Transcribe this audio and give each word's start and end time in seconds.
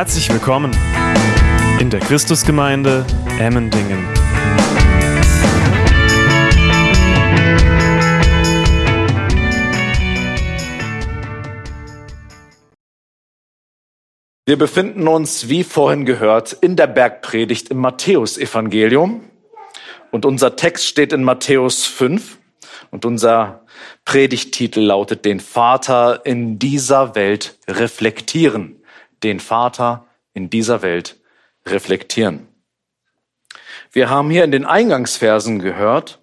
Herzlich 0.00 0.32
willkommen 0.32 0.74
in 1.78 1.90
der 1.90 2.00
Christusgemeinde 2.00 3.04
Emmendingen. 3.38 4.02
Wir 14.46 14.56
befinden 14.56 15.06
uns, 15.06 15.50
wie 15.50 15.64
vorhin 15.64 16.06
gehört, 16.06 16.54
in 16.54 16.76
der 16.76 16.86
Bergpredigt 16.86 17.68
im 17.68 17.76
Matthäusevangelium. 17.80 19.28
Und 20.10 20.24
unser 20.24 20.56
Text 20.56 20.86
steht 20.86 21.12
in 21.12 21.24
Matthäus 21.24 21.84
5. 21.84 22.38
Und 22.90 23.04
unser 23.04 23.66
Predigttitel 24.06 24.80
lautet, 24.80 25.26
den 25.26 25.40
Vater 25.40 26.24
in 26.24 26.58
dieser 26.58 27.14
Welt 27.14 27.58
reflektieren. 27.68 28.79
Den 29.22 29.40
Vater 29.40 30.06
in 30.34 30.50
dieser 30.50 30.82
Welt 30.82 31.18
reflektieren. 31.66 32.48
Wir 33.92 34.08
haben 34.08 34.30
hier 34.30 34.44
in 34.44 34.52
den 34.52 34.64
Eingangsversen 34.64 35.58
gehört, 35.58 36.20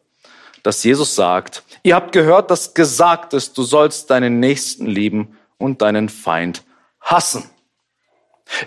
dass 0.63 0.83
Jesus 0.83 1.15
sagt, 1.15 1.63
ihr 1.83 1.95
habt 1.95 2.11
gehört, 2.11 2.51
dass 2.51 2.73
gesagt 2.73 3.33
ist, 3.33 3.57
du 3.57 3.63
sollst 3.63 4.09
deinen 4.09 4.39
Nächsten 4.39 4.85
lieben 4.85 5.37
und 5.57 5.81
deinen 5.81 6.09
Feind 6.09 6.63
hassen. 7.01 7.49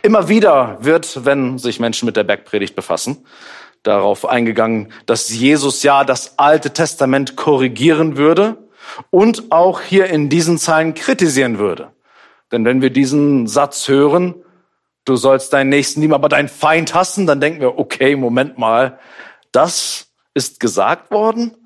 Immer 0.02 0.28
wieder 0.28 0.78
wird, 0.80 1.24
wenn 1.24 1.58
sich 1.58 1.80
Menschen 1.80 2.06
mit 2.06 2.16
der 2.16 2.24
Bergpredigt 2.24 2.76
befassen, 2.76 3.24
darauf 3.82 4.26
eingegangen, 4.26 4.92
dass 5.06 5.30
Jesus 5.30 5.82
ja 5.82 6.04
das 6.04 6.38
Alte 6.38 6.72
Testament 6.72 7.36
korrigieren 7.36 8.16
würde 8.16 8.58
und 9.10 9.50
auch 9.50 9.80
hier 9.80 10.06
in 10.06 10.28
diesen 10.28 10.58
Zeilen 10.58 10.94
kritisieren 10.94 11.58
würde. 11.58 11.92
Denn 12.52 12.64
wenn 12.64 12.82
wir 12.82 12.90
diesen 12.90 13.46
Satz 13.46 13.88
hören, 13.88 14.34
du 15.04 15.16
sollst 15.16 15.52
deinen 15.52 15.70
Nächsten 15.70 16.00
lieben, 16.00 16.14
aber 16.14 16.28
deinen 16.28 16.48
Feind 16.48 16.94
hassen, 16.94 17.26
dann 17.26 17.40
denken 17.40 17.60
wir, 17.60 17.78
okay, 17.78 18.16
Moment 18.16 18.58
mal, 18.58 18.98
das 19.52 20.12
ist 20.34 20.60
gesagt 20.60 21.10
worden, 21.10 21.56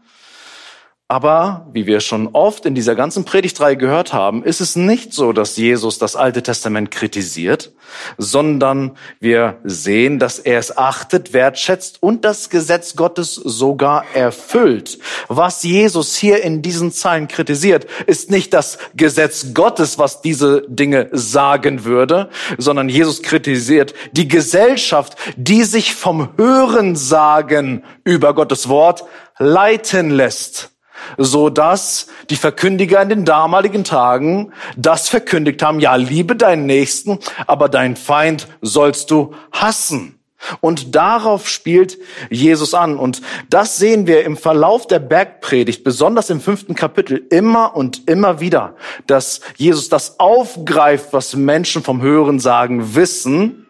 aber 1.06 1.68
wie 1.74 1.86
wir 1.86 2.00
schon 2.00 2.28
oft 2.32 2.64
in 2.64 2.74
dieser 2.74 2.94
ganzen 2.94 3.26
Predigtreihe 3.26 3.76
gehört 3.76 4.14
haben, 4.14 4.42
ist 4.42 4.62
es 4.62 4.74
nicht 4.74 5.12
so, 5.12 5.34
dass 5.34 5.58
Jesus 5.58 5.98
das 5.98 6.16
Alte 6.16 6.42
Testament 6.42 6.90
kritisiert, 6.90 7.72
sondern 8.16 8.96
wir 9.20 9.58
sehen, 9.64 10.18
dass 10.18 10.38
er 10.38 10.58
es 10.58 10.78
achtet, 10.78 11.34
wertschätzt 11.34 12.02
und 12.02 12.24
das 12.24 12.48
Gesetz 12.48 12.96
Gottes 12.96 13.34
sogar 13.34 14.06
erfüllt. 14.14 14.98
Was 15.28 15.62
Jesus 15.62 16.16
hier 16.16 16.42
in 16.42 16.62
diesen 16.62 16.90
Zeilen 16.90 17.28
kritisiert, 17.28 17.86
ist 18.06 18.30
nicht 18.30 18.54
das 18.54 18.78
Gesetz 18.96 19.52
Gottes, 19.52 19.98
was 19.98 20.22
diese 20.22 20.62
Dinge 20.68 21.10
sagen 21.12 21.84
würde, 21.84 22.30
sondern 22.56 22.88
Jesus 22.88 23.22
kritisiert 23.22 23.92
die 24.12 24.26
Gesellschaft, 24.26 25.16
die 25.36 25.64
sich 25.64 25.94
vom 25.94 26.30
Hörensagen 26.38 27.84
über 28.04 28.34
Gottes 28.34 28.70
Wort 28.70 29.04
leiten 29.38 30.08
lässt 30.08 30.73
so 31.16 31.50
dass 31.50 32.08
die 32.30 32.36
Verkündiger 32.36 33.00
in 33.02 33.08
den 33.08 33.24
damaligen 33.24 33.84
Tagen 33.84 34.52
das 34.76 35.08
verkündigt 35.08 35.62
haben, 35.62 35.80
ja, 35.80 35.96
liebe 35.96 36.36
deinen 36.36 36.66
Nächsten, 36.66 37.18
aber 37.46 37.68
deinen 37.68 37.96
Feind 37.96 38.48
sollst 38.60 39.10
du 39.10 39.34
hassen. 39.52 40.18
Und 40.60 40.94
darauf 40.94 41.48
spielt 41.48 41.98
Jesus 42.28 42.74
an. 42.74 42.98
Und 42.98 43.22
das 43.48 43.78
sehen 43.78 44.06
wir 44.06 44.24
im 44.24 44.36
Verlauf 44.36 44.86
der 44.86 44.98
Bergpredigt, 44.98 45.84
besonders 45.84 46.28
im 46.28 46.40
fünften 46.40 46.74
Kapitel, 46.74 47.26
immer 47.30 47.74
und 47.74 48.08
immer 48.08 48.40
wieder, 48.40 48.76
dass 49.06 49.40
Jesus 49.56 49.88
das 49.88 50.20
aufgreift, 50.20 51.12
was 51.12 51.34
Menschen 51.34 51.82
vom 51.82 52.02
Hören 52.02 52.40
sagen, 52.40 52.94
wissen 52.94 53.66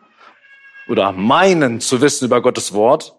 oder 0.88 1.12
meinen 1.12 1.80
zu 1.80 2.00
wissen 2.00 2.26
über 2.26 2.42
Gottes 2.42 2.72
Wort 2.74 3.14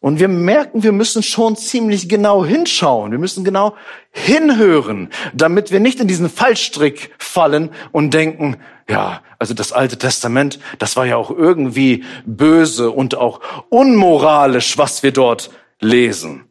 und 0.00 0.20
wir 0.20 0.28
merken, 0.28 0.84
wir 0.84 0.92
müssen 0.92 1.24
schon 1.24 1.56
ziemlich 1.56 2.08
genau 2.08 2.44
hinschauen. 2.44 3.10
Wir 3.10 3.18
müssen 3.18 3.42
genau 3.42 3.74
hinhören, 4.12 5.10
damit 5.34 5.72
wir 5.72 5.80
nicht 5.80 5.98
in 5.98 6.06
diesen 6.06 6.30
Fallstrick 6.30 7.10
fallen 7.18 7.70
und 7.90 8.14
denken, 8.14 8.58
ja, 8.88 9.22
also 9.40 9.54
das 9.54 9.72
Alte 9.72 9.98
Testament, 9.98 10.60
das 10.78 10.96
war 10.96 11.04
ja 11.04 11.16
auch 11.16 11.30
irgendwie 11.30 12.04
böse 12.24 12.90
und 12.90 13.16
auch 13.16 13.40
unmoralisch, 13.70 14.78
was 14.78 15.02
wir 15.02 15.12
dort 15.12 15.50
lesen. 15.80 16.44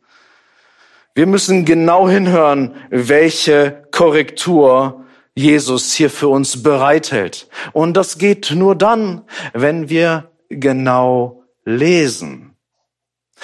Wir 1.15 1.25
müssen 1.25 1.63
genau 1.63 2.07
hinhören, 2.09 2.75
welche 2.89 3.87
Korrektur 3.91 5.05
Jesus 5.35 5.93
hier 5.93 6.09
für 6.09 6.27
uns 6.27 6.63
bereithält. 6.63 7.47
Und 7.71 7.95
das 7.95 8.17
geht 8.17 8.51
nur 8.51 8.75
dann, 8.75 9.23
wenn 9.53 9.89
wir 9.89 10.31
genau 10.49 11.43
lesen. 11.63 12.56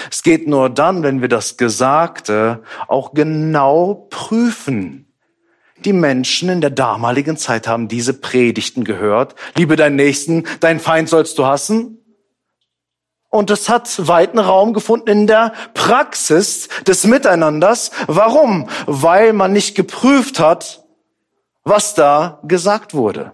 Es 0.10 0.24
geht 0.24 0.48
nur 0.48 0.70
dann, 0.70 1.04
wenn 1.04 1.22
wir 1.22 1.30
das 1.30 1.58
Gesagte 1.58 2.64
auch 2.88 3.14
genau 3.14 4.08
prüfen. 4.10 5.08
Die 5.86 5.94
Menschen 5.94 6.50
in 6.50 6.62
der 6.62 6.70
damaligen 6.70 7.38
Zeit 7.38 7.68
haben 7.68 7.88
diese 7.88 8.14
Predigten 8.14 8.84
gehört. 8.84 9.36
Liebe 9.56 9.76
deinen 9.76 9.96
Nächsten, 9.96 10.46
deinen 10.60 10.80
Feind 10.80 11.10
sollst 11.10 11.38
du 11.38 11.46
hassen. 11.46 12.00
Und 13.30 13.50
es 13.50 13.68
hat 13.68 14.08
weiten 14.08 14.38
Raum 14.38 14.74
gefunden 14.74 15.10
in 15.10 15.28
der 15.28 15.54
Praxis 15.74 16.70
des 16.86 17.06
Miteinanders. 17.06 17.92
Warum? 18.08 18.70
Weil 18.86 19.34
man 19.34 19.52
nicht 19.52 19.76
geprüft 19.76 20.40
hat, 20.40 20.84
was 21.64 21.96
da 21.96 22.40
gesagt 22.44 22.94
wurde. 22.94 23.34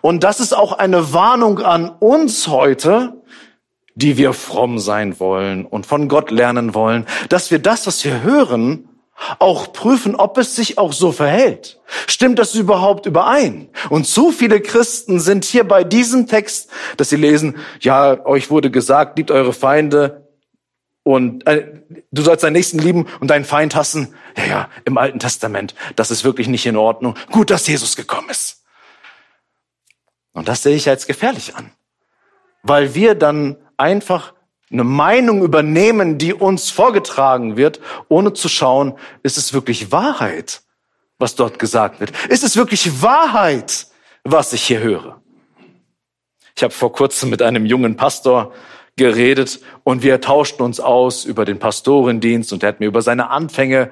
Und 0.00 0.24
das 0.24 0.40
ist 0.40 0.56
auch 0.56 0.72
eine 0.72 1.12
Warnung 1.12 1.58
an 1.58 1.90
uns 1.90 2.48
heute, 2.48 3.22
die 3.94 4.16
wir 4.16 4.32
fromm 4.32 4.78
sein 4.78 5.20
wollen 5.20 5.66
und 5.66 5.86
von 5.86 6.08
Gott 6.08 6.30
lernen 6.30 6.74
wollen, 6.74 7.06
dass 7.28 7.50
wir 7.50 7.58
das, 7.58 7.86
was 7.86 8.04
wir 8.04 8.22
hören, 8.22 8.88
auch 9.38 9.72
prüfen, 9.72 10.16
ob 10.16 10.38
es 10.38 10.56
sich 10.56 10.76
auch 10.76 10.92
so 10.92 11.12
verhält. 11.12 11.80
Stimmt 12.08 12.38
das 12.38 12.54
überhaupt 12.54 13.06
überein? 13.06 13.68
Und 13.88 14.06
zu 14.06 14.32
viele 14.32 14.60
Christen 14.60 15.20
sind 15.20 15.44
hier 15.44 15.64
bei 15.64 15.84
diesem 15.84 16.26
Text, 16.26 16.68
dass 16.96 17.10
sie 17.10 17.16
lesen, 17.16 17.56
ja, 17.80 18.24
euch 18.26 18.50
wurde 18.50 18.70
gesagt, 18.70 19.16
liebt 19.16 19.30
eure 19.30 19.52
Feinde 19.52 20.28
und 21.04 21.46
äh, 21.46 21.82
du 22.10 22.22
sollst 22.22 22.42
deinen 22.42 22.54
Nächsten 22.54 22.78
lieben 22.78 23.06
und 23.20 23.28
deinen 23.28 23.44
Feind 23.44 23.76
hassen. 23.76 24.14
Ja, 24.36 24.44
ja, 24.44 24.68
im 24.84 24.98
Alten 24.98 25.20
Testament, 25.20 25.74
das 25.94 26.10
ist 26.10 26.24
wirklich 26.24 26.48
nicht 26.48 26.66
in 26.66 26.76
Ordnung. 26.76 27.14
Gut, 27.30 27.50
dass 27.50 27.68
Jesus 27.68 27.94
gekommen 27.94 28.30
ist. 28.30 28.64
Und 30.32 30.48
das 30.48 30.64
sehe 30.64 30.74
ich 30.74 30.88
als 30.88 31.06
gefährlich 31.06 31.54
an, 31.54 31.70
weil 32.64 32.96
wir 32.96 33.14
dann 33.14 33.58
einfach 33.76 34.34
eine 34.70 34.84
Meinung 34.84 35.42
übernehmen, 35.42 36.18
die 36.18 36.34
uns 36.34 36.70
vorgetragen 36.70 37.56
wird, 37.56 37.80
ohne 38.08 38.32
zu 38.32 38.48
schauen, 38.48 38.94
ist 39.22 39.38
es 39.38 39.52
wirklich 39.52 39.92
Wahrheit, 39.92 40.62
was 41.18 41.36
dort 41.36 41.58
gesagt 41.58 42.00
wird? 42.00 42.12
Ist 42.28 42.42
es 42.42 42.56
wirklich 42.56 43.02
Wahrheit, 43.02 43.86
was 44.24 44.52
ich 44.52 44.62
hier 44.64 44.80
höre? 44.80 45.20
Ich 46.56 46.62
habe 46.62 46.72
vor 46.72 46.92
kurzem 46.92 47.30
mit 47.30 47.42
einem 47.42 47.66
jungen 47.66 47.96
Pastor 47.96 48.52
geredet 48.96 49.60
und 49.82 50.04
wir 50.04 50.20
tauschten 50.20 50.64
uns 50.64 50.78
aus 50.78 51.24
über 51.24 51.44
den 51.44 51.58
Pastorendienst 51.58 52.52
und 52.52 52.62
er 52.62 52.68
hat 52.68 52.80
mir 52.80 52.86
über 52.86 53.02
seine 53.02 53.30
Anfänge 53.30 53.90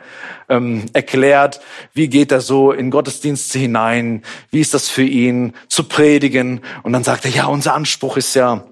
ähm, 0.48 0.86
erklärt, 0.92 1.60
wie 1.92 2.08
geht 2.08 2.30
er 2.30 2.40
so 2.40 2.70
in 2.70 2.92
Gottesdienste 2.92 3.58
hinein, 3.58 4.22
wie 4.50 4.60
ist 4.60 4.74
das 4.74 4.88
für 4.88 5.02
ihn 5.02 5.54
zu 5.66 5.84
predigen 5.84 6.60
und 6.84 6.92
dann 6.92 7.02
sagte 7.02 7.28
er, 7.28 7.34
ja, 7.34 7.46
unser 7.46 7.74
Anspruch 7.74 8.16
ist 8.16 8.34
ja, 8.34 8.64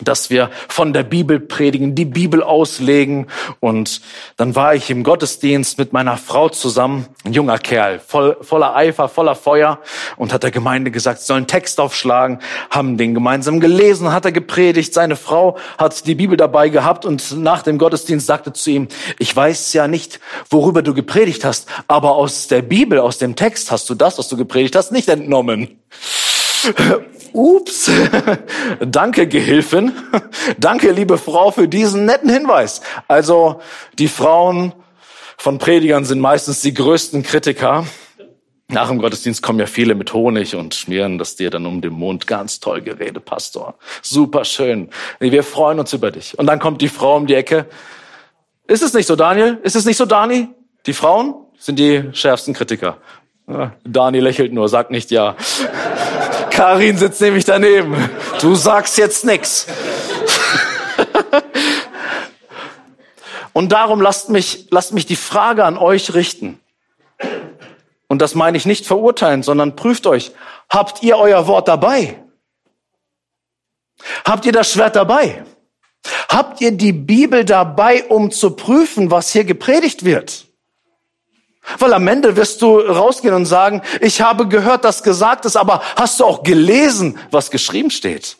dass 0.00 0.30
wir 0.30 0.50
von 0.68 0.92
der 0.92 1.02
Bibel 1.02 1.40
predigen, 1.40 1.94
die 1.94 2.04
Bibel 2.04 2.42
auslegen. 2.42 3.26
Und 3.60 4.00
dann 4.36 4.54
war 4.54 4.74
ich 4.74 4.90
im 4.90 5.02
Gottesdienst 5.02 5.78
mit 5.78 5.92
meiner 5.92 6.16
Frau 6.16 6.48
zusammen, 6.48 7.06
ein 7.24 7.32
junger 7.32 7.58
Kerl, 7.58 7.98
voll, 7.98 8.36
voller 8.40 8.76
Eifer, 8.76 9.08
voller 9.08 9.34
Feuer, 9.34 9.80
und 10.16 10.32
hat 10.32 10.42
der 10.42 10.50
Gemeinde 10.50 10.90
gesagt, 10.90 11.20
sie 11.20 11.26
sollen 11.26 11.46
Text 11.46 11.80
aufschlagen, 11.80 12.38
haben 12.70 12.96
den 12.96 13.14
gemeinsam 13.14 13.60
gelesen, 13.60 14.12
hat 14.12 14.24
er 14.24 14.32
gepredigt. 14.32 14.94
Seine 14.94 15.16
Frau 15.16 15.58
hat 15.76 16.06
die 16.06 16.14
Bibel 16.14 16.36
dabei 16.36 16.68
gehabt 16.68 17.04
und 17.04 17.36
nach 17.36 17.62
dem 17.62 17.78
Gottesdienst 17.78 18.26
sagte 18.26 18.52
zu 18.52 18.70
ihm, 18.70 18.88
ich 19.18 19.34
weiß 19.34 19.72
ja 19.72 19.88
nicht, 19.88 20.20
worüber 20.50 20.82
du 20.82 20.94
gepredigt 20.94 21.44
hast, 21.44 21.68
aber 21.88 22.14
aus 22.14 22.46
der 22.46 22.62
Bibel, 22.62 22.98
aus 22.98 23.18
dem 23.18 23.36
Text 23.36 23.70
hast 23.70 23.90
du 23.90 23.94
das, 23.94 24.18
was 24.18 24.28
du 24.28 24.36
gepredigt 24.36 24.76
hast, 24.76 24.92
nicht 24.92 25.08
entnommen. 25.08 25.78
Ups, 27.32 27.90
danke 28.80 29.28
Gehilfin, 29.28 29.92
danke 30.58 30.92
liebe 30.92 31.18
Frau 31.18 31.50
für 31.50 31.68
diesen 31.68 32.04
netten 32.04 32.30
Hinweis. 32.30 32.80
Also 33.06 33.60
die 33.98 34.08
Frauen 34.08 34.72
von 35.36 35.58
Predigern 35.58 36.04
sind 36.04 36.20
meistens 36.20 36.60
die 36.62 36.74
größten 36.74 37.22
Kritiker. 37.22 37.86
Nach 38.70 38.88
dem 38.88 38.98
Gottesdienst 38.98 39.42
kommen 39.42 39.60
ja 39.60 39.66
viele 39.66 39.94
mit 39.94 40.12
Honig 40.12 40.54
und 40.54 40.74
schmieren 40.74 41.16
das 41.16 41.36
dir 41.36 41.48
dann 41.48 41.64
um 41.64 41.80
den 41.80 41.94
Mund. 41.94 42.26
Ganz 42.26 42.60
toll 42.60 42.82
geredet, 42.82 43.24
Pastor. 43.24 43.76
Super 44.02 44.44
schön. 44.44 44.90
Wir 45.20 45.42
freuen 45.42 45.80
uns 45.80 45.92
über 45.94 46.10
dich. 46.10 46.38
Und 46.38 46.46
dann 46.46 46.58
kommt 46.58 46.82
die 46.82 46.88
Frau 46.88 47.16
um 47.16 47.26
die 47.26 47.34
Ecke. 47.34 47.66
Ist 48.66 48.82
es 48.82 48.92
nicht 48.92 49.06
so, 49.06 49.16
Daniel? 49.16 49.58
Ist 49.62 49.76
es 49.76 49.86
nicht 49.86 49.96
so, 49.96 50.04
Dani? 50.04 50.48
Die 50.84 50.92
Frauen 50.92 51.34
sind 51.58 51.78
die 51.78 52.10
schärfsten 52.12 52.52
Kritiker. 52.52 52.98
Dani 53.84 54.20
lächelt 54.20 54.52
nur, 54.52 54.68
sagt 54.68 54.90
nicht 54.90 55.10
ja. 55.10 55.34
Karin 56.58 56.98
sitzt 56.98 57.20
nämlich 57.20 57.44
daneben. 57.44 58.10
Du 58.40 58.56
sagst 58.56 58.98
jetzt 58.98 59.24
nix. 59.24 59.68
Und 63.52 63.70
darum 63.70 64.00
lasst 64.00 64.28
mich, 64.28 64.66
lasst 64.72 64.92
mich 64.92 65.06
die 65.06 65.14
Frage 65.14 65.64
an 65.64 65.78
euch 65.78 66.14
richten. 66.14 66.58
Und 68.08 68.20
das 68.20 68.34
meine 68.34 68.56
ich 68.56 68.66
nicht 68.66 68.86
verurteilen, 68.86 69.44
sondern 69.44 69.76
prüft 69.76 70.08
euch. 70.08 70.32
Habt 70.68 71.04
ihr 71.04 71.16
euer 71.16 71.46
Wort 71.46 71.68
dabei? 71.68 72.20
Habt 74.24 74.44
ihr 74.44 74.52
das 74.52 74.72
Schwert 74.72 74.96
dabei? 74.96 75.44
Habt 76.28 76.60
ihr 76.60 76.72
die 76.72 76.92
Bibel 76.92 77.44
dabei, 77.44 78.02
um 78.02 78.32
zu 78.32 78.56
prüfen, 78.56 79.12
was 79.12 79.30
hier 79.30 79.44
gepredigt 79.44 80.04
wird? 80.04 80.47
Weil 81.78 81.92
am 81.92 82.06
Ende 82.08 82.36
wirst 82.36 82.62
du 82.62 82.78
rausgehen 82.78 83.34
und 83.34 83.46
sagen, 83.46 83.82
ich 84.00 84.20
habe 84.20 84.48
gehört, 84.48 84.84
dass 84.84 85.02
gesagt 85.02 85.44
ist, 85.44 85.56
aber 85.56 85.82
hast 85.96 86.20
du 86.20 86.24
auch 86.24 86.42
gelesen, 86.42 87.18
was 87.30 87.50
geschrieben 87.50 87.90
steht? 87.90 88.36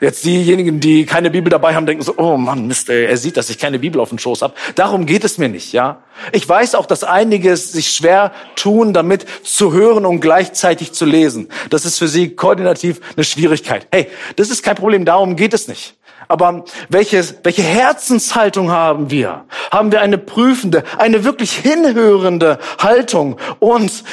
Jetzt 0.00 0.24
diejenigen, 0.24 0.80
die 0.80 1.06
keine 1.06 1.30
Bibel 1.30 1.50
dabei 1.50 1.74
haben, 1.74 1.86
denken 1.86 2.02
so, 2.02 2.14
oh 2.16 2.36
Mann, 2.36 2.66
Mist, 2.66 2.88
ey, 2.88 3.06
er 3.06 3.16
sieht, 3.16 3.36
dass 3.36 3.50
ich 3.50 3.58
keine 3.58 3.78
Bibel 3.78 4.00
auf 4.00 4.08
dem 4.08 4.18
Schoß 4.18 4.42
habe. 4.42 4.54
Darum 4.74 5.06
geht 5.06 5.24
es 5.24 5.38
mir 5.38 5.48
nicht, 5.48 5.72
ja. 5.72 6.02
Ich 6.32 6.48
weiß 6.48 6.74
auch, 6.74 6.86
dass 6.86 7.04
einige 7.04 7.56
sich 7.56 7.90
schwer 7.92 8.32
tun, 8.56 8.92
damit 8.92 9.24
zu 9.44 9.72
hören 9.72 10.04
und 10.04 10.20
gleichzeitig 10.20 10.92
zu 10.92 11.04
lesen. 11.04 11.48
Das 11.70 11.84
ist 11.84 11.98
für 11.98 12.08
sie 12.08 12.34
koordinativ 12.34 13.00
eine 13.16 13.24
Schwierigkeit. 13.24 13.86
Hey, 13.92 14.08
das 14.36 14.50
ist 14.50 14.62
kein 14.62 14.76
Problem, 14.76 15.04
darum 15.04 15.36
geht 15.36 15.54
es 15.54 15.68
nicht. 15.68 15.94
Aber 16.28 16.64
welche, 16.90 17.24
welche 17.42 17.62
Herzenshaltung 17.62 18.70
haben 18.70 19.10
wir? 19.10 19.46
Haben 19.70 19.92
wir 19.92 20.02
eine 20.02 20.18
prüfende, 20.18 20.84
eine 20.98 21.24
wirklich 21.24 21.52
hinhörende 21.52 22.58
Haltung? 22.78 23.38
Und 23.58 24.04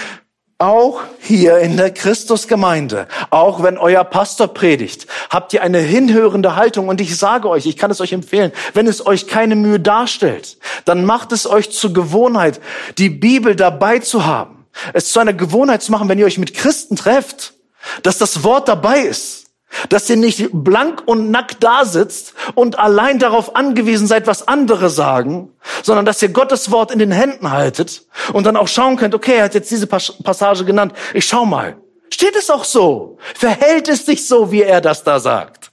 auch 0.57 1.01
hier 1.19 1.57
in 1.57 1.75
der 1.75 1.93
Christusgemeinde, 1.93 3.09
auch 3.29 3.61
wenn 3.61 3.77
euer 3.77 4.05
Pastor 4.05 4.47
predigt, 4.47 5.05
habt 5.29 5.51
ihr 5.51 5.61
eine 5.61 5.79
hinhörende 5.79 6.55
Haltung. 6.55 6.87
Und 6.87 7.01
ich 7.01 7.17
sage 7.17 7.49
euch, 7.49 7.65
ich 7.65 7.75
kann 7.75 7.91
es 7.91 7.99
euch 7.99 8.13
empfehlen, 8.13 8.53
wenn 8.73 8.87
es 8.87 9.05
euch 9.05 9.27
keine 9.27 9.57
Mühe 9.57 9.81
darstellt, 9.81 10.57
dann 10.85 11.03
macht 11.03 11.33
es 11.33 11.45
euch 11.45 11.71
zur 11.71 11.91
Gewohnheit, 11.91 12.61
die 12.97 13.09
Bibel 13.09 13.57
dabei 13.57 13.99
zu 13.99 14.25
haben. 14.25 14.65
Es 14.93 15.11
zu 15.11 15.19
einer 15.19 15.33
Gewohnheit 15.33 15.83
zu 15.83 15.91
machen, 15.91 16.07
wenn 16.07 16.19
ihr 16.19 16.25
euch 16.25 16.37
mit 16.37 16.53
Christen 16.53 16.95
trefft, 16.95 17.53
dass 18.03 18.17
das 18.17 18.43
Wort 18.43 18.69
dabei 18.69 19.01
ist 19.01 19.44
dass 19.89 20.09
ihr 20.09 20.17
nicht 20.17 20.49
blank 20.51 21.03
und 21.05 21.31
nackt 21.31 21.63
da 21.63 21.85
sitzt 21.85 22.33
und 22.55 22.79
allein 22.79 23.19
darauf 23.19 23.55
angewiesen 23.55 24.07
seid, 24.07 24.27
was 24.27 24.47
andere 24.47 24.89
sagen, 24.89 25.51
sondern 25.83 26.05
dass 26.05 26.21
ihr 26.21 26.29
Gottes 26.29 26.71
Wort 26.71 26.91
in 26.91 26.99
den 26.99 27.11
Händen 27.11 27.51
haltet 27.51 28.05
und 28.33 28.45
dann 28.45 28.57
auch 28.57 28.67
schauen 28.67 28.97
könnt, 28.97 29.15
okay, 29.15 29.35
er 29.37 29.45
hat 29.45 29.53
jetzt 29.53 29.71
diese 29.71 29.87
Passage 29.87 30.65
genannt, 30.65 30.93
ich 31.13 31.25
schau 31.25 31.45
mal. 31.45 31.77
Steht 32.11 32.35
es 32.35 32.49
auch 32.49 32.63
so? 32.63 33.17
Verhält 33.33 33.89
es 33.89 34.05
sich 34.05 34.27
so, 34.27 34.51
wie 34.51 34.61
er 34.61 34.79
das 34.79 35.03
da 35.03 35.19
sagt? 35.19 35.71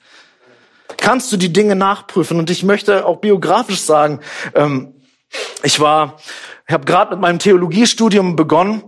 Kannst 0.96 1.32
du 1.32 1.36
die 1.36 1.52
Dinge 1.52 1.76
nachprüfen? 1.76 2.38
Und 2.38 2.50
ich 2.50 2.62
möchte 2.62 3.06
auch 3.06 3.18
biografisch 3.18 3.80
sagen, 3.80 4.20
ähm, 4.54 4.94
ich 5.62 5.80
war, 5.80 6.16
ich 6.66 6.72
habe 6.72 6.84
gerade 6.84 7.12
mit 7.12 7.20
meinem 7.20 7.38
Theologiestudium 7.38 8.36
begonnen 8.36 8.82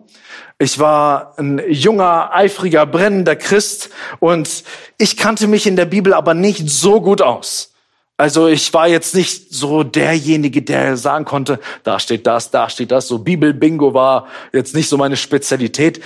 ich 0.58 0.78
war 0.78 1.34
ein 1.38 1.60
junger, 1.68 2.30
eifriger, 2.32 2.86
brennender 2.86 3.36
Christ 3.36 3.90
und 4.20 4.64
ich 4.98 5.16
kannte 5.16 5.46
mich 5.46 5.66
in 5.66 5.76
der 5.76 5.84
Bibel 5.84 6.14
aber 6.14 6.34
nicht 6.34 6.70
so 6.70 7.00
gut 7.00 7.22
aus. 7.22 7.72
Also 8.16 8.46
ich 8.46 8.72
war 8.72 8.86
jetzt 8.86 9.14
nicht 9.14 9.52
so 9.52 9.82
derjenige, 9.82 10.62
der 10.62 10.96
sagen 10.96 11.24
konnte, 11.24 11.58
da 11.82 11.98
steht 11.98 12.26
das, 12.26 12.52
da 12.52 12.68
steht 12.70 12.92
das. 12.92 13.08
So 13.08 13.18
Bibel-Bingo 13.18 13.92
war 13.92 14.28
jetzt 14.52 14.74
nicht 14.74 14.88
so 14.88 14.96
meine 14.96 15.16
Spezialität. 15.16 16.00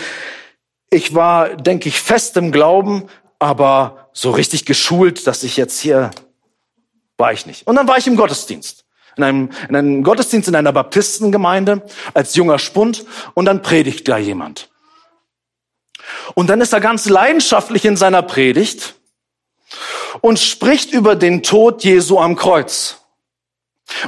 Ich 0.88 1.14
war, 1.14 1.50
denke 1.55 1.90
ich, 1.90 2.00
fest 2.00 2.37
im 2.38 2.50
Glauben, 2.50 3.08
aber 3.38 4.08
so 4.14 4.31
richtig 4.31 4.64
geschult, 4.64 5.26
dass 5.26 5.43
ich 5.43 5.58
jetzt 5.58 5.79
hier 5.81 6.11
war 7.19 7.32
ich 7.32 7.44
nicht. 7.44 7.67
Und 7.67 7.76
dann 7.76 7.87
war 7.87 7.99
ich 7.99 8.06
im 8.06 8.17
Gottesdienst 8.17 8.87
in 9.19 9.25
einem, 9.25 9.50
in 9.69 9.76
einem 9.76 10.03
Gottesdienst 10.03 10.49
in 10.49 10.55
einer 10.55 10.73
Baptistengemeinde 10.73 11.82
als 12.15 12.35
junger 12.35 12.59
Spund 12.59 13.05
und 13.35 13.44
dann 13.44 13.62
predigt 13.62 14.09
da 14.09 14.17
jemand. 14.17 14.70
Und 16.35 16.49
dann 16.49 16.61
ist 16.61 16.73
er 16.73 16.81
ganz 16.81 17.09
leidenschaftlich 17.09 17.85
in 17.85 17.97
seiner 17.97 18.23
Predigt 18.23 18.94
und 20.20 20.38
spricht 20.38 20.93
über 20.93 21.17
den 21.17 21.43
Tod 21.43 21.85
Jesu 21.85 22.19
am 22.19 22.37
Kreuz. 22.37 22.97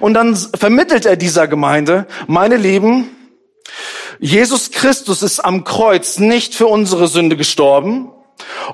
Und 0.00 0.14
dann 0.14 0.36
vermittelt 0.36 1.06
er 1.06 1.16
dieser 1.16 1.48
Gemeinde, 1.48 2.06
meine 2.26 2.56
Lieben, 2.56 3.16
Jesus 4.18 4.70
Christus 4.70 5.22
ist 5.22 5.40
am 5.40 5.64
Kreuz 5.64 6.18
nicht 6.18 6.54
für 6.54 6.66
unsere 6.66 7.08
Sünde 7.08 7.36
gestorben 7.36 8.12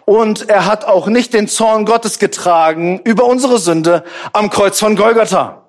und 0.04 0.48
er 0.48 0.66
hat 0.66 0.84
auch 0.84 1.06
nicht 1.06 1.34
den 1.34 1.46
Zorn 1.46 1.84
Gottes 1.84 2.18
getragen 2.18 3.00
über 3.04 3.26
unsere 3.26 3.58
Sünde 3.58 4.04
am 4.32 4.50
Kreuz 4.50 4.80
von 4.80 4.96
Golgatha 4.96 5.65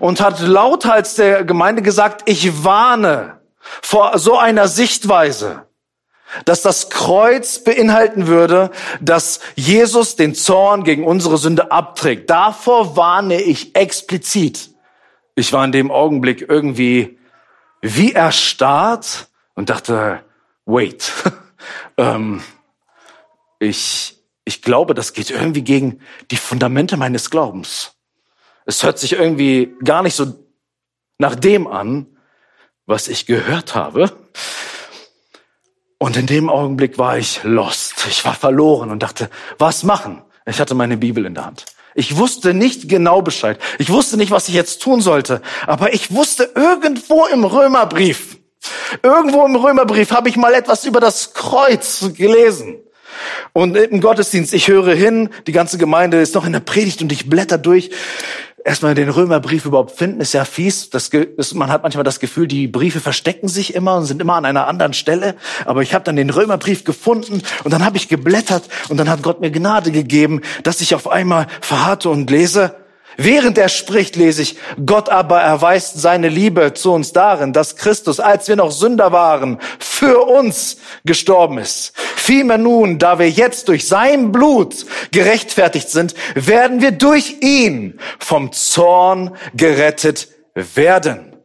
und 0.00 0.20
hat 0.20 0.40
lauthals 0.40 1.14
der 1.14 1.44
Gemeinde 1.44 1.82
gesagt, 1.82 2.22
ich 2.28 2.64
warne 2.64 3.40
vor 3.80 4.18
so 4.18 4.36
einer 4.36 4.68
Sichtweise, 4.68 5.66
dass 6.44 6.62
das 6.62 6.90
Kreuz 6.90 7.62
beinhalten 7.62 8.26
würde, 8.26 8.70
dass 9.00 9.40
Jesus 9.54 10.16
den 10.16 10.34
Zorn 10.34 10.84
gegen 10.84 11.06
unsere 11.06 11.36
Sünde 11.36 11.70
abträgt. 11.70 12.30
Davor 12.30 12.96
warne 12.96 13.40
ich 13.40 13.76
explizit. 13.76 14.70
Ich 15.34 15.52
war 15.52 15.64
in 15.64 15.72
dem 15.72 15.90
Augenblick 15.90 16.46
irgendwie 16.48 17.18
wie 17.80 18.12
erstarrt 18.12 19.28
und 19.54 19.70
dachte, 19.70 20.20
wait, 20.64 21.12
ähm, 21.96 22.42
ich, 23.58 24.18
ich 24.44 24.62
glaube, 24.62 24.94
das 24.94 25.12
geht 25.12 25.30
irgendwie 25.30 25.62
gegen 25.62 26.00
die 26.30 26.36
Fundamente 26.36 26.96
meines 26.96 27.30
Glaubens. 27.30 27.94
Es 28.66 28.82
hört 28.82 28.98
sich 28.98 29.12
irgendwie 29.14 29.74
gar 29.84 30.02
nicht 30.02 30.14
so 30.14 30.34
nach 31.18 31.34
dem 31.34 31.66
an, 31.66 32.06
was 32.86 33.08
ich 33.08 33.26
gehört 33.26 33.74
habe. 33.74 34.12
Und 35.98 36.16
in 36.16 36.26
dem 36.26 36.48
Augenblick 36.48 36.98
war 36.98 37.16
ich 37.16 37.44
lost. 37.44 38.06
Ich 38.08 38.24
war 38.24 38.34
verloren 38.34 38.90
und 38.90 39.02
dachte, 39.02 39.30
was 39.58 39.84
machen? 39.84 40.22
Ich 40.46 40.60
hatte 40.60 40.74
meine 40.74 40.96
Bibel 40.96 41.24
in 41.24 41.34
der 41.34 41.46
Hand. 41.46 41.64
Ich 41.94 42.16
wusste 42.16 42.54
nicht 42.54 42.88
genau 42.88 43.22
Bescheid. 43.22 43.58
Ich 43.78 43.90
wusste 43.90 44.16
nicht, 44.16 44.30
was 44.30 44.48
ich 44.48 44.54
jetzt 44.54 44.82
tun 44.82 45.00
sollte. 45.00 45.42
Aber 45.66 45.94
ich 45.94 46.12
wusste 46.12 46.50
irgendwo 46.54 47.26
im 47.26 47.44
Römerbrief, 47.44 48.38
irgendwo 49.02 49.44
im 49.44 49.56
Römerbrief 49.56 50.10
habe 50.10 50.28
ich 50.28 50.36
mal 50.36 50.54
etwas 50.54 50.84
über 50.84 51.00
das 51.00 51.34
Kreuz 51.34 52.04
gelesen. 52.14 52.80
Und 53.52 53.76
im 53.76 54.00
Gottesdienst, 54.00 54.54
ich 54.54 54.68
höre 54.68 54.94
hin, 54.94 55.28
die 55.46 55.52
ganze 55.52 55.76
Gemeinde 55.76 56.20
ist 56.20 56.34
noch 56.34 56.46
in 56.46 56.52
der 56.52 56.60
Predigt 56.60 57.02
und 57.02 57.12
ich 57.12 57.28
blätter 57.28 57.58
durch 57.58 57.90
erstmal 58.64 58.94
den 58.94 59.08
Römerbrief 59.08 59.64
überhaupt 59.64 59.92
finden, 59.92 60.20
ist 60.20 60.32
ja 60.34 60.44
fies. 60.44 60.90
Das, 60.90 61.10
das, 61.36 61.54
man 61.54 61.70
hat 61.70 61.82
manchmal 61.82 62.04
das 62.04 62.20
Gefühl, 62.20 62.46
die 62.46 62.68
Briefe 62.68 63.00
verstecken 63.00 63.48
sich 63.48 63.74
immer 63.74 63.96
und 63.96 64.06
sind 64.06 64.20
immer 64.20 64.34
an 64.34 64.44
einer 64.44 64.68
anderen 64.68 64.94
Stelle. 64.94 65.34
Aber 65.64 65.82
ich 65.82 65.94
habe 65.94 66.04
dann 66.04 66.16
den 66.16 66.30
Römerbrief 66.30 66.84
gefunden 66.84 67.42
und 67.64 67.72
dann 67.72 67.84
habe 67.84 67.96
ich 67.96 68.08
geblättert 68.08 68.64
und 68.88 68.96
dann 68.96 69.08
hat 69.08 69.22
Gott 69.22 69.40
mir 69.40 69.50
Gnade 69.50 69.90
gegeben, 69.90 70.40
dass 70.62 70.80
ich 70.80 70.94
auf 70.94 71.08
einmal 71.08 71.46
verharrte 71.60 72.08
und 72.08 72.30
lese. 72.30 72.74
Während 73.16 73.58
er 73.58 73.68
spricht, 73.68 74.16
lese 74.16 74.42
ich, 74.42 74.56
Gott 74.84 75.08
aber 75.08 75.40
erweist 75.40 76.00
seine 76.00 76.28
Liebe 76.28 76.74
zu 76.74 76.92
uns 76.92 77.12
darin, 77.12 77.52
dass 77.52 77.76
Christus, 77.76 78.20
als 78.20 78.48
wir 78.48 78.56
noch 78.56 78.70
Sünder 78.70 79.12
waren, 79.12 79.58
für 79.78 80.22
uns 80.26 80.78
gestorben 81.04 81.58
ist. 81.58 81.92
Vielmehr 81.96 82.58
nun, 82.58 82.98
da 82.98 83.18
wir 83.18 83.28
jetzt 83.28 83.68
durch 83.68 83.86
sein 83.86 84.32
Blut 84.32 84.86
gerechtfertigt 85.10 85.90
sind, 85.90 86.14
werden 86.34 86.80
wir 86.80 86.92
durch 86.92 87.36
ihn 87.40 87.98
vom 88.18 88.52
Zorn 88.52 89.36
gerettet 89.54 90.28
werden. 90.54 91.36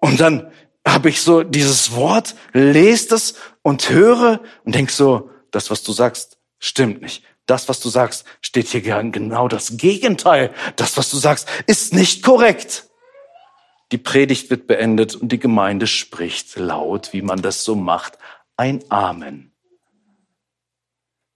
Und 0.00 0.20
dann 0.20 0.52
habe 0.86 1.08
ich 1.08 1.20
so 1.20 1.42
dieses 1.42 1.94
Wort, 1.94 2.34
lese 2.52 3.16
es 3.16 3.34
und 3.62 3.90
höre 3.90 4.40
und 4.64 4.74
denk 4.74 4.90
so, 4.90 5.30
das, 5.50 5.70
was 5.70 5.82
du 5.82 5.92
sagst, 5.92 6.38
stimmt 6.60 7.02
nicht 7.02 7.24
das, 7.48 7.68
was 7.68 7.80
du 7.80 7.88
sagst, 7.88 8.24
steht 8.40 8.68
hier 8.68 8.80
genau 8.80 9.48
das 9.48 9.76
Gegenteil. 9.76 10.52
Das, 10.76 10.96
was 10.96 11.10
du 11.10 11.16
sagst, 11.16 11.48
ist 11.66 11.94
nicht 11.94 12.22
korrekt. 12.22 12.88
Die 13.90 13.98
Predigt 13.98 14.50
wird 14.50 14.66
beendet 14.66 15.16
und 15.16 15.32
die 15.32 15.38
Gemeinde 15.38 15.86
spricht 15.86 16.56
laut, 16.56 17.12
wie 17.12 17.22
man 17.22 17.40
das 17.40 17.64
so 17.64 17.74
macht, 17.74 18.18
ein 18.56 18.84
Amen. 18.90 19.52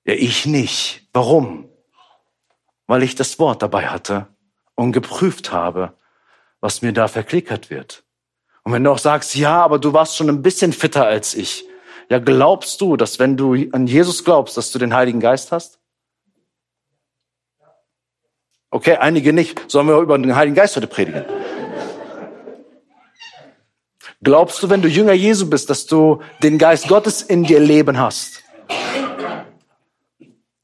Ja, 0.04 0.14
ich 0.14 0.44
nicht. 0.44 1.08
Warum? 1.12 1.68
Weil 2.86 3.02
ich 3.02 3.14
das 3.14 3.38
Wort 3.38 3.62
dabei 3.62 3.86
hatte 3.86 4.26
und 4.74 4.92
geprüft 4.92 5.52
habe, 5.52 5.96
was 6.60 6.82
mir 6.82 6.92
da 6.92 7.08
verklickert 7.08 7.70
wird. 7.70 8.04
Und 8.64 8.72
wenn 8.72 8.84
du 8.84 8.90
auch 8.90 8.98
sagst, 8.98 9.34
ja, 9.34 9.62
aber 9.62 9.78
du 9.78 9.92
warst 9.92 10.16
schon 10.16 10.28
ein 10.28 10.42
bisschen 10.42 10.72
fitter 10.72 11.06
als 11.06 11.34
ich, 11.34 11.64
ja, 12.10 12.18
glaubst 12.18 12.80
du, 12.80 12.96
dass 12.96 13.18
wenn 13.18 13.36
du 13.36 13.54
an 13.72 13.86
Jesus 13.86 14.24
glaubst, 14.24 14.56
dass 14.56 14.72
du 14.72 14.78
den 14.78 14.94
Heiligen 14.94 15.20
Geist 15.20 15.52
hast? 15.52 15.81
Okay, 18.72 18.96
einige 18.96 19.34
nicht. 19.34 19.70
Sollen 19.70 19.86
wir 19.86 19.98
über 19.98 20.16
den 20.16 20.34
Heiligen 20.34 20.56
Geist 20.56 20.74
heute 20.76 20.86
predigen? 20.86 21.26
Glaubst 24.22 24.62
du, 24.62 24.70
wenn 24.70 24.80
du 24.80 24.88
Jünger 24.88 25.12
Jesu 25.12 25.50
bist, 25.50 25.68
dass 25.68 25.84
du 25.84 26.22
den 26.42 26.56
Geist 26.56 26.88
Gottes 26.88 27.20
in 27.20 27.44
dir 27.44 27.60
leben 27.60 27.98
hast? 27.98 28.42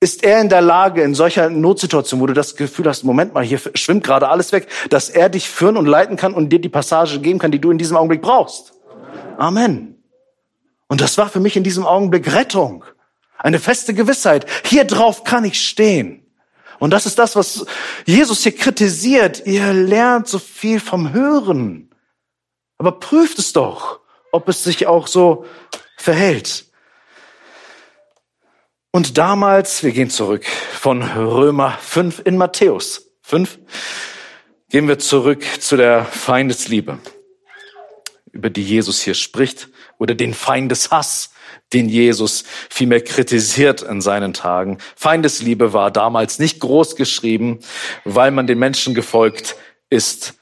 Ist 0.01 0.25
er 0.25 0.41
in 0.41 0.49
der 0.49 0.63
Lage, 0.63 1.03
in 1.03 1.15
solcher 1.15 1.51
Notsituation, 1.51 2.21
wo 2.21 2.27
du 2.27 2.33
das 2.33 2.57
Gefühl 2.57 2.87
hast, 2.87 3.05
Moment 3.05 3.35
mal, 3.35 3.45
hier 3.45 3.61
schwimmt 3.75 4.05
gerade 4.05 4.29
alles 4.29 4.53
weg, 4.53 4.69
dass 4.89 5.11
er 5.11 5.29
dich 5.29 5.51
führen 5.51 5.77
und 5.77 5.85
leiten 5.85 6.17
kann 6.17 6.33
und 6.33 6.49
dir 6.49 6.61
die 6.61 6.71
Passage 6.71 7.21
geben 7.21 7.39
kann, 7.39 7.51
die 7.51 7.61
du 7.61 7.71
in 7.71 7.77
diesem 7.77 7.99
Augenblick 7.99 8.23
brauchst? 8.23 8.73
Amen. 9.37 10.03
Und 10.87 11.03
das 11.03 11.19
war 11.19 11.29
für 11.29 11.41
mich 11.41 11.57
in 11.59 11.63
diesem 11.63 11.85
Augenblick 11.85 12.33
Rettung. 12.33 12.85
Eine 13.37 13.59
feste 13.59 13.93
Gewissheit. 13.93 14.47
Hier 14.65 14.85
drauf 14.85 15.25
kann 15.25 15.45
ich 15.45 15.61
stehen. 15.61 16.25
Und 16.79 16.91
das 16.91 17.07
ist 17.07 17.19
das, 17.19 17.37
was 17.37 17.67
Jesus 18.07 18.43
hier 18.43 18.55
kritisiert. 18.55 19.47
Ihr 19.47 19.73
lernt 19.73 20.29
so 20.29 20.39
viel 20.39 20.81
vom 20.81 21.13
Hören. 21.13 21.91
Aber 22.79 22.93
prüft 22.93 23.39
es 23.39 23.53
doch, 23.53 24.01
ob 24.31 24.49
es 24.49 24.63
sich 24.63 24.87
auch 24.87 25.07
so 25.07 25.45
verhält. 25.97 26.67
Und 28.91 29.19
damals, 29.19 29.83
wir 29.83 29.93
gehen 29.93 30.11
zurück 30.11 30.47
von 30.47 31.03
Römer 31.03 31.77
5 31.81 32.23
in 32.25 32.37
Matthäus 32.37 33.11
5, 33.23 33.59
gehen 34.71 34.89
wir 34.89 34.99
zurück 34.99 35.45
zu 35.61 35.77
der 35.77 36.05
Feindesliebe, 36.05 36.99
über 38.33 38.49
die 38.49 38.63
Jesus 38.63 39.01
hier 39.03 39.15
spricht, 39.15 39.69
oder 39.99 40.15
den 40.15 40.33
Feindeshass, 40.33 41.33
den 41.73 41.89
Jesus 41.89 42.45
vielmehr 42.71 43.03
kritisiert 43.03 43.83
in 43.83 44.01
seinen 44.01 44.33
Tagen. 44.33 44.79
Feindesliebe 44.97 45.73
war 45.73 45.91
damals 45.91 46.39
nicht 46.39 46.61
groß 46.61 46.97
geschrieben, 46.97 47.61
weil 48.05 48.31
man 48.31 48.47
den 48.47 48.59
Menschen 48.59 48.95
gefolgt 48.95 49.57
ist. 49.91 50.35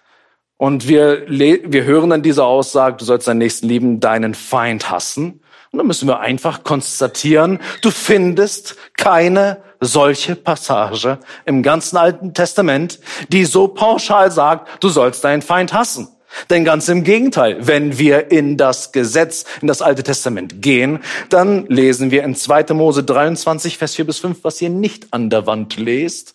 Und 0.56 0.88
wir, 0.88 1.24
wir 1.28 1.84
hören 1.84 2.10
dann 2.10 2.22
diese 2.22 2.44
Aussage, 2.44 2.96
du 2.96 3.04
sollst 3.04 3.28
deinen 3.28 3.38
Nächsten 3.38 3.68
lieben, 3.68 4.00
deinen 4.00 4.34
Feind 4.34 4.90
hassen. 4.90 5.40
Und 5.70 5.78
dann 5.78 5.86
müssen 5.86 6.08
wir 6.08 6.20
einfach 6.20 6.64
konstatieren, 6.64 7.60
du 7.82 7.90
findest 7.90 8.76
keine 8.96 9.62
solche 9.80 10.36
Passage 10.36 11.18
im 11.44 11.62
ganzen 11.62 11.98
Alten 11.98 12.32
Testament, 12.32 12.98
die 13.28 13.44
so 13.44 13.68
pauschal 13.68 14.30
sagt, 14.30 14.82
du 14.82 14.88
sollst 14.88 15.24
deinen 15.24 15.42
Feind 15.42 15.74
hassen. 15.74 16.15
Denn 16.50 16.64
ganz 16.64 16.88
im 16.88 17.04
Gegenteil, 17.04 17.66
wenn 17.66 17.98
wir 17.98 18.30
in 18.30 18.56
das 18.56 18.92
Gesetz, 18.92 19.44
in 19.60 19.68
das 19.68 19.82
Alte 19.82 20.02
Testament 20.02 20.62
gehen, 20.62 21.00
dann 21.28 21.66
lesen 21.66 22.10
wir 22.10 22.22
in 22.22 22.34
2. 22.34 22.74
Mose 22.74 23.02
23, 23.02 23.78
Vers 23.78 23.94
4 23.94 24.06
bis 24.06 24.18
5, 24.18 24.38
was 24.42 24.60
ihr 24.60 24.70
nicht 24.70 25.08
an 25.12 25.30
der 25.30 25.46
Wand 25.46 25.76
lest. 25.76 26.34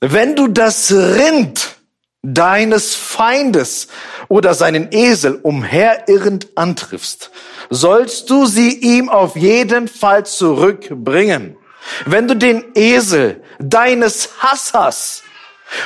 Wenn 0.00 0.36
du 0.36 0.48
das 0.48 0.92
Rind 0.92 1.76
deines 2.22 2.94
Feindes 2.94 3.88
oder 4.28 4.54
seinen 4.54 4.88
Esel 4.92 5.38
umherirrend 5.42 6.48
antriffst, 6.56 7.30
sollst 7.70 8.30
du 8.30 8.46
sie 8.46 8.74
ihm 8.74 9.08
auf 9.08 9.36
jeden 9.36 9.88
Fall 9.88 10.26
zurückbringen. 10.26 11.56
Wenn 12.06 12.28
du 12.28 12.34
den 12.36 12.64
Esel 12.74 13.42
deines 13.58 14.30
Hassers 14.38 15.22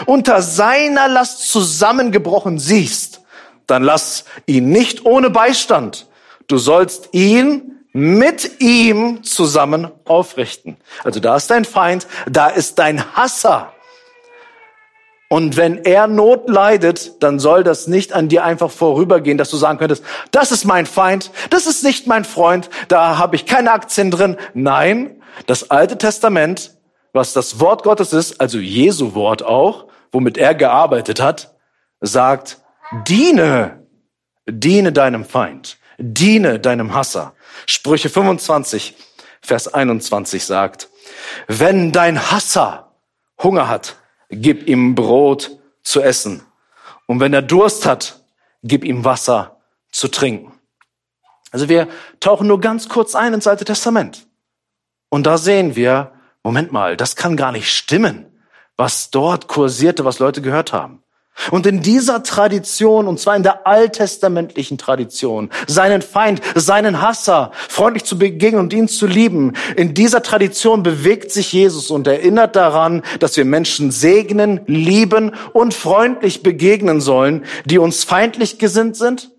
unter 0.07 0.43
seiner 0.43 1.09
Last 1.09 1.51
zusammengebrochen 1.51 2.59
siehst, 2.59 3.21
dann 3.67 3.83
lass 3.83 4.25
ihn 4.47 4.71
nicht 4.71 5.05
ohne 5.05 5.31
Beistand. 5.31 6.07
Du 6.47 6.59
sollst 6.59 7.11
ihn 7.13 7.73
mit 7.93 8.61
ihm 8.61 9.23
zusammen 9.23 9.91
aufrichten. 10.05 10.77
Also 11.05 11.21
da 11.21 11.37
ist 11.37 11.51
dein 11.51 11.65
Feind, 11.65 12.07
da 12.29 12.49
ist 12.49 12.79
dein 12.79 13.15
Hasser. 13.15 13.73
Und 15.29 15.57
wenn 15.57 15.79
er 15.85 16.09
Not 16.09 16.49
leidet, 16.49 17.23
dann 17.23 17.39
soll 17.39 17.65
das 17.65 17.87
nicht 17.87 18.13
an 18.13 18.29
dir 18.29 18.45
einfach 18.45 18.71
vorübergehen, 18.71 19.39
dass 19.39 19.49
du 19.49 19.57
sagen 19.57 19.79
könntest, 19.79 20.05
das 20.31 20.53
ist 20.53 20.67
mein 20.67 20.85
Feind, 20.85 21.31
das 21.49 21.67
ist 21.67 21.85
nicht 21.85 22.07
mein 22.07 22.27
Freund, 22.27 22.69
da 22.89 23.17
habe 23.17 23.37
ich 23.37 23.47
keine 23.47 23.73
Aktien 23.73 24.11
drin. 24.11 24.37
Nein, 24.53 25.23
das 25.47 25.71
Alte 25.71 25.97
Testament 25.97 26.73
was 27.13 27.33
das 27.33 27.61
Wort 27.61 27.83
Gottes 27.83 28.13
ist, 28.13 28.41
also 28.41 28.59
Jesu 28.59 29.15
Wort 29.15 29.43
auch, 29.43 29.89
womit 30.11 30.39
er 30.39 30.55
gearbeitet 30.55 31.21
hat, 31.21 31.55
sagt, 32.01 32.59
diene, 33.07 33.87
diene 34.47 34.93
deinem 34.93 35.25
Feind, 35.25 35.79
diene 35.99 36.59
deinem 36.59 36.95
Hasser. 36.95 37.35
Sprüche 37.67 38.09
25, 38.09 38.95
Vers 39.41 39.73
21 39.73 40.45
sagt, 40.45 40.89
wenn 41.49 41.93
dein 41.93 42.31
Hasser 42.31 42.93
Hunger 43.43 43.69
hat, 43.69 43.97
gib 44.31 44.69
ihm 44.69 44.95
Brot 44.95 45.59
zu 45.83 46.01
essen. 46.01 46.47
Und 47.07 47.21
wenn 47.21 47.35
er 47.35 47.43
Durst 47.43 47.87
hat, 47.87 48.21
gib 48.63 48.85
ihm 48.85 49.05
Wasser 49.05 49.61
zu 49.91 50.09
trinken. 50.09 50.53
Also 51.51 51.69
wir 51.69 51.89
tauchen 52.21 52.47
nur 52.47 52.61
ganz 52.61 52.89
kurz 52.89 53.15
ein 53.15 53.35
ins 53.35 53.47
Alte 53.47 53.65
Testament. 53.65 54.27
Und 55.11 55.27
da 55.27 55.37
sehen 55.37 55.77
wir, 55.77 56.13
Moment 56.45 56.73
mal, 56.73 56.97
das 56.97 57.17
kann 57.17 57.37
gar 57.37 57.53
nicht 57.53 57.71
stimmen, 57.71 58.27
was 58.77 59.11
dort 59.11 59.47
kursierte, 59.47 60.05
was 60.05 60.19
Leute 60.19 60.43
gehört 60.43 60.73
haben. 60.73 61.03
Und 61.51 61.67
in 61.67 61.81
dieser 61.81 62.23
Tradition, 62.23 63.07
und 63.07 63.19
zwar 63.19 63.37
in 63.37 63.43
der 63.43 63.67
alttestamentlichen 63.67 64.77
Tradition, 64.77 65.51
seinen 65.67 66.03
Feind, 66.03 66.43
seinen 66.55 67.01
Hasser 67.01 67.53
freundlich 67.55 68.05
zu 68.05 68.19
begegnen 68.19 68.61
und 68.61 68.73
ihn 68.73 68.87
zu 68.87 69.07
lieben, 69.07 69.55
in 69.77 69.95
dieser 69.95 70.23
Tradition 70.23 70.83
bewegt 70.83 71.33
sich 71.33 71.53
Jesus 71.53 71.91
und 71.91 72.07
erinnert 72.07 72.55
daran, 72.55 73.03
dass 73.19 73.37
wir 73.37 73.45
Menschen 73.45 73.91
segnen, 73.91 74.61
lieben 74.67 75.33
und 75.53 75.75
freundlich 75.75 76.43
begegnen 76.43 77.01
sollen, 77.01 77.45
die 77.65 77.79
uns 77.79 78.05
feindlich 78.05 78.59
gesinnt 78.59 78.97
sind, 78.97 79.31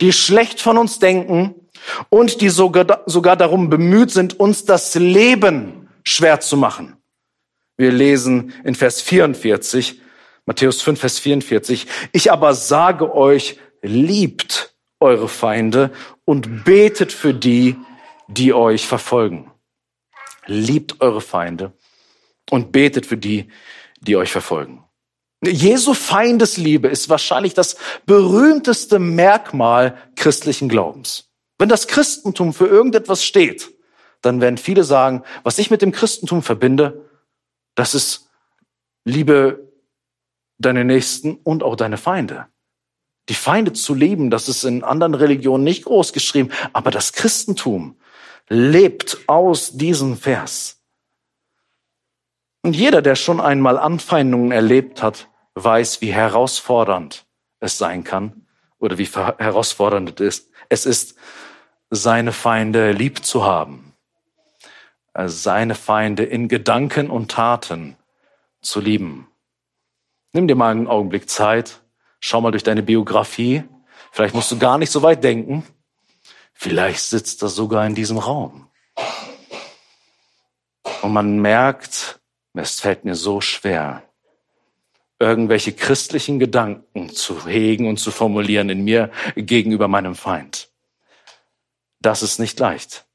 die 0.00 0.12
schlecht 0.12 0.60
von 0.60 0.78
uns 0.78 0.98
denken 0.98 1.54
und 2.10 2.40
die 2.40 2.48
sogar, 2.48 3.02
sogar 3.06 3.36
darum 3.36 3.70
bemüht 3.70 4.12
sind, 4.12 4.38
uns 4.38 4.64
das 4.64 4.94
Leben 4.94 5.79
schwer 6.10 6.40
zu 6.40 6.56
machen. 6.56 6.96
Wir 7.76 7.92
lesen 7.92 8.52
in 8.64 8.74
Vers 8.74 9.00
44, 9.00 10.00
Matthäus 10.44 10.82
5, 10.82 11.00
Vers 11.00 11.18
44, 11.18 11.86
ich 12.12 12.32
aber 12.32 12.54
sage 12.54 13.14
euch, 13.14 13.58
liebt 13.82 14.74
eure 14.98 15.28
Feinde 15.28 15.90
und 16.24 16.64
betet 16.64 17.12
für 17.12 17.32
die, 17.32 17.76
die 18.28 18.52
euch 18.52 18.86
verfolgen. 18.86 19.50
Liebt 20.46 21.00
eure 21.00 21.20
Feinde 21.20 21.72
und 22.50 22.72
betet 22.72 23.06
für 23.06 23.16
die, 23.16 23.48
die 24.00 24.16
euch 24.16 24.32
verfolgen. 24.32 24.84
Jesu 25.42 25.94
Feindesliebe 25.94 26.88
ist 26.88 27.08
wahrscheinlich 27.08 27.54
das 27.54 27.76
berühmteste 28.04 28.98
Merkmal 28.98 29.96
christlichen 30.16 30.68
Glaubens. 30.68 31.30
Wenn 31.58 31.70
das 31.70 31.86
Christentum 31.86 32.52
für 32.52 32.66
irgendetwas 32.66 33.24
steht, 33.24 33.70
dann 34.22 34.40
werden 34.40 34.58
viele 34.58 34.84
sagen, 34.84 35.22
was 35.42 35.58
ich 35.58 35.70
mit 35.70 35.82
dem 35.82 35.92
Christentum 35.92 36.42
verbinde, 36.42 37.08
das 37.74 37.94
ist 37.94 38.30
Liebe 39.04 39.72
deine 40.58 40.84
Nächsten 40.84 41.36
und 41.36 41.62
auch 41.62 41.76
deine 41.76 41.96
Feinde. 41.96 42.46
Die 43.28 43.34
Feinde 43.34 43.72
zu 43.72 43.94
lieben, 43.94 44.30
das 44.30 44.48
ist 44.48 44.64
in 44.64 44.84
anderen 44.84 45.14
Religionen 45.14 45.64
nicht 45.64 45.84
groß 45.84 46.12
geschrieben, 46.12 46.50
aber 46.72 46.90
das 46.90 47.12
Christentum 47.12 47.96
lebt 48.48 49.18
aus 49.26 49.72
diesem 49.72 50.16
Vers. 50.16 50.82
Und 52.62 52.76
jeder, 52.76 53.00
der 53.00 53.14
schon 53.14 53.40
einmal 53.40 53.78
Anfeindungen 53.78 54.52
erlebt 54.52 55.02
hat, 55.02 55.28
weiß, 55.54 56.02
wie 56.02 56.12
herausfordernd 56.12 57.24
es 57.60 57.78
sein 57.78 58.04
kann 58.04 58.46
oder 58.78 58.98
wie 58.98 59.06
herausfordernd 59.06 60.20
es 60.20 60.40
ist, 60.40 60.50
es 60.68 60.86
ist, 60.86 61.18
seine 61.92 62.32
Feinde 62.32 62.92
lieb 62.92 63.24
zu 63.24 63.44
haben 63.44 63.89
seine 65.28 65.74
Feinde 65.74 66.24
in 66.24 66.48
Gedanken 66.48 67.10
und 67.10 67.30
Taten 67.30 67.96
zu 68.62 68.80
lieben. 68.80 69.28
Nimm 70.32 70.46
dir 70.46 70.54
mal 70.54 70.70
einen 70.70 70.86
Augenblick 70.86 71.28
Zeit, 71.28 71.82
schau 72.20 72.40
mal 72.40 72.52
durch 72.52 72.62
deine 72.62 72.82
Biografie. 72.82 73.64
Vielleicht 74.12 74.34
musst 74.34 74.50
du 74.52 74.58
gar 74.58 74.78
nicht 74.78 74.90
so 74.90 75.02
weit 75.02 75.24
denken. 75.24 75.64
Vielleicht 76.52 77.00
sitzt 77.00 77.42
er 77.42 77.48
sogar 77.48 77.86
in 77.86 77.94
diesem 77.94 78.18
Raum. 78.18 78.68
Und 81.02 81.12
man 81.12 81.38
merkt, 81.38 82.20
es 82.54 82.80
fällt 82.80 83.04
mir 83.04 83.14
so 83.14 83.40
schwer, 83.40 84.02
irgendwelche 85.18 85.72
christlichen 85.72 86.38
Gedanken 86.38 87.10
zu 87.10 87.46
hegen 87.46 87.88
und 87.88 87.98
zu 87.98 88.10
formulieren 88.10 88.68
in 88.68 88.84
mir 88.84 89.10
gegenüber 89.36 89.88
meinem 89.88 90.14
Feind. 90.14 90.70
Das 92.00 92.22
ist 92.22 92.38
nicht 92.38 92.58
leicht. 92.58 93.06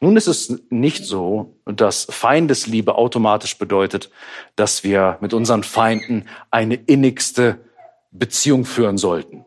Nun 0.00 0.16
ist 0.16 0.28
es 0.28 0.62
nicht 0.70 1.04
so, 1.04 1.56
dass 1.64 2.06
Feindesliebe 2.08 2.94
automatisch 2.94 3.58
bedeutet, 3.58 4.10
dass 4.54 4.84
wir 4.84 5.18
mit 5.20 5.34
unseren 5.34 5.64
Feinden 5.64 6.26
eine 6.50 6.76
innigste 6.76 7.58
Beziehung 8.12 8.64
führen 8.64 8.96
sollten. 8.96 9.44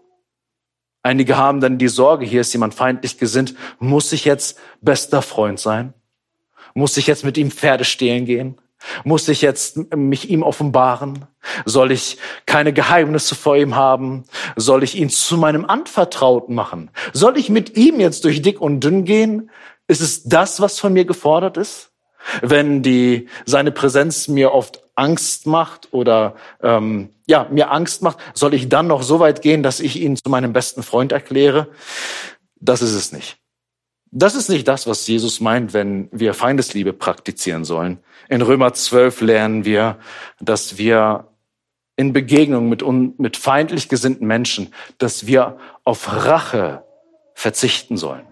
Einige 1.04 1.38
haben 1.38 1.62
dann 1.62 1.78
die 1.78 1.88
Sorge, 1.88 2.26
hier 2.26 2.42
ist 2.42 2.54
jemand 2.54 2.74
feindlich 2.74 3.18
gesinnt, 3.18 3.56
muss 3.80 4.12
ich 4.12 4.26
jetzt 4.26 4.60
bester 4.82 5.22
Freund 5.22 5.60
sein? 5.60 5.94
Muss 6.74 6.98
ich 6.98 7.08
jetzt 7.08 7.24
mit 7.24 7.38
ihm 7.38 7.50
Pferde 7.50 7.86
stehlen 7.86 8.26
gehen? 8.26 8.58
Muss 9.04 9.28
ich 9.28 9.42
jetzt 9.42 9.94
mich 9.96 10.30
ihm 10.30 10.44
offenbaren? 10.44 11.26
Soll 11.66 11.92
ich 11.92 12.18
keine 12.46 12.74
Geheimnisse 12.74 13.36
vor 13.36 13.56
ihm 13.56 13.76
haben? 13.76 14.24
Soll 14.56 14.84
ich 14.84 14.96
ihn 14.96 15.10
zu 15.10 15.38
meinem 15.38 15.66
Anvertrauten 15.66 16.56
machen? 16.56 16.90
Soll 17.14 17.38
ich 17.38 17.50
mit 17.50 17.78
ihm 17.78 18.00
jetzt 18.00 18.24
durch 18.26 18.42
dick 18.42 18.60
und 18.60 18.80
dünn 18.80 19.06
gehen? 19.06 19.50
Ist 19.92 20.00
es 20.00 20.24
das, 20.24 20.62
was 20.62 20.80
von 20.80 20.94
mir 20.94 21.04
gefordert 21.04 21.58
ist? 21.58 21.92
Wenn 22.42 22.82
die, 22.82 23.28
seine 23.46 23.74
Präsenz 23.74 24.30
mir 24.30 24.54
oft 24.54 24.82
Angst 24.96 25.48
macht 25.48 25.90
oder 25.92 26.36
ähm, 26.64 27.10
ja 27.28 27.46
mir 27.52 27.72
Angst 27.72 28.02
macht, 28.02 28.20
soll 28.34 28.54
ich 28.54 28.70
dann 28.70 28.88
noch 28.88 29.04
so 29.04 29.20
weit 29.20 29.42
gehen, 29.42 29.64
dass 29.64 29.82
ich 29.82 30.00
ihn 30.00 30.16
zu 30.16 30.30
meinem 30.30 30.54
besten 30.54 30.82
Freund 30.82 31.12
erkläre? 31.12 31.68
Das 32.56 32.82
ist 32.82 32.94
es 32.94 33.12
nicht. 33.12 33.38
Das 34.12 34.34
ist 34.34 34.48
nicht 34.48 34.66
das, 34.66 34.88
was 34.88 35.06
Jesus 35.06 35.42
meint, 35.42 35.74
wenn 35.74 36.08
wir 36.14 36.34
Feindesliebe 36.34 36.94
praktizieren 36.94 37.66
sollen. 37.66 38.00
In 38.30 38.42
Römer 38.42 38.72
12 38.72 39.20
lernen 39.20 39.66
wir, 39.66 39.98
dass 40.40 40.78
wir 40.78 41.28
in 41.98 42.14
Begegnung 42.14 42.70
mit, 42.70 42.82
mit 43.20 43.36
feindlich 43.36 43.90
gesinnten 43.90 44.26
Menschen, 44.26 44.74
dass 45.00 45.28
wir 45.28 45.58
auf 45.84 46.26
Rache 46.26 46.86
verzichten 47.34 47.98
sollen. 47.98 48.31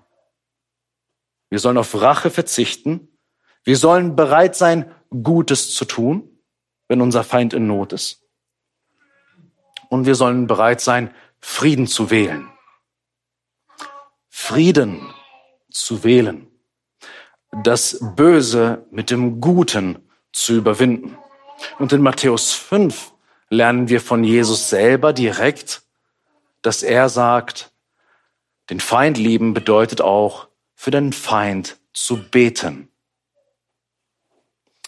Wir 1.49 1.59
sollen 1.59 1.77
auf 1.77 1.99
Rache 1.99 2.29
verzichten. 2.29 3.17
Wir 3.63 3.77
sollen 3.77 4.15
bereit 4.15 4.55
sein, 4.55 4.91
Gutes 5.09 5.73
zu 5.73 5.85
tun, 5.85 6.39
wenn 6.87 7.01
unser 7.01 7.23
Feind 7.23 7.53
in 7.53 7.67
Not 7.67 7.93
ist. 7.93 8.23
Und 9.89 10.05
wir 10.05 10.15
sollen 10.15 10.47
bereit 10.47 10.81
sein, 10.81 11.13
Frieden 11.39 11.87
zu 11.87 12.11
wählen. 12.11 12.47
Frieden 14.27 15.01
zu 15.71 16.03
wählen, 16.03 16.47
das 17.63 17.99
Böse 18.15 18.85
mit 18.91 19.11
dem 19.11 19.41
Guten 19.41 20.09
zu 20.31 20.53
überwinden. 20.53 21.17
Und 21.77 21.93
in 21.93 22.01
Matthäus 22.01 22.53
5 22.53 23.13
lernen 23.49 23.89
wir 23.89 24.01
von 24.01 24.23
Jesus 24.23 24.69
selber 24.69 25.13
direkt, 25.13 25.81
dass 26.61 26.83
er 26.83 27.09
sagt, 27.09 27.71
den 28.69 28.79
Feind 28.79 29.17
lieben 29.17 29.53
bedeutet 29.53 30.01
auch, 30.01 30.48
für 30.79 30.91
den 30.91 31.11
Feind 31.11 31.75
zu 31.91 32.23
beten. 32.31 32.87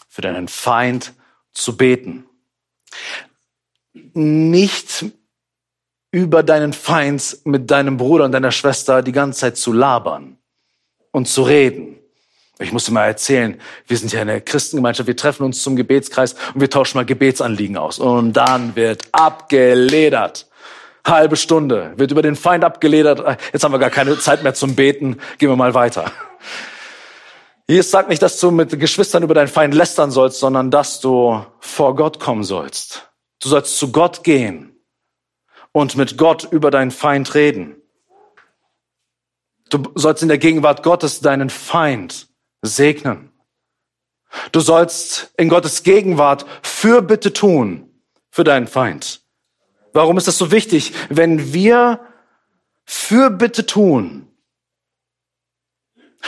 Für 0.08 0.22
deinen 0.22 0.48
Feind 0.48 1.12
zu 1.52 1.76
beten. 1.76 2.24
Nicht 4.14 5.04
über 6.10 6.42
deinen 6.42 6.72
Feind 6.72 7.36
mit 7.44 7.70
deinem 7.70 7.98
Bruder 7.98 8.24
und 8.24 8.32
deiner 8.32 8.52
Schwester 8.52 9.02
die 9.02 9.12
ganze 9.12 9.40
Zeit 9.40 9.58
zu 9.58 9.74
labern 9.74 10.38
und 11.10 11.28
zu 11.28 11.42
reden. 11.42 11.98
Ich 12.58 12.72
musste 12.72 12.90
mal 12.90 13.04
erzählen, 13.04 13.60
wir 13.86 13.98
sind 13.98 14.14
ja 14.14 14.22
eine 14.22 14.40
Christengemeinschaft, 14.40 15.06
wir 15.06 15.16
treffen 15.16 15.44
uns 15.44 15.62
zum 15.62 15.76
Gebetskreis 15.76 16.36
und 16.54 16.62
wir 16.62 16.70
tauschen 16.70 16.96
mal 16.96 17.04
Gebetsanliegen 17.04 17.76
aus. 17.76 17.98
Und 17.98 18.32
dann 18.32 18.74
wird 18.76 19.08
abgeledert. 19.12 20.48
Halbe 21.06 21.36
Stunde 21.36 21.92
wird 21.96 22.10
über 22.10 22.22
den 22.22 22.36
Feind 22.36 22.64
abgeledert. 22.64 23.38
Jetzt 23.52 23.64
haben 23.64 23.72
wir 23.72 23.78
gar 23.78 23.90
keine 23.90 24.18
Zeit 24.18 24.42
mehr 24.42 24.54
zum 24.54 24.76
Beten. 24.76 25.18
Gehen 25.38 25.48
wir 25.48 25.56
mal 25.56 25.74
weiter. 25.74 26.12
Jesus 27.68 27.90
sagt 27.90 28.08
nicht, 28.08 28.22
dass 28.22 28.38
du 28.38 28.50
mit 28.50 28.78
Geschwistern 28.78 29.22
über 29.22 29.34
deinen 29.34 29.48
Feind 29.48 29.74
lästern 29.74 30.10
sollst, 30.10 30.38
sondern 30.38 30.70
dass 30.70 31.00
du 31.00 31.44
vor 31.60 31.96
Gott 31.96 32.20
kommen 32.20 32.44
sollst. 32.44 33.10
Du 33.40 33.48
sollst 33.48 33.78
zu 33.78 33.90
Gott 33.90 34.24
gehen 34.24 34.76
und 35.72 35.96
mit 35.96 36.18
Gott 36.18 36.46
über 36.50 36.70
deinen 36.70 36.90
Feind 36.90 37.34
reden. 37.34 37.76
Du 39.70 39.82
sollst 39.94 40.22
in 40.22 40.28
der 40.28 40.38
Gegenwart 40.38 40.82
Gottes 40.82 41.20
deinen 41.20 41.50
Feind 41.50 42.28
segnen. 42.60 43.32
Du 44.52 44.60
sollst 44.60 45.32
in 45.36 45.48
Gottes 45.48 45.82
Gegenwart 45.82 46.46
Fürbitte 46.62 47.32
tun 47.32 47.90
für 48.30 48.44
deinen 48.44 48.66
Feind. 48.66 49.21
Warum 49.92 50.16
ist 50.18 50.28
das 50.28 50.38
so 50.38 50.50
wichtig? 50.50 50.92
Wenn 51.08 51.52
wir 51.52 52.00
Fürbitte 52.84 53.66
tun 53.66 54.28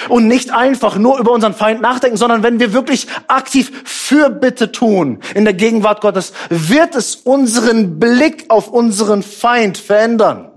und 0.08 0.26
nicht 0.26 0.50
einfach 0.50 0.96
nur 0.96 1.18
über 1.18 1.32
unseren 1.32 1.54
Feind 1.54 1.80
nachdenken, 1.80 2.16
sondern 2.16 2.42
wenn 2.42 2.60
wir 2.60 2.72
wirklich 2.72 3.06
aktiv 3.28 3.72
Fürbitte 3.84 4.72
tun 4.72 5.20
in 5.34 5.44
der 5.44 5.54
Gegenwart 5.54 6.00
Gottes, 6.00 6.32
wird 6.50 6.94
es 6.94 7.16
unseren 7.16 7.98
Blick 7.98 8.46
auf 8.48 8.68
unseren 8.68 9.22
Feind 9.22 9.78
verändern. 9.78 10.50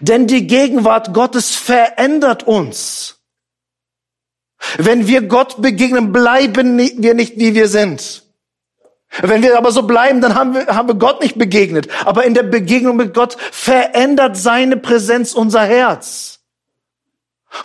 Denn 0.00 0.26
die 0.26 0.46
Gegenwart 0.46 1.14
Gottes 1.14 1.54
verändert 1.54 2.42
uns. 2.42 3.20
Wenn 4.76 5.06
wir 5.06 5.22
Gott 5.22 5.62
begegnen, 5.62 6.12
bleiben 6.12 6.76
wir 6.78 7.14
nicht, 7.14 7.38
wie 7.38 7.54
wir 7.54 7.68
sind. 7.68 8.29
Wenn 9.22 9.42
wir 9.42 9.58
aber 9.58 9.72
so 9.72 9.82
bleiben, 9.82 10.20
dann 10.20 10.34
haben 10.34 10.54
wir, 10.54 10.66
haben 10.68 10.88
wir 10.88 10.94
Gott 10.94 11.20
nicht 11.20 11.36
begegnet. 11.36 11.88
Aber 12.04 12.24
in 12.24 12.34
der 12.34 12.44
Begegnung 12.44 12.96
mit 12.96 13.12
Gott 13.12 13.36
verändert 13.50 14.36
seine 14.36 14.76
Präsenz 14.76 15.32
unser 15.32 15.62
Herz. 15.62 16.38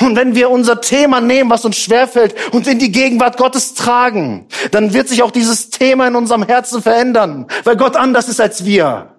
Und 0.02 0.16
wenn 0.16 0.34
wir 0.34 0.50
unser 0.50 0.82
Thema 0.82 1.22
nehmen, 1.22 1.52
was 1.52 1.64
uns 1.64 1.78
schwerfällt, 1.78 2.34
und 2.54 2.66
in 2.66 2.80
die 2.80 2.92
Gegenwart 2.92 3.38
Gottes 3.38 3.76
tragen, 3.76 4.48
dann 4.72 4.94
wird 4.94 5.08
sich 5.08 5.22
auch 5.22 5.30
dieses 5.30 5.70
Thema 5.70 6.08
in 6.08 6.16
unserem 6.16 6.42
Herzen 6.42 6.82
verändern, 6.82 7.46
weil 7.64 7.78
Gott 7.78 7.96
anders 7.96 8.28
ist 8.28 8.42
als 8.42 8.66
wir. 8.66 9.16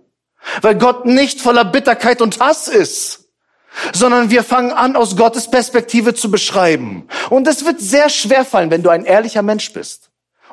Weil 0.63 0.75
Gott 0.75 1.07
nicht 1.07 1.41
voller 1.41 1.65
Bitterkeit 1.65 2.21
und 2.21 2.41
Hass 2.41 2.67
ist, 2.67 3.29
sondern 3.93 4.31
wir 4.31 4.43
fangen 4.43 4.73
an, 4.73 4.97
aus 4.97 5.17
Gottes 5.17 5.49
Perspektive 5.49 6.15
zu 6.15 6.33
beschreiben. 6.33 7.07
Und 7.31 7.47
es 7.47 7.65
wird 7.65 7.81
sehr 7.81 8.09
schwer 8.09 8.45
fallen, 8.45 8.71
wenn 8.71 8.83
du 8.83 8.91
ein 8.91 9.05
ehrlicher 9.05 9.43
Mensch 9.43 9.73
bist 9.73 10.06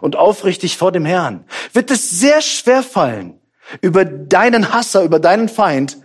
und 0.03 0.17
aufrichtig 0.17 0.75
vor 0.75 0.91
dem 0.91 1.05
Herrn, 1.05 1.45
wird 1.71 1.89
es 1.89 2.09
sehr 2.09 2.41
schwer 2.41 2.83
fallen, 2.83 3.39
über 3.79 4.03
deinen 4.03 4.73
Hasser, 4.73 5.01
über 5.03 5.17
deinen 5.17 5.47
Feind 5.47 5.97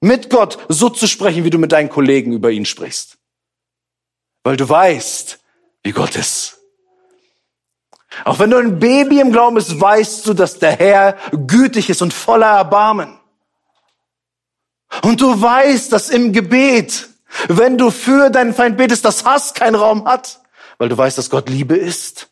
mit 0.00 0.30
Gott 0.30 0.56
so 0.70 0.88
zu 0.88 1.06
sprechen, 1.06 1.44
wie 1.44 1.50
du 1.50 1.58
mit 1.58 1.70
deinen 1.70 1.90
Kollegen 1.90 2.32
über 2.32 2.50
ihn 2.50 2.64
sprichst. 2.64 3.18
Weil 4.42 4.56
du 4.56 4.66
weißt, 4.66 5.38
wie 5.82 5.92
Gott 5.92 6.16
ist. 6.16 6.60
Auch 8.24 8.38
wenn 8.38 8.48
du 8.48 8.56
ein 8.56 8.78
Baby 8.78 9.20
im 9.20 9.32
Glauben 9.32 9.56
bist, 9.56 9.78
weißt 9.78 10.26
du, 10.26 10.32
dass 10.32 10.58
der 10.58 10.72
Herr 10.72 11.18
gütig 11.46 11.90
ist 11.90 12.00
und 12.00 12.14
voller 12.14 12.56
Erbarmen. 12.56 13.18
Und 15.02 15.20
du 15.20 15.42
weißt, 15.42 15.92
dass 15.92 16.08
im 16.08 16.32
Gebet, 16.32 17.10
wenn 17.48 17.76
du 17.76 17.90
für 17.90 18.30
deinen 18.30 18.54
Feind 18.54 18.78
betest, 18.78 19.04
dass 19.04 19.26
Hass 19.26 19.52
keinen 19.52 19.74
Raum 19.74 20.06
hat, 20.06 20.40
weil 20.78 20.88
du 20.88 20.96
weißt, 20.96 21.18
dass 21.18 21.28
Gott 21.28 21.50
Liebe 21.50 21.76
ist. 21.76 22.31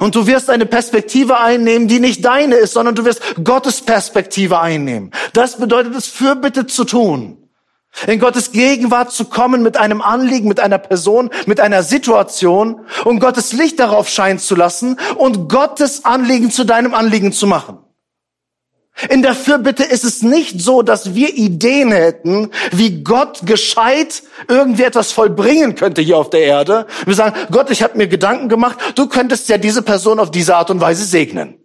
Und 0.00 0.14
du 0.14 0.26
wirst 0.26 0.50
eine 0.50 0.66
Perspektive 0.66 1.38
einnehmen, 1.38 1.88
die 1.88 2.00
nicht 2.00 2.24
deine 2.24 2.56
ist, 2.56 2.72
sondern 2.72 2.94
du 2.94 3.04
wirst 3.04 3.22
Gottes 3.42 3.80
Perspektive 3.80 4.60
einnehmen. 4.60 5.10
Das 5.32 5.58
bedeutet 5.58 5.94
es, 5.94 6.08
Fürbitte 6.08 6.66
zu 6.66 6.84
tun. 6.84 7.38
In 8.08 8.18
Gottes 8.18 8.50
Gegenwart 8.50 9.12
zu 9.12 9.26
kommen 9.26 9.62
mit 9.62 9.76
einem 9.76 10.02
Anliegen, 10.02 10.48
mit 10.48 10.58
einer 10.58 10.78
Person, 10.78 11.30
mit 11.46 11.60
einer 11.60 11.84
Situation 11.84 12.80
und 13.04 13.20
Gottes 13.20 13.52
Licht 13.52 13.78
darauf 13.78 14.08
scheinen 14.08 14.40
zu 14.40 14.56
lassen 14.56 14.98
und 15.16 15.48
Gottes 15.48 16.04
Anliegen 16.04 16.50
zu 16.50 16.64
deinem 16.64 16.92
Anliegen 16.92 17.32
zu 17.32 17.46
machen. 17.46 17.83
In 19.08 19.22
der 19.22 19.34
Fürbitte 19.34 19.82
ist 19.82 20.04
es 20.04 20.22
nicht 20.22 20.60
so, 20.60 20.82
dass 20.82 21.14
wir 21.14 21.34
Ideen 21.34 21.90
hätten, 21.90 22.50
wie 22.70 23.02
Gott 23.02 23.40
gescheit 23.44 24.22
irgendwie 24.48 24.84
etwas 24.84 25.10
vollbringen 25.10 25.74
könnte 25.74 26.00
hier 26.00 26.16
auf 26.16 26.30
der 26.30 26.42
Erde. 26.42 26.86
Wir 27.04 27.14
sagen, 27.14 27.34
Gott, 27.50 27.70
ich 27.70 27.82
habe 27.82 27.98
mir 27.98 28.06
Gedanken 28.06 28.48
gemacht, 28.48 28.78
du 28.94 29.08
könntest 29.08 29.48
ja 29.48 29.58
diese 29.58 29.82
Person 29.82 30.20
auf 30.20 30.30
diese 30.30 30.54
Art 30.54 30.70
und 30.70 30.80
Weise 30.80 31.04
segnen. 31.04 31.58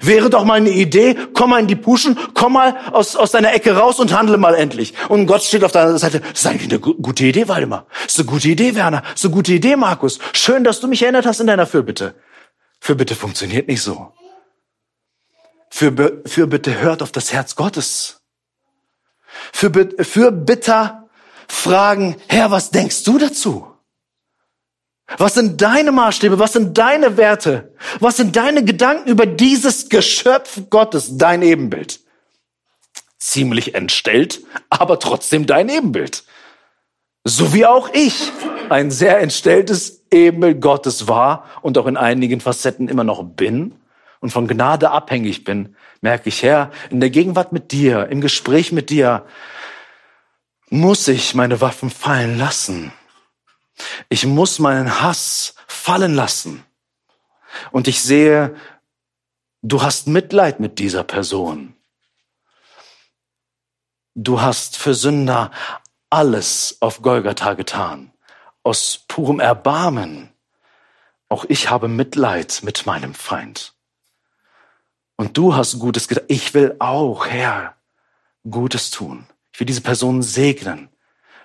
Wäre 0.00 0.30
doch 0.30 0.44
mal 0.44 0.54
eine 0.54 0.70
Idee, 0.70 1.16
komm 1.34 1.50
mal 1.50 1.60
in 1.60 1.66
die 1.66 1.76
Puschen, 1.76 2.18
komm 2.32 2.54
mal 2.54 2.76
aus, 2.92 3.16
aus 3.16 3.32
deiner 3.32 3.52
Ecke 3.52 3.76
raus 3.76 3.98
und 3.98 4.16
handle 4.16 4.36
mal 4.38 4.54
endlich. 4.54 4.94
Und 5.08 5.26
Gott 5.26 5.42
steht 5.42 5.64
auf 5.64 5.72
deiner 5.72 5.98
Seite, 5.98 6.20
das 6.20 6.40
ist 6.40 6.46
eigentlich 6.46 6.70
eine 6.70 6.80
gute 6.80 7.24
Idee, 7.24 7.48
Waldemar. 7.48 7.86
Das 8.04 8.14
ist 8.14 8.20
eine 8.20 8.28
gute 8.28 8.48
Idee, 8.48 8.74
Werner. 8.74 9.02
Das 9.02 9.20
ist 9.20 9.24
eine 9.26 9.34
gute 9.34 9.52
Idee, 9.52 9.76
Markus. 9.76 10.18
Schön, 10.32 10.64
dass 10.64 10.80
du 10.80 10.88
mich 10.88 11.02
erinnert 11.02 11.26
hast 11.26 11.40
in 11.40 11.46
deiner 11.46 11.66
Fürbitte. 11.66 12.14
Fürbitte 12.80 13.14
funktioniert 13.14 13.68
nicht 13.68 13.82
so. 13.82 14.12
Für, 15.76 16.22
für 16.24 16.46
bitte 16.46 16.80
hört 16.80 17.02
auf 17.02 17.10
das 17.10 17.32
Herz 17.32 17.56
Gottes. 17.56 18.20
Für, 19.52 19.72
für 20.04 20.30
bitter 20.30 21.08
fragen, 21.48 22.14
Herr, 22.28 22.52
was 22.52 22.70
denkst 22.70 23.02
du 23.02 23.18
dazu? 23.18 23.66
Was 25.18 25.34
sind 25.34 25.60
deine 25.60 25.90
Maßstäbe? 25.90 26.38
Was 26.38 26.52
sind 26.52 26.78
deine 26.78 27.16
Werte? 27.16 27.74
Was 27.98 28.18
sind 28.18 28.36
deine 28.36 28.64
Gedanken 28.64 29.08
über 29.08 29.26
dieses 29.26 29.88
Geschöpf 29.88 30.60
Gottes, 30.70 31.18
dein 31.18 31.42
Ebenbild? 31.42 31.98
Ziemlich 33.18 33.74
entstellt, 33.74 34.42
aber 34.70 35.00
trotzdem 35.00 35.44
dein 35.44 35.68
Ebenbild. 35.68 36.22
So 37.24 37.52
wie 37.52 37.66
auch 37.66 37.92
ich 37.92 38.30
ein 38.68 38.92
sehr 38.92 39.18
entstelltes 39.18 40.04
Ebenbild 40.12 40.60
Gottes 40.60 41.08
war 41.08 41.46
und 41.62 41.76
auch 41.78 41.86
in 41.86 41.96
einigen 41.96 42.40
Facetten 42.40 42.86
immer 42.86 43.02
noch 43.02 43.24
bin 43.24 43.74
und 44.24 44.30
von 44.30 44.48
Gnade 44.48 44.90
abhängig 44.90 45.44
bin, 45.44 45.76
merke 46.00 46.30
ich, 46.30 46.42
Herr, 46.42 46.70
in 46.88 46.98
der 46.98 47.10
Gegenwart 47.10 47.52
mit 47.52 47.72
dir, 47.72 48.08
im 48.08 48.22
Gespräch 48.22 48.72
mit 48.72 48.88
dir, 48.88 49.26
muss 50.70 51.06
ich 51.08 51.34
meine 51.34 51.60
Waffen 51.60 51.90
fallen 51.90 52.38
lassen. 52.38 52.90
Ich 54.08 54.24
muss 54.24 54.58
meinen 54.58 55.02
Hass 55.02 55.56
fallen 55.66 56.14
lassen. 56.14 56.64
Und 57.70 57.86
ich 57.86 58.00
sehe, 58.00 58.56
du 59.60 59.82
hast 59.82 60.06
Mitleid 60.06 60.58
mit 60.58 60.78
dieser 60.78 61.04
Person. 61.04 61.76
Du 64.14 64.40
hast 64.40 64.78
für 64.78 64.94
Sünder 64.94 65.50
alles 66.08 66.78
auf 66.80 67.02
Golgatha 67.02 67.52
getan, 67.52 68.10
aus 68.62 69.04
purem 69.06 69.38
Erbarmen. 69.38 70.32
Auch 71.28 71.44
ich 71.46 71.68
habe 71.68 71.88
Mitleid 71.88 72.62
mit 72.62 72.86
meinem 72.86 73.12
Feind. 73.12 73.73
Und 75.16 75.36
du 75.36 75.54
hast 75.54 75.78
Gutes 75.78 76.08
getan. 76.08 76.24
Ich 76.28 76.54
will 76.54 76.76
auch, 76.78 77.26
Herr, 77.26 77.76
Gutes 78.48 78.90
tun. 78.90 79.26
Ich 79.52 79.60
will 79.60 79.66
diese 79.66 79.80
Person 79.80 80.22
segnen, 80.22 80.88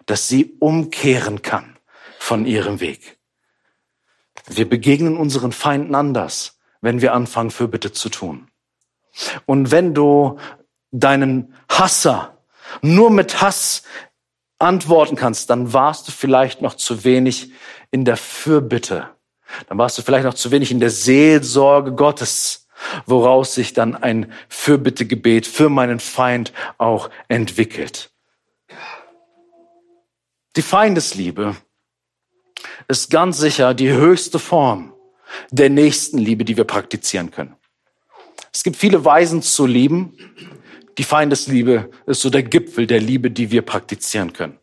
dass 0.05 0.27
sie 0.27 0.55
umkehren 0.59 1.41
kann 1.41 1.77
von 2.17 2.45
ihrem 2.45 2.79
Weg. 2.79 3.19
Wir 4.47 4.67
begegnen 4.67 5.17
unseren 5.17 5.51
Feinden 5.51 5.93
anders, 5.93 6.57
wenn 6.81 7.01
wir 7.01 7.13
anfangen, 7.13 7.51
Fürbitte 7.51 7.91
zu 7.91 8.09
tun. 8.09 8.49
Und 9.45 9.71
wenn 9.71 9.93
du 9.93 10.39
deinen 10.91 11.53
Hasser 11.69 12.37
nur 12.81 13.11
mit 13.11 13.41
Hass 13.41 13.83
antworten 14.57 15.15
kannst, 15.15 15.49
dann 15.49 15.73
warst 15.73 16.07
du 16.07 16.11
vielleicht 16.11 16.61
noch 16.61 16.75
zu 16.75 17.03
wenig 17.03 17.51
in 17.91 18.05
der 18.05 18.17
Fürbitte. 18.17 19.09
Dann 19.67 19.77
warst 19.77 19.97
du 19.97 20.01
vielleicht 20.01 20.25
noch 20.25 20.33
zu 20.33 20.51
wenig 20.51 20.71
in 20.71 20.79
der 20.79 20.89
Seelsorge 20.89 21.93
Gottes, 21.93 22.58
woraus 23.05 23.55
sich 23.55 23.73
dann 23.73 23.95
ein 23.95 24.31
Fürbittegebet 24.47 25.47
für 25.47 25.69
meinen 25.69 25.99
Feind 25.99 26.53
auch 26.77 27.09
entwickelt. 27.27 28.11
Die 30.55 30.61
Feindesliebe 30.61 31.55
ist 32.87 33.09
ganz 33.11 33.37
sicher 33.37 33.73
die 33.73 33.91
höchste 33.91 34.39
Form 34.39 34.93
der 35.51 35.69
Nächstenliebe, 35.69 36.43
die 36.43 36.57
wir 36.57 36.63
praktizieren 36.63 37.31
können. 37.31 37.55
Es 38.51 38.63
gibt 38.63 38.77
viele 38.77 39.05
Weisen 39.05 39.41
zu 39.41 39.65
lieben. 39.65 40.17
Die 40.97 41.03
Feindesliebe 41.03 41.91
ist 42.07 42.21
so 42.21 42.29
der 42.29 42.43
Gipfel 42.43 42.87
der 42.87 42.99
Liebe, 42.99 43.31
die 43.31 43.51
wir 43.51 43.61
praktizieren 43.61 44.33
können. 44.33 44.59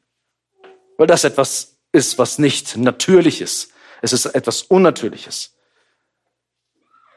Weil 0.99 1.07
das 1.07 1.25
etwas 1.25 1.79
ist, 1.93 2.19
was 2.19 2.39
nicht 2.39 2.77
natürlich 2.77 3.41
ist. 3.41 3.73
Es 4.03 4.13
ist 4.13 4.27
etwas 4.27 4.63
Unnatürliches. 4.63 5.56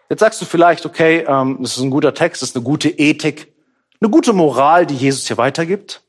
Jetzt 0.10 0.20
sagst 0.20 0.42
du 0.42 0.46
vielleicht, 0.46 0.86
okay, 0.86 1.24
ähm, 1.28 1.60
das 1.62 1.78
ist 1.78 1.84
ein 1.84 1.92
guter 1.92 2.14
Text, 2.14 2.42
das 2.42 2.50
ist 2.50 2.56
eine 2.56 2.66
gute 2.66 2.90
Ethik, 2.90 3.54
eine 4.02 4.10
gute 4.10 4.34
Moral, 4.34 4.86
die 4.86 4.96
Jesus 4.96 5.28
hier 5.28 5.38
weitergibt. 5.38 6.02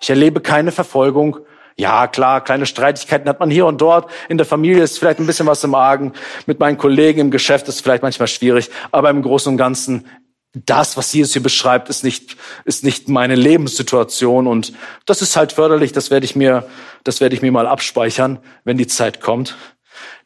Ich 0.00 0.10
erlebe 0.10 0.40
keine 0.40 0.72
Verfolgung, 0.72 1.40
ja, 1.80 2.08
klar, 2.08 2.42
kleine 2.42 2.66
Streitigkeiten 2.66 3.26
hat 3.26 3.40
man 3.40 3.50
hier 3.50 3.64
und 3.64 3.80
dort. 3.80 4.10
In 4.28 4.36
der 4.36 4.46
Familie 4.46 4.82
ist 4.82 4.98
vielleicht 4.98 5.18
ein 5.18 5.26
bisschen 5.26 5.46
was 5.46 5.64
im 5.64 5.74
Argen. 5.74 6.12
Mit 6.44 6.60
meinen 6.60 6.76
Kollegen 6.76 7.20
im 7.20 7.30
Geschäft 7.30 7.68
ist 7.68 7.80
vielleicht 7.80 8.02
manchmal 8.02 8.28
schwierig. 8.28 8.70
Aber 8.92 9.08
im 9.08 9.22
Großen 9.22 9.50
und 9.50 9.56
Ganzen, 9.56 10.06
das, 10.52 10.98
was 10.98 11.10
Jesus 11.12 11.32
hier 11.32 11.42
beschreibt, 11.42 11.88
ist 11.88 12.04
nicht, 12.04 12.36
ist 12.66 12.84
nicht 12.84 13.08
meine 13.08 13.34
Lebenssituation. 13.34 14.46
Und 14.46 14.74
das 15.06 15.22
ist 15.22 15.36
halt 15.36 15.52
förderlich. 15.52 15.92
Das 15.92 16.10
werde 16.10 16.26
ich 16.26 16.36
mir, 16.36 16.68
das 17.02 17.22
werde 17.22 17.34
ich 17.34 17.40
mir 17.40 17.50
mal 17.50 17.66
abspeichern, 17.66 18.40
wenn 18.64 18.76
die 18.76 18.86
Zeit 18.86 19.22
kommt. 19.22 19.56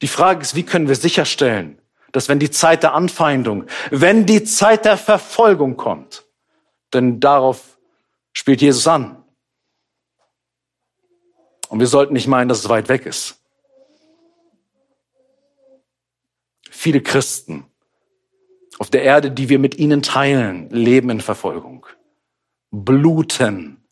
Die 0.03 0.09
Frage 0.09 0.41
ist, 0.41 0.57
wie 0.57 0.65
können 0.65 0.89
wir 0.89 0.97
sicherstellen, 0.97 1.79
dass 2.15 2.29
wenn 2.29 2.39
die 2.39 2.51
Zeit 2.51 2.85
der 2.85 2.95
Anfeindung, 2.95 3.65
wenn 3.91 4.25
die 4.25 4.45
Zeit 4.45 4.85
der 4.85 4.97
Verfolgung 4.97 5.77
kommt, 5.77 6.25
denn 6.93 7.19
darauf 7.19 7.77
spielt 8.33 8.63
Jesus 8.63 8.87
an, 8.87 9.25
und 11.69 11.81
wir 11.81 11.89
sollten 11.89 12.13
nicht 12.13 12.29
meinen, 12.29 12.49
dass 12.49 12.61
es 12.61 12.69
weit 12.69 12.89
weg 12.89 13.05
ist. 13.05 13.43
Viele 16.71 17.01
Christen 17.01 17.67
auf 18.79 18.91
der 18.91 19.03
Erde, 19.03 19.33
die 19.33 19.49
wir 19.49 19.59
mit 19.59 19.77
ihnen 19.77 20.01
teilen, 20.01 20.71
leben 20.71 21.11
in 21.11 21.21
Verfolgung, 21.21 21.85
bluten 22.71 23.85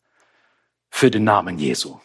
für 0.89 1.11
den 1.11 1.25
Namen 1.25 1.59
Jesu. 1.59 1.99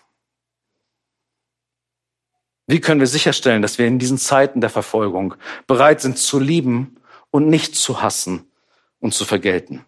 Wie 2.68 2.80
können 2.80 3.00
wir 3.00 3.06
sicherstellen, 3.06 3.62
dass 3.62 3.78
wir 3.78 3.86
in 3.86 3.98
diesen 3.98 4.18
Zeiten 4.18 4.60
der 4.60 4.68
Verfolgung 4.68 5.34
bereit 5.66 6.02
sind 6.02 6.18
zu 6.18 6.38
lieben 6.38 7.00
und 7.30 7.48
nicht 7.48 7.74
zu 7.74 8.02
hassen 8.02 8.52
und 9.00 9.14
zu 9.14 9.24
vergelten? 9.24 9.86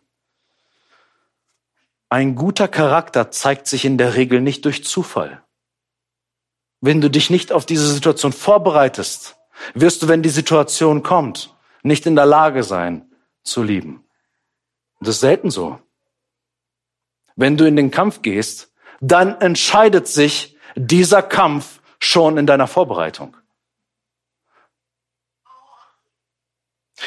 Ein 2.08 2.34
guter 2.34 2.68
Charakter 2.68 3.30
zeigt 3.30 3.66
sich 3.66 3.84
in 3.84 3.98
der 3.98 4.14
Regel 4.14 4.40
nicht 4.40 4.64
durch 4.64 4.82
Zufall. 4.82 5.42
Wenn 6.80 7.02
du 7.02 7.10
dich 7.10 7.28
nicht 7.28 7.52
auf 7.52 7.66
diese 7.66 7.86
Situation 7.86 8.32
vorbereitest, 8.32 9.36
wirst 9.74 10.02
du, 10.02 10.08
wenn 10.08 10.22
die 10.22 10.30
Situation 10.30 11.02
kommt, 11.02 11.54
nicht 11.82 12.06
in 12.06 12.16
der 12.16 12.24
Lage 12.24 12.62
sein 12.62 13.12
zu 13.42 13.62
lieben. 13.62 14.04
Das 15.00 15.16
ist 15.16 15.20
selten 15.20 15.50
so. 15.50 15.78
Wenn 17.36 17.58
du 17.58 17.66
in 17.66 17.76
den 17.76 17.90
Kampf 17.90 18.22
gehst, 18.22 18.72
dann 19.02 19.38
entscheidet 19.42 20.08
sich 20.08 20.56
dieser 20.76 21.22
Kampf 21.22 21.79
schon 22.00 22.38
in 22.38 22.46
deiner 22.46 22.66
Vorbereitung. 22.66 23.36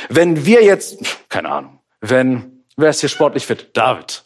Wenn 0.10 0.46
wir 0.46 0.64
jetzt, 0.64 1.30
keine 1.30 1.50
Ahnung, 1.50 1.80
wenn, 2.02 2.64
wer 2.78 2.90
ist 2.90 3.02
hier 3.02 3.10
sportlich 3.10 3.46
fit? 3.46 3.76
David, 3.76 4.24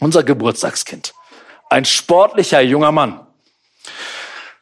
unser 0.00 0.22
Geburtstagskind, 0.22 1.14
ein 1.70 1.84
sportlicher 1.84 2.60
junger 2.60 2.92
Mann, 2.92 3.26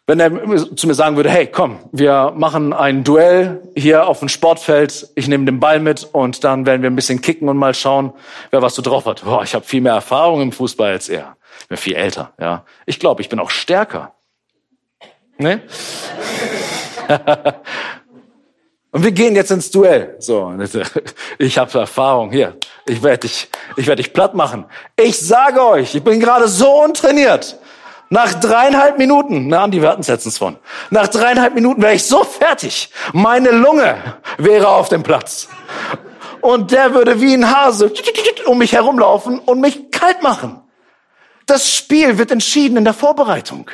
wenn 0.06 0.18
er 0.18 0.76
zu 0.76 0.88
mir 0.88 0.94
sagen 0.94 1.14
würde, 1.16 1.30
hey, 1.30 1.46
komm, 1.46 1.78
wir 1.92 2.33
machen 2.35 2.72
ein 2.72 3.04
Duell 3.04 3.62
hier 3.76 4.09
auf 4.09 4.18
dem 4.18 4.28
Sportfeld, 4.28 5.09
ich 5.14 5.28
nehme 5.28 5.44
den 5.44 5.61
Ball 5.61 5.78
mit 5.78 6.02
und 6.02 6.42
dann 6.42 6.66
werden 6.66 6.83
wir 6.83 6.90
ein 6.90 6.96
bisschen 6.96 7.22
kicken 7.22 7.48
und 7.48 7.56
mal 7.56 7.74
schauen, 7.74 8.12
wer 8.50 8.61
was 8.61 8.74
so 8.74 8.83
drauf 8.83 9.06
hat. 9.06 9.24
Boah, 9.24 9.44
ich 9.44 9.54
habe 9.54 9.64
viel 9.64 9.80
mehr 9.80 9.94
Erfahrung 9.94 10.42
im 10.42 10.52
Fußball 10.52 10.90
als 10.90 11.09
er. 11.09 11.37
Ich 11.61 11.68
bin 11.68 11.78
viel 11.78 11.94
älter, 11.94 12.33
ja. 12.40 12.64
Ich 12.87 12.98
glaube, 12.98 13.22
ich 13.22 13.28
bin 13.28 13.38
auch 13.38 13.50
stärker. 13.50 14.14
Ne? 15.40 15.62
und 18.92 19.03
wir 19.03 19.12
gehen 19.12 19.35
jetzt 19.35 19.50
ins 19.50 19.70
Duell. 19.70 20.16
So, 20.18 20.53
ich 21.38 21.57
habe 21.57 21.79
Erfahrung 21.79 22.31
hier. 22.31 22.59
Ich 22.87 23.03
werde 23.03 23.20
dich, 23.20 23.48
ich 23.76 23.87
werde 23.87 24.03
dich 24.03 24.12
platt 24.12 24.35
machen. 24.35 24.66
Ich 24.96 25.18
sage 25.18 25.64
euch, 25.64 25.94
ich 25.94 26.05
bin 26.05 26.20
gerade 26.20 26.46
so 26.46 26.83
untrainiert. 26.83 27.59
Nach 28.11 28.35
dreieinhalb 28.35 28.98
Minuten, 28.98 29.46
na, 29.46 29.66
die 29.68 29.81
hatten 29.81 30.03
es 30.03 30.09
letztens 30.09 30.37
von. 30.37 30.59
Nach 30.90 31.09
dreieinhalb 31.09 31.55
Minuten 31.55 31.81
wäre 31.81 31.94
ich 31.94 32.05
so 32.05 32.22
fertig. 32.24 32.90
Meine 33.12 33.50
Lunge 33.50 33.96
wäre 34.37 34.68
auf 34.68 34.90
dem 34.90 35.03
Platz. 35.03 35.48
Und 36.42 36.70
der 36.70 36.92
würde 36.92 37.20
wie 37.20 37.33
ein 37.33 37.50
Hase 37.50 37.90
um 38.46 38.59
mich 38.59 38.72
herumlaufen 38.72 39.38
und 39.38 39.61
mich 39.61 39.90
kalt 39.90 40.22
machen. 40.22 40.61
Das 41.46 41.72
Spiel 41.72 42.18
wird 42.18 42.31
entschieden 42.31 42.76
in 42.76 42.85
der 42.85 42.94
Vorbereitung. 42.94 43.70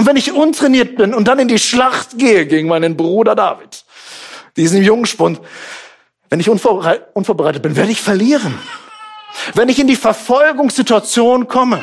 Und 0.00 0.06
wenn 0.06 0.16
ich 0.16 0.32
untrainiert 0.32 0.96
bin 0.96 1.12
und 1.12 1.28
dann 1.28 1.38
in 1.40 1.48
die 1.48 1.58
Schlacht 1.58 2.16
gehe 2.16 2.46
gegen 2.46 2.68
meinen 2.68 2.96
Bruder 2.96 3.34
David, 3.34 3.84
diesen 4.56 4.82
Jungspund, 4.82 5.42
wenn 6.30 6.40
ich 6.40 6.48
unvorbereitet 6.48 7.60
bin, 7.60 7.76
werde 7.76 7.92
ich 7.92 8.00
verlieren. 8.00 8.58
Wenn 9.52 9.68
ich 9.68 9.78
in 9.78 9.88
die 9.88 9.96
Verfolgungssituation 9.96 11.48
komme, 11.48 11.82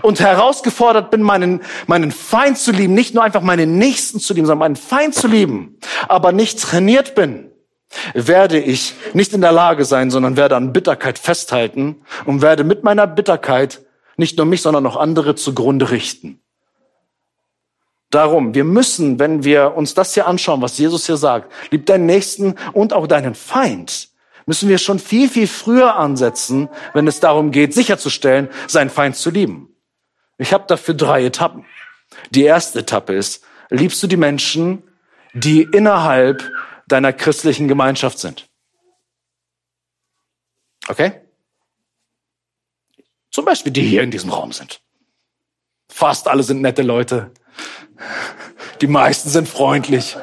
und 0.00 0.20
herausgefordert 0.20 1.10
bin, 1.10 1.20
meinen, 1.20 1.60
meinen 1.86 2.12
Feind 2.12 2.56
zu 2.56 2.72
lieben, 2.72 2.94
nicht 2.94 3.14
nur 3.14 3.22
einfach 3.22 3.42
meinen 3.42 3.76
Nächsten 3.76 4.20
zu 4.20 4.32
lieben, 4.32 4.46
sondern 4.46 4.60
meinen 4.60 4.76
Feind 4.76 5.14
zu 5.14 5.28
lieben, 5.28 5.78
aber 6.08 6.32
nicht 6.32 6.62
trainiert 6.62 7.14
bin, 7.14 7.50
werde 8.14 8.58
ich 8.58 8.94
nicht 9.12 9.34
in 9.34 9.42
der 9.42 9.52
Lage 9.52 9.84
sein, 9.84 10.10
sondern 10.10 10.38
werde 10.38 10.56
an 10.56 10.72
Bitterkeit 10.72 11.18
festhalten 11.18 12.04
und 12.24 12.40
werde 12.40 12.64
mit 12.64 12.84
meiner 12.84 13.06
Bitterkeit 13.06 13.82
nicht 14.16 14.38
nur 14.38 14.46
mich, 14.46 14.62
sondern 14.62 14.86
auch 14.86 14.96
andere 14.96 15.34
zugrunde 15.34 15.90
richten. 15.90 16.40
Darum, 18.14 18.54
wir 18.54 18.62
müssen, 18.62 19.18
wenn 19.18 19.42
wir 19.42 19.74
uns 19.74 19.94
das 19.94 20.14
hier 20.14 20.28
anschauen, 20.28 20.62
was 20.62 20.78
Jesus 20.78 21.06
hier 21.06 21.16
sagt, 21.16 21.52
lieb 21.72 21.84
deinen 21.86 22.06
Nächsten 22.06 22.54
und 22.72 22.92
auch 22.92 23.08
deinen 23.08 23.34
Feind, 23.34 24.08
müssen 24.46 24.68
wir 24.68 24.78
schon 24.78 25.00
viel, 25.00 25.28
viel 25.28 25.48
früher 25.48 25.96
ansetzen, 25.96 26.68
wenn 26.92 27.08
es 27.08 27.18
darum 27.18 27.50
geht, 27.50 27.74
sicherzustellen, 27.74 28.48
seinen 28.68 28.90
Feind 28.90 29.16
zu 29.16 29.30
lieben. 29.30 29.74
Ich 30.38 30.52
habe 30.52 30.64
dafür 30.68 30.94
drei 30.94 31.24
Etappen. 31.24 31.66
Die 32.30 32.44
erste 32.44 32.78
Etappe 32.78 33.14
ist, 33.14 33.44
liebst 33.68 34.00
du 34.00 34.06
die 34.06 34.16
Menschen, 34.16 34.84
die 35.32 35.62
innerhalb 35.62 36.52
deiner 36.86 37.12
christlichen 37.12 37.66
Gemeinschaft 37.66 38.20
sind? 38.20 38.48
Okay? 40.86 41.20
Zum 43.32 43.44
Beispiel 43.44 43.72
die 43.72 43.82
hier 43.82 44.02
in 44.02 44.12
diesem 44.12 44.30
Raum 44.30 44.52
sind. 44.52 44.80
Fast 45.88 46.28
alle 46.28 46.44
sind 46.44 46.62
nette 46.62 46.82
Leute. 46.82 47.32
Die 48.80 48.86
meisten 48.86 49.28
sind 49.28 49.48
freundlich. 49.48 50.16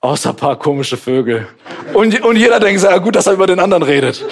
Außer 0.00 0.30
ein 0.30 0.36
paar 0.36 0.58
komische 0.58 0.96
Vögel. 0.96 1.46
Und, 1.94 2.20
und 2.22 2.36
jeder 2.36 2.58
denkt, 2.60 2.82
ja 2.82 2.96
gut, 2.98 3.16
dass 3.16 3.26
er 3.26 3.34
über 3.34 3.46
den 3.46 3.60
anderen 3.60 3.82
redet. 3.82 4.24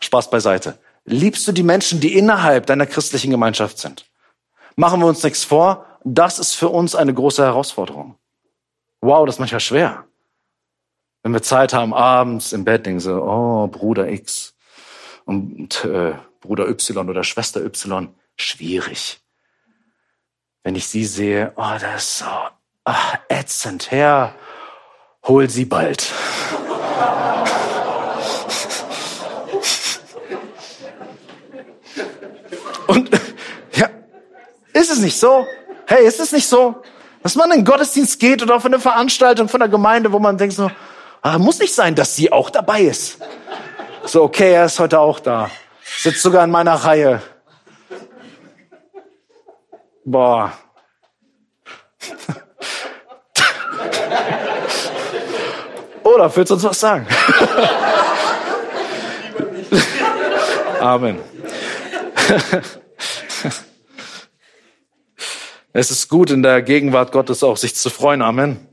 Spaß 0.00 0.30
beiseite. 0.30 0.78
Liebst 1.04 1.46
du 1.48 1.52
die 1.52 1.62
Menschen, 1.62 2.00
die 2.00 2.16
innerhalb 2.16 2.66
deiner 2.66 2.86
christlichen 2.86 3.30
Gemeinschaft 3.30 3.78
sind? 3.78 4.06
Machen 4.76 5.00
wir 5.00 5.06
uns 5.06 5.22
nichts 5.22 5.44
vor. 5.44 5.86
das 6.04 6.38
ist 6.38 6.54
für 6.54 6.68
uns 6.68 6.94
eine 6.94 7.12
große 7.12 7.42
Herausforderung. 7.42 8.16
Wow, 9.02 9.26
das 9.26 9.36
ist 9.36 9.38
manchmal 9.40 9.60
schwer. 9.60 10.04
Wenn 11.22 11.32
wir 11.32 11.42
Zeit 11.42 11.74
haben, 11.74 11.92
abends 11.92 12.52
im 12.52 12.64
Bett, 12.64 12.86
denken 12.86 13.00
so, 13.00 13.22
oh, 13.22 13.66
Bruder 13.66 14.08
X 14.08 14.54
und 15.26 15.84
äh, 15.84 16.14
Bruder 16.40 16.68
Y 16.68 17.08
oder 17.08 17.24
Schwester 17.24 17.62
Y, 17.62 18.14
schwierig. 18.36 19.20
Wenn 20.62 20.74
ich 20.74 20.88
sie 20.88 21.06
sehe, 21.06 21.52
oh, 21.56 21.72
das 21.80 22.04
ist 22.04 22.18
so 22.18 22.26
ach, 22.84 23.18
ätzend, 23.28 23.90
Herr, 23.90 24.34
hol 25.26 25.48
sie 25.48 25.64
bald. 25.64 26.12
Und 32.86 33.10
ja, 33.72 33.88
ist 34.72 34.90
es 34.90 34.98
nicht 34.98 35.18
so? 35.18 35.46
Hey, 35.86 36.06
ist 36.06 36.20
es 36.20 36.32
nicht 36.32 36.48
so, 36.48 36.82
dass 37.22 37.36
man 37.36 37.50
in 37.52 37.58
den 37.58 37.64
Gottesdienst 37.64 38.18
geht 38.18 38.42
oder 38.42 38.56
auf 38.56 38.64
eine 38.64 38.80
Veranstaltung 38.80 39.48
von 39.48 39.60
der 39.60 39.68
Gemeinde, 39.68 40.12
wo 40.12 40.18
man 40.18 40.36
denkt 40.36 40.56
so, 40.56 40.70
ah, 41.22 41.38
muss 41.38 41.58
nicht 41.58 41.74
sein, 41.74 41.94
dass 41.94 42.16
sie 42.16 42.32
auch 42.32 42.50
dabei 42.50 42.82
ist. 42.82 43.18
So, 44.04 44.22
okay, 44.24 44.52
er 44.52 44.66
ist 44.66 44.78
heute 44.78 44.98
auch 44.98 45.20
da. 45.20 45.50
Sitzt 45.98 46.22
sogar 46.22 46.44
in 46.44 46.50
meiner 46.50 46.74
Reihe. 46.74 47.22
Boah. 50.04 50.52
Oder 56.02 56.34
willst 56.34 56.50
du 56.50 56.54
uns 56.54 56.64
was 56.64 56.80
sagen? 56.80 57.06
Amen. 60.80 61.18
Es 65.72 65.90
ist 65.90 66.08
gut, 66.08 66.30
in 66.30 66.42
der 66.42 66.62
Gegenwart 66.62 67.12
Gottes 67.12 67.42
auch 67.42 67.56
sich 67.56 67.76
zu 67.76 67.90
freuen. 67.90 68.22
Amen. 68.22 68.66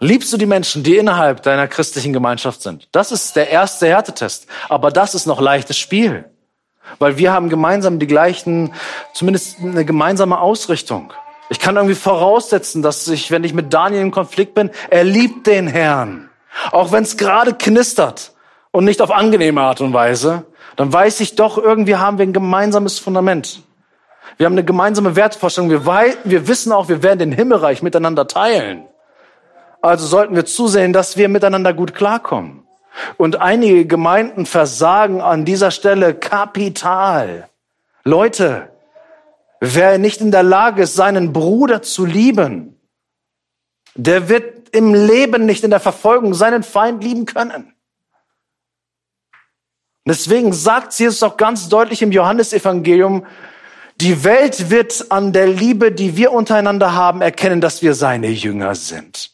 Liebst 0.00 0.32
du 0.32 0.36
die 0.36 0.46
Menschen, 0.46 0.82
die 0.82 0.96
innerhalb 0.96 1.42
deiner 1.42 1.68
christlichen 1.68 2.12
Gemeinschaft 2.12 2.62
sind? 2.62 2.88
Das 2.92 3.12
ist 3.12 3.36
der 3.36 3.50
erste 3.50 3.86
Härtetest. 3.86 4.46
Aber 4.68 4.90
das 4.90 5.14
ist 5.14 5.26
noch 5.26 5.40
leichtes 5.40 5.78
Spiel. 5.78 6.30
Weil 6.98 7.18
wir 7.18 7.32
haben 7.32 7.48
gemeinsam 7.48 7.98
die 7.98 8.06
gleichen, 8.06 8.72
zumindest 9.12 9.58
eine 9.60 9.84
gemeinsame 9.84 10.38
Ausrichtung. 10.38 11.12
Ich 11.50 11.60
kann 11.60 11.76
irgendwie 11.76 11.94
voraussetzen, 11.94 12.82
dass 12.82 13.06
ich, 13.08 13.30
wenn 13.30 13.44
ich 13.44 13.54
mit 13.54 13.72
Daniel 13.72 14.02
im 14.02 14.10
Konflikt 14.10 14.54
bin, 14.54 14.70
er 14.90 15.04
liebt 15.04 15.46
den 15.46 15.66
Herrn. 15.66 16.30
Auch 16.70 16.92
wenn 16.92 17.02
es 17.02 17.16
gerade 17.16 17.54
knistert 17.54 18.32
und 18.70 18.84
nicht 18.84 19.02
auf 19.02 19.10
angenehme 19.10 19.60
Art 19.60 19.80
und 19.80 19.92
Weise, 19.92 20.44
dann 20.76 20.92
weiß 20.92 21.20
ich 21.20 21.36
doch, 21.36 21.58
irgendwie 21.58 21.96
haben 21.96 22.18
wir 22.18 22.26
ein 22.26 22.32
gemeinsames 22.32 22.98
Fundament. 22.98 23.62
Wir 24.36 24.46
haben 24.46 24.54
eine 24.54 24.64
gemeinsame 24.64 25.16
Wertvorstellung. 25.16 25.70
Wir, 25.70 25.84
wir 26.24 26.48
wissen 26.48 26.72
auch, 26.72 26.88
wir 26.88 27.02
werden 27.02 27.18
den 27.18 27.32
Himmelreich 27.32 27.82
miteinander 27.82 28.26
teilen. 28.26 28.84
Also 29.80 30.06
sollten 30.06 30.34
wir 30.34 30.46
zusehen, 30.46 30.92
dass 30.92 31.16
wir 31.16 31.28
miteinander 31.28 31.72
gut 31.74 31.94
klarkommen. 31.94 32.63
Und 33.16 33.40
einige 33.40 33.86
Gemeinden 33.86 34.46
versagen 34.46 35.20
an 35.20 35.44
dieser 35.44 35.70
Stelle 35.70 36.14
kapital. 36.14 37.48
Leute, 38.04 38.70
wer 39.60 39.98
nicht 39.98 40.20
in 40.20 40.30
der 40.30 40.42
Lage 40.42 40.82
ist, 40.82 40.94
seinen 40.94 41.32
Bruder 41.32 41.82
zu 41.82 42.04
lieben, 42.04 42.78
der 43.94 44.28
wird 44.28 44.68
im 44.74 44.94
Leben 44.94 45.46
nicht 45.46 45.64
in 45.64 45.70
der 45.70 45.80
Verfolgung 45.80 46.34
seinen 46.34 46.62
Feind 46.62 47.02
lieben 47.02 47.26
können. 47.26 47.72
Deswegen 50.06 50.52
sagt 50.52 50.98
Jesus 50.98 51.22
auch 51.22 51.36
ganz 51.36 51.68
deutlich 51.68 52.02
im 52.02 52.12
Johannesevangelium, 52.12 53.26
die 54.00 54.24
Welt 54.24 54.70
wird 54.70 55.10
an 55.10 55.32
der 55.32 55.46
Liebe, 55.46 55.92
die 55.92 56.16
wir 56.16 56.32
untereinander 56.32 56.94
haben, 56.94 57.22
erkennen, 57.22 57.60
dass 57.60 57.80
wir 57.80 57.94
seine 57.94 58.28
Jünger 58.28 58.74
sind. 58.74 59.33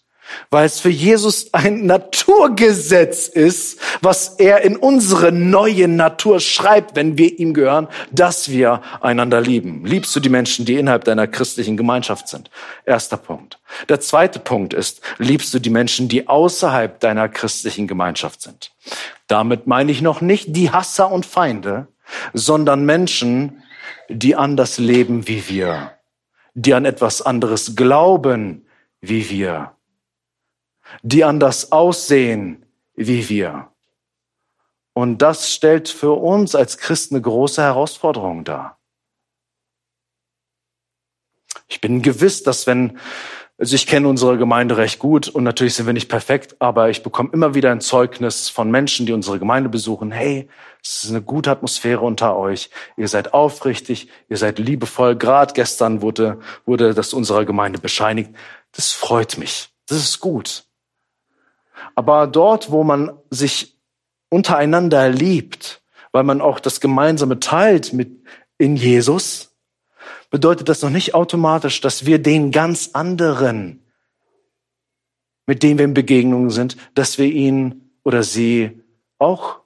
Weil 0.51 0.67
es 0.67 0.81
für 0.81 0.91
Jesus 0.91 1.53
ein 1.53 1.87
Naturgesetz 1.87 3.29
ist, 3.29 3.81
was 4.03 4.37
er 4.39 4.63
in 4.63 4.77
unsere 4.77 5.33
neue 5.33 5.89
Natur 5.89 6.41
schreibt, 6.41 6.97
wenn 6.97 7.19
wir 7.19 7.39
ihm 7.39 7.55
gehören, 7.55 7.89
dass 8.11 8.51
wir 8.51 8.83
einander 9.01 9.41
lieben. 9.41 9.85
Liebst 9.85 10.15
du 10.15 10.21
die 10.21 10.29
Menschen, 10.29 10.65
die 10.65 10.77
innerhalb 10.77 11.05
deiner 11.05 11.27
christlichen 11.27 11.77
Gemeinschaft 11.77 12.29
sind? 12.29 12.51
Erster 12.85 13.17
Punkt. 13.17 13.59
Der 13.89 14.01
zweite 14.01 14.39
Punkt 14.39 14.75
ist, 14.75 15.01
liebst 15.19 15.53
du 15.55 15.59
die 15.59 15.71
Menschen, 15.71 16.09
die 16.09 16.29
außerhalb 16.29 17.01
deiner 17.01 17.29
christlichen 17.29 17.87
Gemeinschaft 17.87 18.43
sind? 18.43 18.73
Damit 19.27 19.67
meine 19.67 19.93
ich 19.93 20.03
noch 20.03 20.21
nicht 20.21 20.57
die 20.57 20.71
Hasser 20.71 21.11
und 21.11 21.27
Feinde, 21.27 21.87
sondern 22.33 22.85
Menschen, 22.85 23.63
die 24.09 24.35
anders 24.35 24.79
leben 24.79 25.29
wie 25.29 25.49
wir, 25.49 25.93
die 26.55 26.75
an 26.75 26.85
etwas 26.85 27.23
anderes 27.23 27.77
glauben 27.77 28.67
wie 29.01 29.31
wir, 29.31 29.73
die 31.03 31.25
anders 31.25 31.73
aussehen 31.73 32.67
wie 32.95 33.29
wir. 33.29 33.69
Und 34.93 35.23
das 35.23 35.53
stellt 35.53 35.89
für 35.89 36.13
uns 36.13 36.55
als 36.55 36.79
Christen 36.79 37.15
eine 37.15 37.23
große 37.23 37.63
Herausforderung 37.63 38.45
dar. 38.45 38.79
Ich 41.69 41.81
bin 41.81 42.03
gewiss, 42.03 42.43
dass 42.43 42.67
wenn 42.67 42.99
also 43.61 43.75
ich 43.77 43.87
kenne 43.87 44.09
unsere 44.09 44.39
Gemeinde 44.39 44.79
recht 44.79 44.99
gut 44.99 45.29
und 45.29 45.45
natürlich 45.45 45.75
sind 45.75 45.85
wir 45.85 45.93
nicht 45.93 46.09
perfekt, 46.09 46.57
aber 46.61 46.89
ich 46.89 47.03
bekomme 47.03 47.29
immer 47.35 47.55
wieder 47.55 47.71
ein 47.71 47.83
Zeugnis 47.83 48.49
von 48.49 48.71
Menschen, 48.71 49.05
die 49.05 49.13
unsere 49.13 49.39
Gemeinde 49.39 49.69
besuchen. 49.69 50.13
Hey, 50.13 50.49
es 50.83 51.05
ist 51.05 51.11
eine 51.11 51.21
gute 51.21 51.51
Atmosphäre 51.51 52.01
unter 52.01 52.39
euch. 52.39 52.71
Ihr 52.97 53.07
seid 53.07 53.35
aufrichtig, 53.35 54.09
ihr 54.31 54.39
seid 54.39 54.59
liebevoll. 54.59 55.15
Gerade 55.15 55.53
gestern 55.53 56.01
wurde, 56.01 56.41
wurde 56.65 56.95
das 56.95 57.13
unserer 57.13 57.45
Gemeinde 57.45 57.79
bescheinigt. 57.79 58.31
Das 58.73 58.93
freut 58.93 59.37
mich. 59.37 59.69
Das 59.87 59.99
ist 59.99 60.21
gut. 60.21 60.65
Aber 61.95 62.27
dort, 62.27 62.71
wo 62.71 62.85
man 62.85 63.13
sich 63.31 63.77
untereinander 64.29 65.09
liebt, 65.09 65.83
weil 66.13 66.25
man 66.25 66.41
auch 66.41 66.61
das 66.61 66.81
Gemeinsame 66.81 67.41
teilt 67.41 67.93
mit 67.93 68.25
in 68.59 68.77
Jesus, 68.77 69.57
bedeutet 70.31 70.69
das 70.69 70.83
noch 70.83 70.91
nicht 70.91 71.15
automatisch, 71.15 71.81
dass 71.81 72.07
wir 72.07 72.21
den 72.21 72.51
ganz 72.53 72.91
anderen, 72.93 73.85
mit 75.47 75.63
dem 75.63 75.79
wir 75.79 75.85
in 75.85 75.95
Begegnung 75.95 76.51
sind, 76.51 76.77
dass 76.95 77.19
wir 77.19 77.27
ihn 77.27 77.91
oder 78.05 78.23
sie 78.23 78.83
auch 79.19 79.61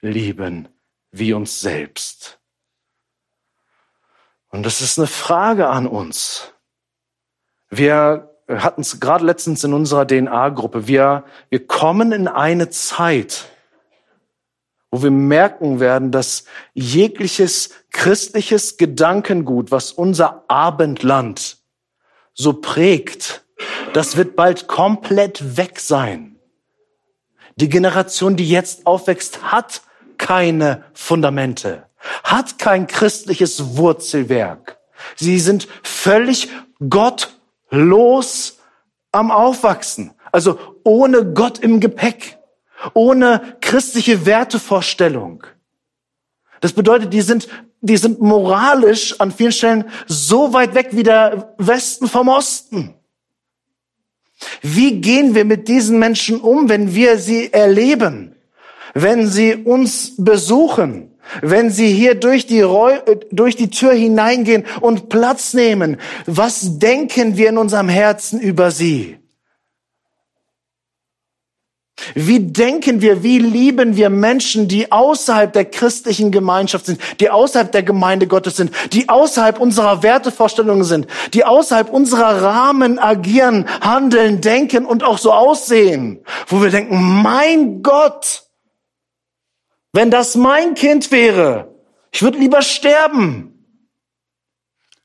lieben 0.00 0.68
wie 1.12 1.32
uns 1.32 1.60
selbst. 1.60 2.40
Und 4.48 4.64
das 4.64 4.80
ist 4.80 4.98
eine 4.98 5.06
Frage 5.06 5.68
an 5.68 5.86
uns. 5.86 6.52
Wir 7.68 8.29
hatten 8.58 8.82
es 8.82 9.00
gerade 9.00 9.24
letztens 9.24 9.64
in 9.64 9.72
unserer 9.72 10.06
DNA-Gruppe. 10.06 10.86
Wir, 10.86 11.24
wir 11.48 11.66
kommen 11.66 12.12
in 12.12 12.28
eine 12.28 12.70
Zeit, 12.70 13.46
wo 14.90 15.02
wir 15.02 15.10
merken 15.10 15.80
werden, 15.80 16.10
dass 16.10 16.44
jegliches 16.74 17.70
christliches 17.92 18.76
Gedankengut, 18.76 19.70
was 19.70 19.92
unser 19.92 20.44
Abendland 20.48 21.58
so 22.34 22.54
prägt, 22.54 23.44
das 23.92 24.16
wird 24.16 24.36
bald 24.36 24.66
komplett 24.66 25.56
weg 25.56 25.78
sein. 25.78 26.36
Die 27.56 27.68
Generation, 27.68 28.36
die 28.36 28.48
jetzt 28.48 28.86
aufwächst, 28.86 29.42
hat 29.52 29.82
keine 30.18 30.84
Fundamente, 30.92 31.86
hat 32.24 32.58
kein 32.58 32.86
christliches 32.86 33.76
Wurzelwerk. 33.76 34.78
Sie 35.16 35.38
sind 35.38 35.68
völlig 35.82 36.48
gottlos 37.70 38.58
am 39.12 39.30
Aufwachsen, 39.30 40.12
also 40.32 40.58
ohne 40.84 41.32
Gott 41.32 41.58
im 41.58 41.80
Gepäck 41.80 42.38
ohne 42.94 43.56
christliche 43.60 44.24
Wertevorstellung. 44.24 45.44
Das 46.60 46.72
bedeutet, 46.72 47.12
die 47.12 47.20
sind, 47.20 47.48
die 47.82 47.98
sind 47.98 48.20
moralisch 48.22 49.20
an 49.20 49.32
vielen 49.32 49.52
Stellen 49.52 49.84
so 50.06 50.54
weit 50.54 50.74
weg 50.74 50.88
wie 50.92 51.02
der 51.02 51.54
Westen 51.58 52.08
vom 52.08 52.28
Osten. 52.28 52.94
Wie 54.62 55.00
gehen 55.02 55.34
wir 55.34 55.44
mit 55.44 55.68
diesen 55.68 55.98
Menschen 55.98 56.40
um, 56.40 56.70
wenn 56.70 56.94
wir 56.94 57.18
sie 57.18 57.52
erleben? 57.52 58.34
Wenn 58.94 59.26
sie 59.26 59.56
uns 59.56 60.14
besuchen? 60.16 61.09
Wenn 61.42 61.70
sie 61.70 61.92
hier 61.92 62.14
durch 62.14 62.46
die, 62.46 62.60
Reu 62.60 62.98
durch 63.30 63.56
die 63.56 63.70
Tür 63.70 63.92
hineingehen 63.92 64.64
und 64.80 65.08
Platz 65.08 65.54
nehmen? 65.54 65.98
Was 66.26 66.78
denken 66.78 67.36
wir 67.36 67.48
in 67.48 67.58
unserem 67.58 67.88
Herzen 67.88 68.40
über 68.40 68.70
sie? 68.70 69.20
Wie 72.14 72.40
denken 72.40 73.02
wir, 73.02 73.22
wie 73.22 73.38
lieben 73.38 73.96
wir 73.96 74.10
Menschen, 74.10 74.68
die 74.68 74.90
außerhalb 74.90 75.52
der 75.52 75.66
christlichen 75.66 76.30
Gemeinschaft 76.30 76.86
sind, 76.86 77.00
die 77.20 77.30
außerhalb 77.30 77.70
der 77.70 77.82
Gemeinde 77.82 78.26
Gottes 78.26 78.56
sind, 78.56 78.72
die 78.92 79.08
außerhalb 79.08 79.60
unserer 79.60 80.02
Wertevorstellungen 80.02 80.84
sind, 80.84 81.06
die 81.34 81.44
außerhalb 81.44 81.90
unserer 81.90 82.42
Rahmen 82.42 82.98
agieren, 82.98 83.66
handeln, 83.80 84.40
denken 84.40 84.86
und 84.86 85.04
auch 85.04 85.18
so 85.18 85.32
aussehen, 85.32 86.20
wo 86.46 86.62
wir 86.62 86.70
denken, 86.70 87.22
mein 87.22 87.82
Gott, 87.82 88.44
wenn 89.92 90.10
das 90.10 90.36
mein 90.36 90.74
Kind 90.74 91.10
wäre, 91.10 91.74
ich 92.12 92.22
würde 92.22 92.38
lieber 92.38 92.62
sterben. 92.62 93.46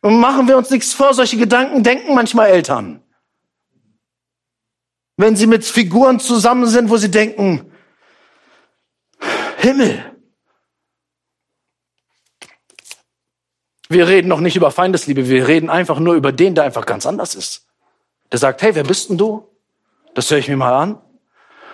Und 0.01 0.19
machen 0.19 0.47
wir 0.47 0.57
uns 0.57 0.69
nichts 0.69 0.93
vor, 0.93 1.13
solche 1.13 1.37
Gedanken 1.37 1.81
denken 1.81 2.13
manchmal 2.13 2.49
Eltern. 2.49 3.01
Wenn 5.17 5.35
sie 5.35 5.47
mit 5.47 5.65
Figuren 5.65 6.19
zusammen 6.19 6.67
sind, 6.67 6.89
wo 6.89 6.97
sie 6.97 7.09
denken, 7.09 7.71
Himmel. 9.57 10.15
Wir 13.87 14.07
reden 14.07 14.27
noch 14.27 14.41
nicht 14.41 14.55
über 14.55 14.69
Feindesliebe, 14.69 15.27
wir 15.27 15.47
reden 15.47 15.69
einfach 15.69 15.99
nur 15.99 16.15
über 16.15 16.31
den, 16.31 16.53
der 16.53 16.65
einfach 16.65 16.85
ganz 16.85 17.05
anders 17.05 17.33
ist. 17.33 17.65
Der 18.31 18.39
sagt, 18.39 18.61
hey, 18.61 18.75
wer 18.75 18.83
bist 18.83 19.09
denn 19.09 19.17
du? 19.17 19.47
Das 20.13 20.29
höre 20.29 20.39
ich 20.39 20.47
mir 20.47 20.57
mal 20.57 20.73
an. 20.73 21.01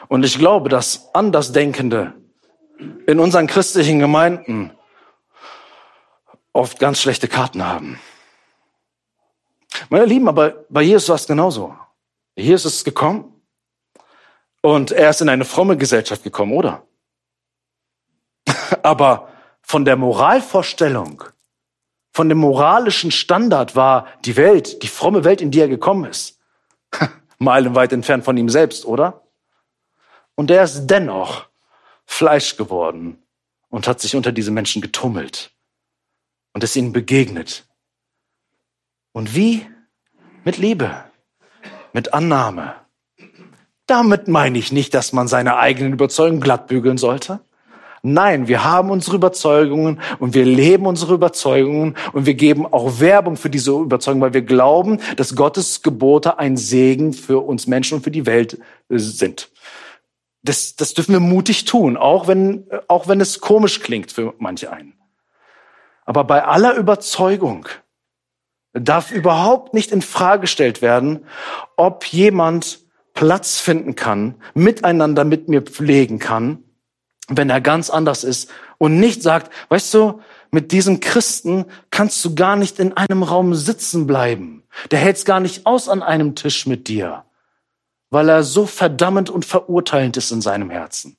Und 0.07 0.23
ich 0.23 0.37
glaube, 0.37 0.69
dass 0.69 1.13
Andersdenkende 1.13 2.20
in 3.07 3.19
unseren 3.19 3.47
christlichen 3.47 3.99
Gemeinden 3.99 4.71
oft 6.53 6.79
ganz 6.79 7.01
schlechte 7.01 7.27
Karten 7.27 7.65
haben. 7.65 7.99
Meine 9.89 10.05
Lieben, 10.05 10.27
aber 10.27 10.65
bei 10.69 10.81
Jesus 10.81 11.09
war 11.09 11.15
es 11.15 11.27
genauso. 11.27 11.75
Hier 12.35 12.55
ist 12.55 12.65
es 12.65 12.83
gekommen 12.83 13.41
und 14.61 14.91
er 14.91 15.09
ist 15.09 15.21
in 15.21 15.29
eine 15.29 15.45
fromme 15.45 15.77
Gesellschaft 15.77 16.23
gekommen, 16.23 16.53
oder? 16.53 16.83
aber 18.83 19.29
von 19.61 19.85
der 19.85 19.95
Moralvorstellung, 19.95 21.23
von 22.11 22.29
dem 22.29 22.39
moralischen 22.39 23.11
Standard 23.11 23.75
war 23.75 24.07
die 24.25 24.35
Welt, 24.35 24.83
die 24.83 24.87
fromme 24.87 25.23
Welt, 25.23 25.41
in 25.41 25.51
die 25.51 25.61
er 25.61 25.67
gekommen 25.67 26.05
ist, 26.05 26.39
meilenweit 27.37 27.93
entfernt 27.93 28.25
von 28.25 28.37
ihm 28.37 28.49
selbst, 28.49 28.85
oder? 28.85 29.21
Und 30.35 30.51
er 30.51 30.63
ist 30.63 30.87
dennoch 30.87 31.50
Fleisch 32.11 32.57
geworden 32.57 33.17
und 33.69 33.87
hat 33.87 34.01
sich 34.01 34.15
unter 34.15 34.31
diese 34.31 34.51
Menschen 34.51 34.81
getummelt 34.81 35.51
und 36.53 36.63
ist 36.63 36.75
ihnen 36.75 36.91
begegnet. 36.91 37.65
Und 39.13 39.33
wie? 39.33 39.65
Mit 40.43 40.57
Liebe, 40.57 41.05
mit 41.93 42.13
Annahme. 42.13 42.75
Damit 43.87 44.27
meine 44.27 44.57
ich 44.57 44.71
nicht, 44.71 44.93
dass 44.93 45.13
man 45.13 45.27
seine 45.27 45.57
eigenen 45.57 45.93
Überzeugungen 45.93 46.41
glattbügeln 46.41 46.97
sollte. 46.97 47.39
Nein, 48.03 48.47
wir 48.47 48.63
haben 48.63 48.89
unsere 48.89 49.15
Überzeugungen 49.15 50.01
und 50.19 50.33
wir 50.33 50.45
leben 50.45 50.87
unsere 50.87 51.13
Überzeugungen 51.13 51.95
und 52.13 52.25
wir 52.25 52.33
geben 52.33 52.65
auch 52.65 52.99
Werbung 52.99 53.37
für 53.37 53.49
diese 53.49 53.71
Überzeugungen, 53.71 54.23
weil 54.23 54.33
wir 54.33 54.41
glauben, 54.41 54.99
dass 55.15 55.35
Gottes 55.35 55.81
Gebote 55.81 56.39
ein 56.39 56.57
Segen 56.57 57.13
für 57.13 57.39
uns 57.39 57.67
Menschen 57.67 57.95
und 57.95 58.03
für 58.03 58.11
die 58.11 58.25
Welt 58.25 58.59
äh, 58.89 58.97
sind. 58.97 59.50
Das, 60.43 60.75
das 60.75 60.93
dürfen 60.93 61.13
wir 61.13 61.19
mutig 61.19 61.65
tun, 61.65 61.97
auch 61.97 62.27
wenn, 62.27 62.65
auch 62.87 63.07
wenn 63.07 63.21
es 63.21 63.41
komisch 63.41 63.79
klingt 63.81 64.11
für 64.11 64.33
manche 64.39 64.71
einen. 64.71 64.93
Aber 66.05 66.23
bei 66.23 66.43
aller 66.43 66.75
Überzeugung 66.75 67.67
darf 68.73 69.11
überhaupt 69.11 69.73
nicht 69.73 69.91
in 69.91 70.01
Frage 70.01 70.41
gestellt 70.41 70.81
werden, 70.81 71.25
ob 71.75 72.05
jemand 72.05 72.79
Platz 73.13 73.59
finden 73.59 73.95
kann, 73.95 74.35
miteinander 74.53 75.25
mit 75.25 75.49
mir 75.49 75.61
pflegen 75.61 76.19
kann, 76.19 76.63
wenn 77.27 77.49
er 77.49 77.61
ganz 77.61 77.89
anders 77.89 78.23
ist 78.23 78.49
und 78.77 78.99
nicht 78.99 79.21
sagt, 79.21 79.51
weißt 79.69 79.93
du, 79.93 80.21
mit 80.51 80.71
diesem 80.71 80.99
Christen 80.99 81.65
kannst 81.91 82.23
du 82.25 82.35
gar 82.35 82.55
nicht 82.55 82.79
in 82.79 82.93
einem 82.93 83.23
Raum 83.23 83.53
sitzen 83.53 84.07
bleiben. 84.07 84.63
Der 84.91 84.99
hält's 84.99 85.25
gar 85.25 85.39
nicht 85.39 85.65
aus 85.65 85.87
an 85.87 86.03
einem 86.03 86.35
Tisch 86.35 86.65
mit 86.65 86.87
dir, 86.87 87.23
weil 88.11 88.29
er 88.29 88.43
so 88.43 88.67
verdammend 88.67 89.29
und 89.29 89.45
verurteilend 89.45 90.17
ist 90.17 90.31
in 90.31 90.41
seinem 90.41 90.69
Herzen. 90.69 91.17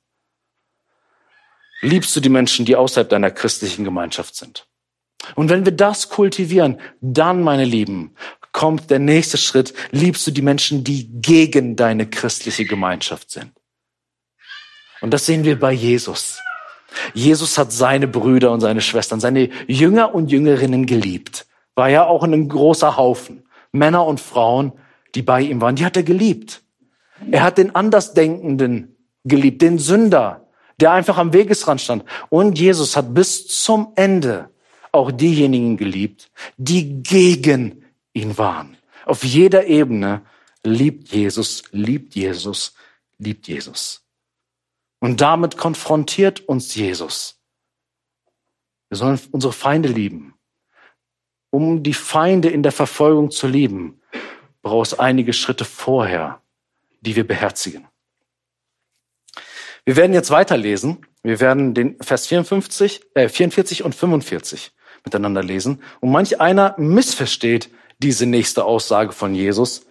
Liebst 1.81 2.15
du 2.15 2.21
die 2.21 2.29
Menschen, 2.29 2.65
die 2.65 2.77
außerhalb 2.77 3.09
deiner 3.09 3.31
christlichen 3.31 3.83
Gemeinschaft 3.83 4.35
sind? 4.35 4.65
Und 5.35 5.49
wenn 5.49 5.65
wir 5.65 5.73
das 5.73 6.09
kultivieren, 6.09 6.79
dann, 7.01 7.41
meine 7.41 7.65
Lieben, 7.65 8.15
kommt 8.53 8.89
der 8.89 8.99
nächste 8.99 9.37
Schritt. 9.37 9.73
Liebst 9.91 10.25
du 10.27 10.31
die 10.31 10.41
Menschen, 10.41 10.83
die 10.83 11.09
gegen 11.21 11.75
deine 11.75 12.09
christliche 12.09 12.65
Gemeinschaft 12.65 13.31
sind? 13.31 13.51
Und 15.01 15.11
das 15.11 15.25
sehen 15.25 15.43
wir 15.43 15.59
bei 15.59 15.73
Jesus. 15.73 16.39
Jesus 17.13 17.57
hat 17.57 17.73
seine 17.73 18.07
Brüder 18.07 18.51
und 18.51 18.61
seine 18.61 18.81
Schwestern, 18.81 19.19
seine 19.19 19.49
Jünger 19.67 20.13
und 20.13 20.31
Jüngerinnen 20.31 20.85
geliebt. 20.85 21.47
War 21.75 21.89
ja 21.89 22.05
auch 22.05 22.23
ein 22.23 22.47
großer 22.47 22.95
Haufen. 22.95 23.43
Männer 23.71 24.05
und 24.05 24.21
Frauen, 24.21 24.73
die 25.15 25.23
bei 25.23 25.41
ihm 25.41 25.59
waren, 25.59 25.75
die 25.75 25.85
hat 25.85 25.97
er 25.97 26.03
geliebt. 26.03 26.62
Er 27.31 27.43
hat 27.43 27.57
den 27.57 27.75
Andersdenkenden 27.75 28.95
geliebt, 29.23 29.61
den 29.61 29.79
Sünder, 29.79 30.47
der 30.79 30.91
einfach 30.91 31.17
am 31.17 31.33
Wegesrand 31.33 31.81
stand. 31.81 32.03
Und 32.29 32.57
Jesus 32.57 32.95
hat 32.95 33.13
bis 33.13 33.47
zum 33.47 33.93
Ende 33.95 34.49
auch 34.91 35.11
diejenigen 35.11 35.77
geliebt, 35.77 36.31
die 36.57 37.01
gegen 37.01 37.83
ihn 38.13 38.37
waren. 38.37 38.77
Auf 39.05 39.23
jeder 39.23 39.65
Ebene 39.65 40.21
liebt 40.63 41.09
Jesus, 41.09 41.63
liebt 41.71 42.15
Jesus, 42.15 42.75
liebt 43.17 43.47
Jesus. 43.47 44.05
Und 44.99 45.19
damit 45.19 45.57
konfrontiert 45.57 46.41
uns 46.41 46.75
Jesus. 46.75 47.39
Wir 48.89 48.97
sollen 48.97 49.19
unsere 49.31 49.53
Feinde 49.53 49.89
lieben. 49.89 50.35
Um 51.49 51.83
die 51.83 51.93
Feinde 51.93 52.49
in 52.49 52.63
der 52.63 52.71
Verfolgung 52.71 53.31
zu 53.31 53.47
lieben, 53.47 53.99
braucht 54.61 54.93
es 54.93 54.99
einige 54.99 55.33
Schritte 55.33 55.65
vorher, 55.65 56.42
die 57.03 57.15
wir 57.15 57.27
beherzigen. 57.27 57.87
Wir 59.85 59.97
werden 59.97 60.13
jetzt 60.13 60.31
weiterlesen. 60.31 61.05
Wir 61.23 61.39
werden 61.39 61.73
den 61.73 61.97
Vers 62.01 62.27
54, 62.27 63.01
äh, 63.15 63.29
44 63.29 63.83
und 63.83 63.93
45 63.93 64.71
miteinander 65.03 65.43
lesen. 65.43 65.81
Und 65.99 66.11
manch 66.11 66.39
einer 66.39 66.75
missversteht 66.77 67.69
diese 67.99 68.25
nächste 68.25 68.63
Aussage 68.65 69.11
von 69.11 69.35
Jesus 69.35 69.85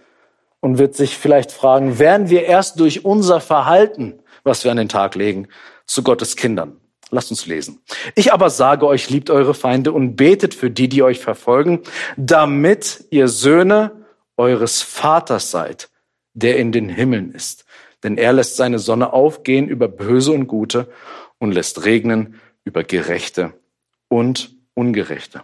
und 0.60 0.78
wird 0.78 0.94
sich 0.94 1.16
vielleicht 1.16 1.52
fragen, 1.52 1.98
werden 1.98 2.30
wir 2.30 2.44
erst 2.44 2.80
durch 2.80 3.04
unser 3.04 3.40
Verhalten, 3.40 4.22
was 4.44 4.64
wir 4.64 4.70
an 4.70 4.76
den 4.76 4.88
Tag 4.88 5.14
legen, 5.14 5.48
zu 5.86 6.02
Gottes 6.02 6.36
Kindern? 6.36 6.78
Lasst 7.10 7.30
uns 7.30 7.46
lesen. 7.46 7.82
Ich 8.14 8.32
aber 8.32 8.48
sage 8.48 8.86
euch, 8.86 9.10
liebt 9.10 9.28
eure 9.28 9.52
Feinde 9.52 9.92
und 9.92 10.16
betet 10.16 10.54
für 10.54 10.70
die, 10.70 10.88
die 10.88 11.02
euch 11.02 11.20
verfolgen, 11.20 11.82
damit 12.16 13.04
ihr 13.10 13.28
Söhne 13.28 14.06
eures 14.38 14.80
Vaters 14.80 15.50
seid, 15.50 15.90
der 16.34 16.58
in 16.58 16.72
den 16.72 16.88
Himmeln 16.88 17.32
ist. 17.32 17.64
Denn 18.02 18.16
er 18.16 18.32
lässt 18.32 18.56
seine 18.56 18.78
Sonne 18.78 19.12
aufgehen 19.12 19.68
über 19.68 19.88
Böse 19.88 20.32
und 20.32 20.46
Gute 20.46 20.88
und 21.38 21.52
lässt 21.52 21.84
regnen 21.84 22.40
über 22.64 22.84
Gerechte 22.84 23.52
und 24.08 24.56
Ungerechte. 24.74 25.42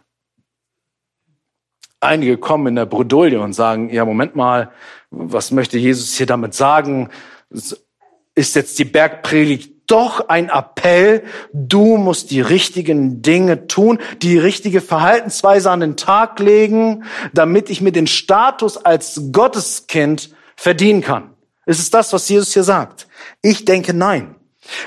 Einige 2.01 2.39
kommen 2.39 2.69
in 2.69 2.77
der 2.77 2.87
Bredouille 2.87 3.41
und 3.41 3.53
sagen, 3.53 3.91
ja, 3.91 4.05
Moment 4.05 4.37
mal, 4.37 4.71
was 5.11 5.51
möchte 5.51 5.79
Jesus 5.79 6.15
hier 6.17 6.27
damit 6.27 6.55
sagen? 6.55 7.11
Ist 7.51 8.55
jetzt 8.55 8.79
die 8.79 8.85
Bergpredigt 8.85 9.79
doch 9.89 10.29
ein 10.29 10.51
Appell, 10.51 11.25
du 11.53 11.97
musst 11.97 12.31
die 12.31 12.43
richtigen 12.43 13.23
Dinge 13.23 13.67
tun, 13.67 13.99
die 14.23 14.39
richtige 14.39 14.81
Verhaltensweise 14.81 15.71
an 15.71 15.81
den 15.81 15.97
Tag 15.97 16.39
legen, 16.39 17.05
damit 17.33 17.71
ich 17.71 17.81
mir 17.81 17.91
den 17.91 18.07
Status 18.07 18.77
als 18.77 19.21
Gotteskind 19.33 20.35
verdienen 20.59 21.03
kann. 21.03 21.31
Ist 21.67 21.79
es 21.79 21.91
das, 21.91 22.13
was 22.13 22.29
Jesus 22.29 22.53
hier 22.53 22.65
sagt? 22.65 23.07
Ich 23.43 23.65
denke 23.65 23.95
nein. 23.95 24.35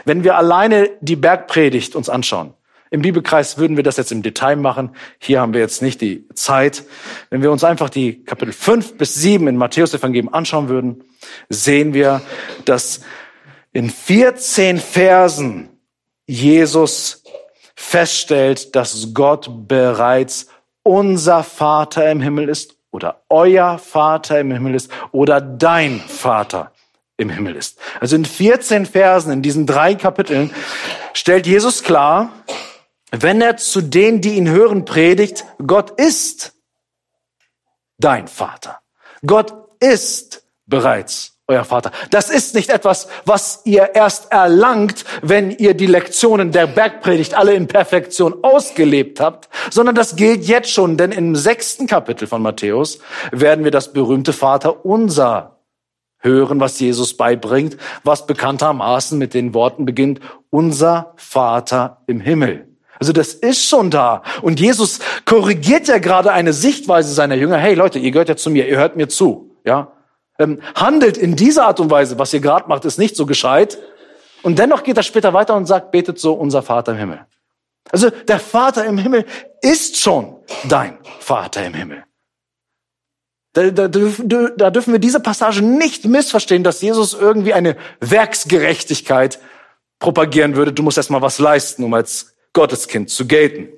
Wenn 0.04 0.26
wir 0.26 0.36
alleine 0.36 0.90
die 1.00 1.16
Bergpredigt 1.16 1.96
uns 1.96 2.10
anschauen, 2.10 2.54
im 2.90 3.02
Bibelkreis 3.02 3.58
würden 3.58 3.78
wir 3.78 3.84
das 3.84 3.96
jetzt 3.96 4.12
im 4.12 4.22
Detail 4.22 4.58
machen. 4.58 4.94
Hier 5.18 5.40
haben 5.40 5.54
wir 5.54 5.62
jetzt 5.62 5.82
nicht 5.82 6.02
die 6.02 6.28
Zeit. 6.34 6.84
Wenn 7.30 7.42
wir 7.42 7.50
uns 7.50 7.64
einfach 7.64 7.90
die 7.90 8.22
Kapitel 8.26 8.52
5 8.52 8.98
bis 8.98 9.16
7 9.16 9.48
in 9.48 9.56
Matthäus 9.56 9.94
Evangelium 9.94 10.34
anschauen 10.34 10.68
würden, 10.68 11.06
sehen 11.48 11.94
wir, 11.94 12.22
dass 12.66 13.00
in 13.72 13.90
14 13.90 14.78
Versen 14.78 15.70
Jesus 16.28 17.24
feststellt, 17.76 18.76
dass 18.76 19.14
Gott 19.14 19.70
bereits 19.70 20.48
unser 20.84 21.44
Vater 21.46 22.12
im 22.12 22.20
Himmel 22.20 22.50
ist 22.50 22.81
oder 22.92 23.24
euer 23.30 23.78
Vater 23.78 24.40
im 24.40 24.52
Himmel 24.52 24.76
ist 24.76 24.92
oder 25.12 25.42
dein 25.42 26.00
Vater 26.00 26.72
im 27.18 27.30
Himmel 27.30 27.56
ist. 27.56 27.80
Also 28.00 28.16
in 28.16 28.26
14 28.26 28.86
Versen, 28.86 29.32
in 29.32 29.42
diesen 29.42 29.66
drei 29.66 29.96
Kapiteln, 29.96 30.54
stellt 31.14 31.48
Jesus 31.48 31.84
klar, 31.84 32.32
wenn 33.12 33.42
er 33.42 33.58
zu 33.58 33.82
denen, 33.82 34.22
die 34.22 34.36
ihn 34.36 34.50
hören, 34.50 34.86
predigt, 34.86 35.46
Gott 35.66 36.00
ist 36.00 36.54
dein 37.98 38.28
Vater. 38.28 38.80
Gott 39.26 39.54
ist 39.80 40.44
bereits 40.66 41.38
euer 41.52 41.64
Vater. 41.64 41.92
Das 42.10 42.30
ist 42.30 42.56
nicht 42.56 42.70
etwas, 42.70 43.08
was 43.26 43.62
ihr 43.66 43.92
erst 43.94 44.32
erlangt, 44.32 45.06
wenn 45.22 45.52
ihr 45.52 45.74
die 45.74 45.86
Lektionen 45.86 46.52
der 46.52 46.68
Bergpredigt 46.68 47.36
alle 47.36 47.54
in 47.54 47.68
Perfektion 47.68 48.44
ausgelebt 48.44 49.20
habt, 49.20 49.50
sondern 49.70 49.96
das 49.96 50.16
gilt 50.16 50.46
jetzt 50.46 50.72
schon, 50.72 50.98
denn 50.98 51.12
im 51.12 51.36
sechsten 51.36 51.88
Kapitel 51.88 52.28
von 52.28 52.42
Matthäus 52.42 53.00
werden 53.32 53.64
wir 53.64 53.72
das 53.72 53.94
berühmte 53.94 54.34
Vater 54.34 54.86
unser 54.86 55.58
hören, 56.20 56.60
was 56.60 56.80
Jesus 56.80 57.18
beibringt, 57.18 57.78
was 58.04 58.28
bekanntermaßen 58.28 59.18
mit 59.18 59.34
den 59.34 59.54
Worten 59.54 59.86
beginnt, 59.86 60.20
unser 60.50 61.14
Vater 61.16 62.02
im 62.08 62.20
Himmel. 62.20 62.68
Also 63.00 63.14
das 63.14 63.34
ist 63.34 63.68
schon 63.68 63.90
da. 63.90 64.22
Und 64.44 64.60
Jesus 64.60 65.00
korrigiert 65.26 65.88
ja 65.88 65.98
gerade 65.98 66.32
eine 66.32 66.54
Sichtweise 66.54 67.12
seiner 67.14 67.34
Jünger. 67.34 67.58
Hey 67.58 67.74
Leute, 67.74 67.98
ihr 67.98 68.12
gehört 68.12 68.30
ja 68.30 68.36
zu 68.36 68.52
mir, 68.52 68.68
ihr 68.68 68.78
hört 68.78 68.96
mir 68.96 69.10
zu. 69.10 69.56
Ja, 69.66 69.92
handelt 70.76 71.18
in 71.18 71.36
dieser 71.36 71.66
Art 71.66 71.80
und 71.80 71.90
Weise, 71.90 72.18
was 72.20 72.34
ihr 72.34 72.40
gerade 72.40 72.68
macht, 72.68 72.86
ist 72.86 72.98
nicht 72.98 73.16
so 73.16 73.26
gescheit. 73.26 73.78
Und 74.44 74.58
dennoch 74.58 74.84
geht 74.84 74.98
er 74.98 75.04
später 75.04 75.34
weiter 75.34 75.56
und 75.56 75.66
sagt, 75.66 75.92
betet 75.92 76.20
so 76.20 76.34
unser 76.34 76.62
Vater 76.62 76.94
im 76.94 76.98
Himmel. 76.98 77.26
Also 77.92 78.10
der 78.10 78.40
Vater 78.40 78.86
im 78.86 78.98
Himmel 78.98 79.26
ist 79.62 79.98
schon 79.98 80.38
dein 80.68 80.98
Vater 81.20 81.66
im 81.66 81.74
Himmel. 81.74 82.04
Da, 83.54 83.70
da, 83.70 83.88
da 83.88 84.70
dürfen 84.70 84.94
wir 84.94 85.00
diese 85.00 85.20
Passage 85.20 85.62
nicht 85.62 86.06
missverstehen, 86.06 86.64
dass 86.64 86.82
Jesus 86.82 87.14
irgendwie 87.14 87.54
eine 87.54 87.76
Werksgerechtigkeit 88.00 89.40
propagieren 90.00 90.56
würde. 90.56 90.72
Du 90.72 90.84
musst 90.84 90.98
erstmal 90.98 91.22
was 91.22 91.38
leisten, 91.38 91.84
um 91.84 91.94
als 91.94 92.34
Gotteskind 92.54 93.10
zu 93.10 93.28
gelten. 93.28 93.70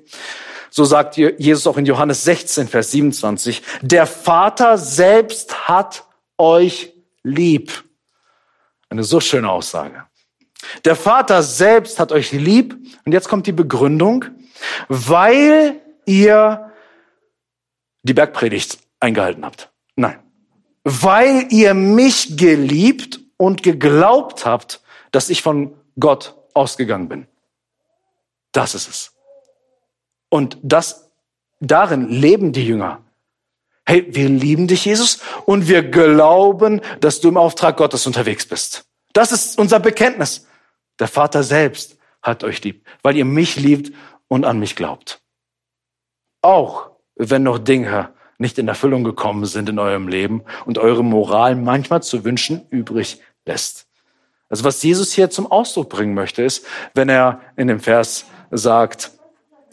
So 0.70 0.84
sagt 0.84 1.16
Jesus 1.16 1.66
auch 1.66 1.76
in 1.76 1.86
Johannes 1.86 2.24
16, 2.24 2.68
Vers 2.68 2.92
27, 2.92 3.62
der 3.82 4.06
Vater 4.06 4.78
selbst 4.78 5.68
hat 5.68 6.04
euch 6.38 6.92
lieb. 7.22 7.84
Eine 8.88 9.04
so 9.04 9.20
schöne 9.20 9.50
Aussage. 9.50 10.04
Der 10.84 10.96
Vater 10.96 11.42
selbst 11.42 11.98
hat 11.98 12.12
euch 12.12 12.32
lieb. 12.32 12.76
Und 13.04 13.12
jetzt 13.12 13.28
kommt 13.28 13.46
die 13.46 13.52
Begründung, 13.52 14.24
weil 14.88 15.80
ihr 16.06 16.72
die 18.02 18.14
Bergpredigt 18.14 18.78
eingehalten 19.00 19.44
habt. 19.44 19.70
Nein. 19.96 20.20
Weil 20.84 21.46
ihr 21.50 21.74
mich 21.74 22.36
geliebt 22.36 23.20
und 23.36 23.62
geglaubt 23.62 24.44
habt, 24.44 24.82
dass 25.10 25.30
ich 25.30 25.42
von 25.42 25.74
Gott 25.98 26.34
ausgegangen 26.54 27.08
bin. 27.08 27.26
Das 28.52 28.74
ist 28.74 28.88
es. 28.88 29.12
Und 30.28 30.58
das, 30.62 31.10
darin 31.60 32.08
leben 32.08 32.52
die 32.52 32.66
Jünger. 32.66 33.02
Hey, 33.86 34.06
wir 34.08 34.28
lieben 34.28 34.66
dich, 34.66 34.86
Jesus, 34.86 35.20
und 35.44 35.68
wir 35.68 35.82
glauben, 35.82 36.80
dass 37.00 37.20
du 37.20 37.28
im 37.28 37.36
Auftrag 37.36 37.76
Gottes 37.76 38.06
unterwegs 38.06 38.46
bist. 38.46 38.86
Das 39.12 39.30
ist 39.30 39.58
unser 39.58 39.78
Bekenntnis. 39.78 40.46
Der 40.98 41.08
Vater 41.08 41.42
selbst 41.42 41.98
hat 42.22 42.44
euch 42.44 42.62
lieb, 42.64 42.86
weil 43.02 43.16
ihr 43.16 43.24
mich 43.24 43.56
liebt 43.56 43.92
und 44.28 44.44
an 44.44 44.58
mich 44.58 44.74
glaubt. 44.74 45.20
Auch 46.40 46.90
wenn 47.14 47.42
noch 47.42 47.58
Dinge 47.58 48.10
nicht 48.38 48.58
in 48.58 48.68
Erfüllung 48.68 49.04
gekommen 49.04 49.44
sind 49.44 49.68
in 49.68 49.78
eurem 49.78 50.08
Leben 50.08 50.42
und 50.64 50.78
eure 50.78 51.04
Moral 51.04 51.54
manchmal 51.54 52.02
zu 52.02 52.24
wünschen 52.24 52.66
übrig 52.70 53.20
lässt. 53.46 53.86
Also 54.48 54.64
was 54.64 54.82
Jesus 54.82 55.12
hier 55.12 55.30
zum 55.30 55.50
Ausdruck 55.50 55.88
bringen 55.90 56.14
möchte, 56.14 56.42
ist, 56.42 56.66
wenn 56.94 57.08
er 57.08 57.40
in 57.56 57.68
dem 57.68 57.80
Vers 57.80 58.24
sagt, 58.50 59.12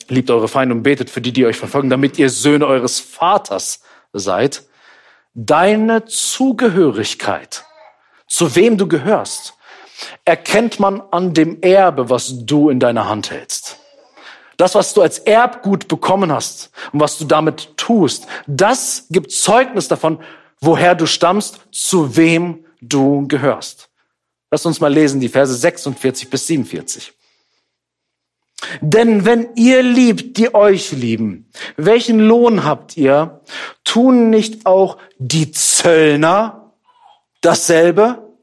liebt 0.08 0.30
eure 0.30 0.48
Feinde 0.48 0.76
und 0.76 0.84
betet 0.84 1.10
für 1.10 1.22
die, 1.22 1.34
die 1.34 1.46
euch 1.46 1.58
verfolgen, 1.58 1.90
damit 1.90 2.20
ihr 2.20 2.30
Söhne 2.30 2.68
eures 2.68 3.00
Vaters 3.00 3.82
seid, 4.14 4.64
deine 5.34 6.06
Zugehörigkeit, 6.06 7.66
zu 8.28 8.56
wem 8.56 8.78
du 8.78 8.88
gehörst, 8.88 9.56
erkennt 10.26 10.80
man 10.80 11.02
an 11.12 11.34
dem 11.34 11.62
Erbe, 11.62 12.10
was 12.10 12.46
du 12.46 12.70
in 12.70 12.80
deiner 12.80 13.08
Hand 13.08 13.32
hältst. 13.32 13.78
Das, 14.58 14.76
was 14.76 14.94
du 14.94 15.02
als 15.02 15.20
Erbgut 15.20 15.88
bekommen 15.88 16.32
hast 16.32 16.72
und 16.92 17.00
was 17.00 17.18
du 17.18 17.26
damit 17.26 17.78
tust, 17.78 18.28
das 18.46 19.08
gibt 19.10 19.32
Zeugnis 19.32 19.88
davon, 19.88 20.20
woher 20.60 20.96
du 20.96 21.08
stammst, 21.08 21.62
zu 21.72 22.16
wem 22.16 22.66
du 22.82 23.28
gehörst. 23.28 23.90
Lass 24.52 24.66
uns 24.66 24.80
mal 24.80 24.94
lesen, 24.94 25.20
die 25.20 25.30
Verse 25.30 25.56
46 25.56 26.30
bis 26.30 26.48
47. 26.48 27.14
Denn 28.82 29.26
wenn 29.26 29.50
ihr 29.56 29.82
liebt, 29.82 30.38
die 30.38 30.54
euch 30.54 30.92
lieben, 30.92 31.50
welchen 31.78 32.20
Lohn 32.20 32.64
habt 32.64 32.96
ihr? 32.96 33.42
Tun 33.84 34.30
nicht 34.30 34.66
auch 34.66 34.98
die 35.18 35.52
Zöllner 35.52 36.74
dasselbe? 37.42 38.36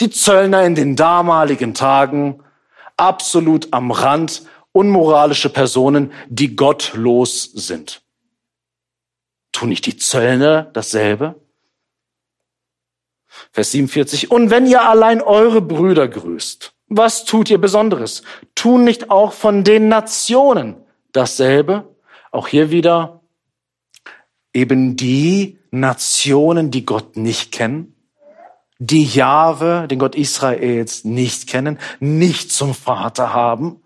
Die 0.00 0.10
Zöllner 0.10 0.64
in 0.64 0.74
den 0.74 0.96
damaligen 0.96 1.74
Tagen 1.74 2.42
absolut 2.96 3.68
am 3.72 3.90
Rand, 3.90 4.42
unmoralische 4.72 5.48
Personen, 5.50 6.12
die 6.28 6.56
gottlos 6.56 7.44
sind. 7.44 8.02
Tun 9.52 9.70
nicht 9.70 9.86
die 9.86 9.96
Zöllner 9.96 10.64
dasselbe? 10.64 11.40
Vers 13.52 13.72
47. 13.72 14.30
Und 14.30 14.50
wenn 14.50 14.66
ihr 14.66 14.82
allein 14.82 15.20
eure 15.22 15.62
Brüder 15.62 16.08
grüßt, 16.08 16.75
was 16.88 17.24
tut 17.24 17.50
ihr 17.50 17.58
Besonderes? 17.58 18.22
Tun 18.54 18.84
nicht 18.84 19.10
auch 19.10 19.32
von 19.32 19.64
den 19.64 19.88
Nationen 19.88 20.76
dasselbe? 21.12 21.96
Auch 22.30 22.48
hier 22.48 22.70
wieder 22.70 23.22
eben 24.52 24.96
die 24.96 25.58
Nationen, 25.70 26.70
die 26.70 26.86
Gott 26.86 27.16
nicht 27.16 27.52
kennen, 27.52 27.94
die 28.78 29.04
Jahwe, 29.04 29.88
den 29.88 29.98
Gott 29.98 30.14
Israels, 30.14 31.04
nicht 31.04 31.46
kennen, 31.46 31.78
nicht 32.00 32.52
zum 32.52 32.74
Vater 32.74 33.32
haben. 33.32 33.82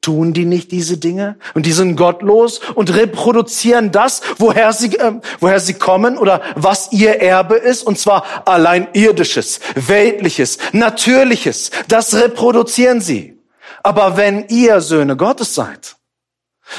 Tun 0.00 0.32
die 0.32 0.44
nicht 0.44 0.70
diese 0.70 0.96
Dinge? 0.96 1.36
Und 1.54 1.66
die 1.66 1.72
sind 1.72 1.96
gottlos 1.96 2.60
und 2.74 2.94
reproduzieren 2.94 3.90
das, 3.90 4.22
woher 4.38 4.72
sie, 4.72 4.96
äh, 4.96 5.20
woher 5.40 5.60
sie 5.60 5.74
kommen 5.74 6.16
oder 6.18 6.40
was 6.54 6.92
ihr 6.92 7.20
Erbe 7.20 7.56
ist, 7.56 7.82
und 7.82 7.98
zwar 7.98 8.24
allein 8.46 8.88
irdisches, 8.92 9.60
weltliches, 9.74 10.58
natürliches. 10.72 11.70
Das 11.88 12.14
reproduzieren 12.14 13.00
sie. 13.00 13.38
Aber 13.82 14.16
wenn 14.16 14.46
ihr 14.48 14.80
Söhne 14.80 15.16
Gottes 15.16 15.54
seid, 15.54 15.96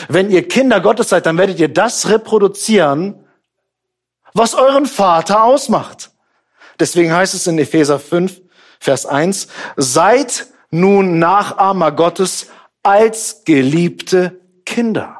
wenn 0.07 0.29
ihr 0.29 0.47
Kinder 0.47 0.79
Gottes 0.81 1.09
seid, 1.09 1.25
dann 1.25 1.37
werdet 1.37 1.59
ihr 1.59 1.69
das 1.69 2.09
reproduzieren, 2.09 3.25
was 4.33 4.53
euren 4.53 4.85
Vater 4.85 5.43
ausmacht. 5.43 6.11
Deswegen 6.79 7.11
heißt 7.11 7.33
es 7.33 7.47
in 7.47 7.59
Epheser 7.59 7.99
5, 7.99 8.41
Vers 8.79 9.05
1, 9.05 9.47
seid 9.75 10.47
nun 10.71 11.19
Nachahmer 11.19 11.91
Gottes 11.91 12.47
als 12.89 13.43
geliebte 13.45 14.41
Kinder. 14.65 15.19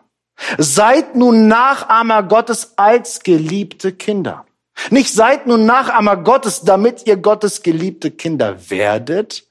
Seid 0.58 1.16
nun 1.16 1.48
Nachahmer 1.48 2.24
Gottes 2.24 2.74
als 2.78 3.20
geliebte 3.20 3.92
Kinder. 3.94 4.46
Nicht 4.90 5.14
seid 5.14 5.46
nun 5.46 5.68
Nachahmer 5.68 6.18
Gottes, 6.18 6.62
damit 6.62 7.06
ihr 7.06 7.18
Gottes 7.18 7.62
geliebte 7.62 8.10
Kinder 8.10 8.72
werdet, 8.72 9.46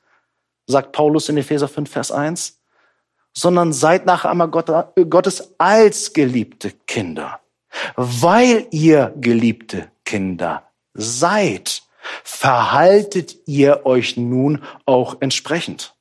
sagt 0.67 0.91
Paulus 0.91 1.29
in 1.29 1.37
Epheser 1.37 1.69
5, 1.69 1.89
Vers 1.89 2.11
1, 2.11 2.59
sondern 3.35 3.73
seid 3.73 4.05
Nachahmer 4.05 4.49
Gottes 4.49 5.55
als 5.59 6.13
geliebte 6.13 6.73
Kinder, 6.89 7.39
weil 7.95 8.67
ihr 8.73 9.15
geliebte 9.21 9.93
Kinder 10.05 10.65
seid 10.95 11.83
verhaltet 12.25 13.37
ihr 13.47 13.87
euch 13.87 14.17
nun 14.17 14.65
auch 14.87 15.19
entsprechend. 15.21 15.95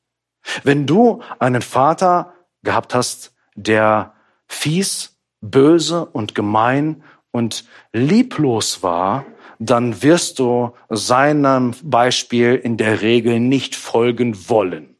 Wenn 0.63 0.85
du 0.85 1.21
einen 1.39 1.61
Vater 1.61 2.33
gehabt 2.63 2.93
hast, 2.93 3.33
der 3.55 4.13
fies, 4.47 5.17
böse 5.41 6.05
und 6.05 6.35
gemein 6.35 7.03
und 7.31 7.65
lieblos 7.93 8.83
war, 8.83 9.25
dann 9.59 10.01
wirst 10.03 10.39
du 10.39 10.73
seinem 10.89 11.73
Beispiel 11.83 12.55
in 12.55 12.77
der 12.77 13.01
Regel 13.01 13.39
nicht 13.39 13.75
folgen 13.75 14.49
wollen. 14.49 14.97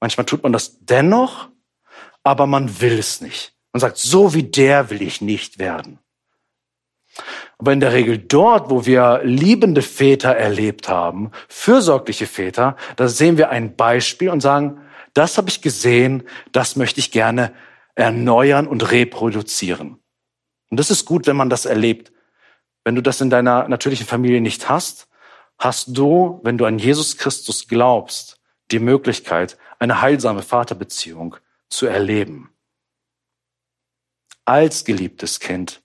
Manchmal 0.00 0.26
tut 0.26 0.42
man 0.42 0.52
das 0.52 0.78
dennoch, 0.80 1.48
aber 2.22 2.46
man 2.46 2.80
will 2.80 2.98
es 2.98 3.20
nicht. 3.20 3.54
Man 3.72 3.80
sagt, 3.80 3.96
so 3.96 4.34
wie 4.34 4.42
der 4.42 4.90
will 4.90 5.02
ich 5.02 5.20
nicht 5.20 5.58
werden. 5.58 5.98
Aber 7.58 7.72
in 7.72 7.80
der 7.80 7.92
Regel 7.92 8.18
dort, 8.18 8.70
wo 8.70 8.84
wir 8.84 9.20
liebende 9.24 9.82
Väter 9.82 10.34
erlebt 10.34 10.88
haben, 10.88 11.30
fürsorgliche 11.48 12.26
Väter, 12.26 12.76
da 12.96 13.08
sehen 13.08 13.38
wir 13.38 13.50
ein 13.50 13.76
Beispiel 13.76 14.30
und 14.30 14.40
sagen, 14.40 14.80
das 15.12 15.38
habe 15.38 15.48
ich 15.48 15.62
gesehen, 15.62 16.24
das 16.52 16.76
möchte 16.76 17.00
ich 17.00 17.12
gerne 17.12 17.52
erneuern 17.94 18.66
und 18.66 18.90
reproduzieren. 18.90 19.98
Und 20.70 20.80
das 20.80 20.90
ist 20.90 21.04
gut, 21.04 21.26
wenn 21.26 21.36
man 21.36 21.50
das 21.50 21.66
erlebt. 21.66 22.12
Wenn 22.82 22.96
du 22.96 23.00
das 23.00 23.20
in 23.20 23.30
deiner 23.30 23.68
natürlichen 23.68 24.06
Familie 24.06 24.40
nicht 24.40 24.68
hast, 24.68 25.08
hast 25.56 25.96
du, 25.96 26.40
wenn 26.42 26.58
du 26.58 26.64
an 26.64 26.80
Jesus 26.80 27.16
Christus 27.16 27.68
glaubst, 27.68 28.40
die 28.72 28.80
Möglichkeit, 28.80 29.56
eine 29.78 30.00
heilsame 30.00 30.42
Vaterbeziehung 30.42 31.36
zu 31.68 31.86
erleben. 31.86 32.50
Als 34.44 34.84
geliebtes 34.84 35.38
Kind 35.38 35.83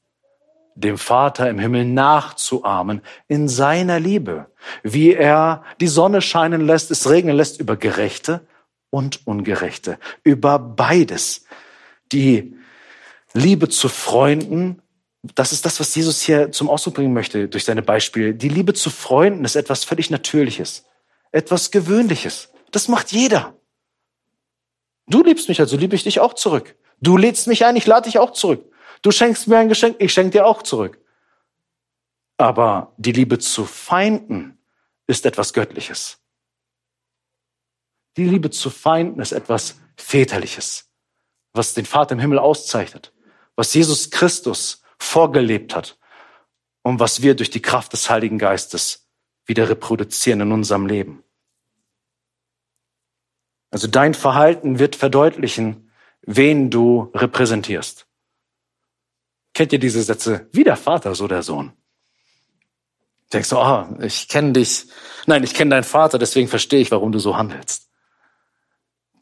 dem 0.80 0.98
Vater 0.98 1.50
im 1.50 1.60
Himmel 1.60 1.86
nachzuahmen 1.86 3.02
in 3.28 3.48
seiner 3.48 4.00
Liebe, 4.00 4.48
wie 4.84 5.14
er 5.14 5.64
die 5.80 5.88
Sonne 5.88 6.22
scheinen 6.22 6.66
lässt, 6.66 6.92
es 6.92 7.10
regnen 7.10 7.36
lässt 7.36 7.60
über 7.60 7.76
Gerechte 7.76 8.42
und 8.90 9.26
Ungerechte, 9.28 10.00
über 10.24 10.58
beides. 10.60 11.46
Die 12.12 12.56
Liebe 13.34 13.70
zu 13.70 13.90
Freunden, 13.90 14.82
das 15.36 15.52
ist 15.52 15.66
das, 15.66 15.80
was 15.80 15.94
Jesus 15.94 16.22
hier 16.22 16.52
zum 16.52 16.70
Ausdruck 16.70 16.96
bringen 16.96 17.14
möchte 17.14 17.48
durch 17.48 17.66
seine 17.66 17.82
Beispiele. 17.82 18.34
Die 18.34 18.50
Liebe 18.50 18.74
zu 18.74 18.90
Freunden 18.90 19.46
ist 19.46 19.56
etwas 19.56 19.84
völlig 19.84 20.10
Natürliches, 20.10 20.86
etwas 21.32 21.72
Gewöhnliches. 21.72 22.50
Das 22.72 22.88
macht 22.88 23.12
jeder. 23.12 23.54
Du 25.08 25.24
liebst 25.24 25.50
mich, 25.50 25.60
also 25.60 25.76
liebe 25.76 25.96
ich 25.96 26.04
dich 26.04 26.20
auch 26.20 26.34
zurück. 26.34 26.76
Du 27.02 27.18
lädst 27.18 27.48
mich 27.48 27.66
ein, 27.66 27.76
ich 27.76 27.86
lade 27.86 28.10
dich 28.10 28.20
auch 28.20 28.32
zurück. 28.32 28.64
Du 29.02 29.12
schenkst 29.12 29.48
mir 29.48 29.58
ein 29.58 29.70
Geschenk, 29.70 29.98
ich 30.00 30.14
schenke 30.14 30.32
dir 30.32 30.46
auch 30.46 30.62
zurück. 30.64 31.00
Aber 32.38 32.94
die 32.98 33.12
Liebe 33.12 33.40
zu 33.40 33.66
Feinden 33.66 34.58
ist 35.08 35.26
etwas 35.26 35.54
Göttliches. 35.54 36.20
Die 38.18 38.26
Liebe 38.26 38.50
zu 38.50 38.70
Feinden 38.70 39.22
ist 39.22 39.32
etwas 39.32 39.80
Väterliches, 39.96 40.90
was 41.54 41.74
den 41.74 41.86
Vater 41.86 42.14
im 42.14 42.20
Himmel 42.20 42.40
auszeichnet, 42.40 43.14
was 43.56 43.74
Jesus 43.74 44.10
Christus 44.10 44.84
vorgelebt 44.98 45.76
hat 45.76 45.98
und 46.82 47.00
was 47.00 47.22
wir 47.22 47.36
durch 47.36 47.50
die 47.50 47.62
Kraft 47.62 47.94
des 47.94 48.10
Heiligen 48.10 48.38
Geistes 48.38 49.08
wieder 49.46 49.70
reproduzieren 49.70 50.42
in 50.42 50.52
unserem 50.52 50.86
Leben. 50.86 51.24
Also 53.72 53.88
dein 53.88 54.14
Verhalten 54.14 54.80
wird 54.80 54.96
verdeutlichen, 54.96 55.92
wen 56.22 56.70
du 56.70 57.12
repräsentierst. 57.14 58.09
Kennt 59.60 59.74
ihr 59.74 59.80
diese 59.80 60.02
Sätze? 60.02 60.48
Wie 60.54 60.64
der 60.64 60.78
Vater, 60.78 61.14
so 61.16 61.28
der 61.28 61.44
Sohn. 61.44 61.74
Denkst 63.34 63.50
du, 63.50 63.58
ah, 63.58 63.90
oh, 63.92 64.02
ich 64.02 64.30
kenne 64.30 64.54
dich. 64.54 64.86
Nein, 65.26 65.44
ich 65.44 65.54
kenne 65.54 65.72
deinen 65.72 65.84
Vater, 65.84 66.18
deswegen 66.18 66.48
verstehe 66.48 66.80
ich, 66.80 66.92
warum 66.92 67.12
du 67.12 67.20
so 67.20 67.36
handelst. 67.36 67.90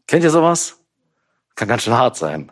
Kennt 0.05 0.23
ihr 0.23 0.29
sowas? 0.29 0.79
Kann 1.55 1.67
ganz 1.67 1.81
schön 1.81 1.95
hart 1.95 2.17
sein. 2.17 2.51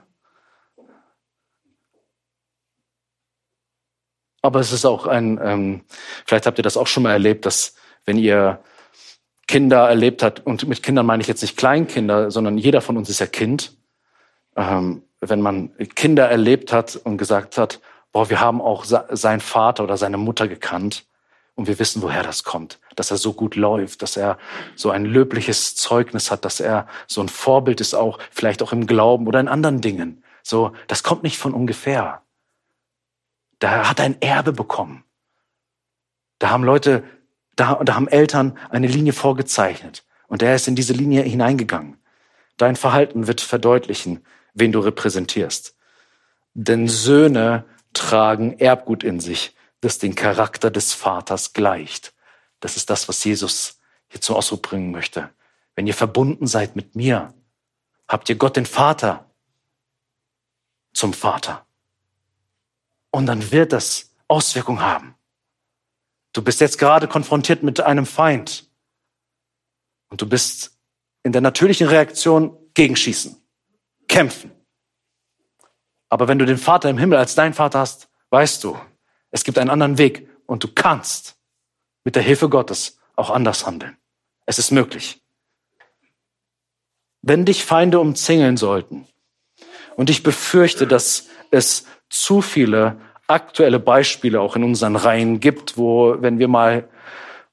Aber 4.41 4.61
es 4.61 4.71
ist 4.71 4.85
auch 4.85 5.05
ein, 5.05 5.39
ähm, 5.43 5.85
vielleicht 6.25 6.47
habt 6.47 6.57
ihr 6.57 6.63
das 6.63 6.77
auch 6.77 6.87
schon 6.87 7.03
mal 7.03 7.11
erlebt, 7.11 7.45
dass 7.45 7.75
wenn 8.03 8.17
ihr 8.17 8.63
Kinder 9.47 9.87
erlebt 9.87 10.23
hat, 10.23 10.43
und 10.43 10.67
mit 10.67 10.81
Kindern 10.81 11.05
meine 11.05 11.21
ich 11.21 11.27
jetzt 11.27 11.43
nicht 11.43 11.55
Kleinkinder, 11.55 12.31
sondern 12.31 12.57
jeder 12.57 12.81
von 12.81 12.97
uns 12.97 13.11
ist 13.11 13.19
ja 13.19 13.27
Kind. 13.27 13.77
Ähm, 14.55 15.03
wenn 15.21 15.41
man 15.41 15.75
Kinder 15.95 16.29
erlebt 16.29 16.71
hat 16.71 16.95
und 16.95 17.17
gesagt 17.17 17.57
hat, 17.57 17.81
boah, 18.11 18.29
wir 18.29 18.39
haben 18.39 18.61
auch 18.61 18.85
seinen 18.85 19.41
Vater 19.41 19.83
oder 19.83 19.97
seine 19.97 20.17
Mutter 20.17 20.47
gekannt 20.47 21.05
und 21.55 21.67
wir 21.67 21.79
wissen, 21.79 22.01
woher 22.01 22.23
das 22.23 22.43
kommt, 22.43 22.79
dass 22.95 23.11
er 23.11 23.17
so 23.17 23.33
gut 23.33 23.55
läuft, 23.55 24.01
dass 24.01 24.17
er 24.17 24.37
so 24.75 24.91
ein 24.91 25.05
löbliches 25.05 25.75
Zeugnis 25.75 26.31
hat, 26.31 26.45
dass 26.45 26.59
er 26.59 26.87
so 27.07 27.21
ein 27.21 27.29
Vorbild 27.29 27.81
ist 27.81 27.93
auch, 27.93 28.19
vielleicht 28.31 28.61
auch 28.61 28.71
im 28.71 28.87
Glauben 28.87 29.27
oder 29.27 29.39
in 29.39 29.47
anderen 29.47 29.81
Dingen. 29.81 30.23
So, 30.43 30.73
das 30.87 31.01
kommt 31.01 31.23
nicht 31.23 31.37
von 31.37 31.53
ungefähr. 31.53 32.21
Da 33.59 33.89
hat 33.89 33.99
er 33.99 34.05
ein 34.05 34.21
Erbe 34.21 34.53
bekommen. 34.53 35.03
Da 36.39 36.49
haben 36.49 36.63
Leute 36.63 37.03
da, 37.55 37.79
da 37.83 37.95
haben 37.95 38.07
Eltern 38.07 38.57
eine 38.69 38.87
Linie 38.87 39.13
vorgezeichnet 39.13 40.05
und 40.27 40.41
er 40.43 40.55
ist 40.55 40.67
in 40.67 40.75
diese 40.75 40.93
Linie 40.93 41.23
hineingegangen. 41.23 41.97
Dein 42.57 42.75
Verhalten 42.75 43.27
wird 43.27 43.41
verdeutlichen, 43.41 44.25
wen 44.55 44.71
du 44.71 44.79
repräsentierst. 44.79 45.75
Denn 46.55 46.87
Söhne 46.87 47.65
tragen 47.93 48.57
Erbgut 48.57 49.03
in 49.03 49.19
sich, 49.19 49.55
das 49.81 49.99
den 49.99 50.15
Charakter 50.15 50.71
des 50.71 50.93
Vaters 50.93 51.53
gleicht. 51.53 52.13
Das 52.59 52.77
ist 52.77 52.89
das, 52.89 53.07
was 53.07 53.23
Jesus 53.23 53.79
hier 54.07 54.21
zum 54.21 54.35
Ausdruck 54.35 54.63
bringen 54.63 54.91
möchte. 54.91 55.29
Wenn 55.75 55.85
ihr 55.85 55.93
verbunden 55.93 56.47
seid 56.47 56.75
mit 56.75 56.95
mir, 56.95 57.33
habt 58.07 58.29
ihr 58.29 58.35
Gott 58.35 58.55
den 58.55 58.65
Vater 58.65 59.29
zum 60.93 61.13
Vater. 61.13 61.65
Und 63.11 63.27
dann 63.27 63.51
wird 63.51 63.73
das 63.73 64.11
Auswirkungen 64.27 64.81
haben. 64.81 65.15
Du 66.33 66.41
bist 66.41 66.59
jetzt 66.61 66.77
gerade 66.77 67.07
konfrontiert 67.07 67.63
mit 67.63 67.79
einem 67.79 68.05
Feind. 68.05 68.69
Und 70.09 70.21
du 70.21 70.27
bist 70.27 70.77
in 71.23 71.31
der 71.31 71.41
natürlichen 71.41 71.87
Reaktion 71.87 72.57
gegenschießen, 72.73 73.41
kämpfen. 74.07 74.51
Aber 76.09 76.27
wenn 76.27 76.39
du 76.39 76.45
den 76.45 76.57
Vater 76.57 76.89
im 76.89 76.97
Himmel 76.97 77.17
als 77.17 77.35
dein 77.35 77.53
Vater 77.53 77.79
hast, 77.79 78.09
weißt 78.29 78.63
du, 78.63 78.77
es 79.31 79.43
gibt 79.43 79.57
einen 79.57 79.69
anderen 79.69 79.97
Weg 79.97 80.29
und 80.45 80.63
du 80.63 80.67
kannst 80.73 81.37
mit 82.03 82.15
der 82.15 82.23
Hilfe 82.23 82.49
Gottes 82.49 82.99
auch 83.15 83.29
anders 83.29 83.65
handeln. 83.65 83.97
Es 84.45 84.59
ist 84.59 84.71
möglich. 84.71 85.21
Wenn 87.21 87.45
dich 87.45 87.65
Feinde 87.65 87.99
umzingeln 87.99 88.57
sollten, 88.57 89.07
und 89.95 90.09
ich 90.09 90.23
befürchte, 90.23 90.87
dass 90.87 91.27
es 91.51 91.85
zu 92.09 92.41
viele 92.41 92.97
aktuelle 93.27 93.79
Beispiele 93.79 94.39
auch 94.39 94.55
in 94.55 94.63
unseren 94.63 94.95
Reihen 94.95 95.39
gibt, 95.39 95.77
wo, 95.77 96.21
wenn 96.21 96.37
wir 96.37 96.47
mal 96.47 96.87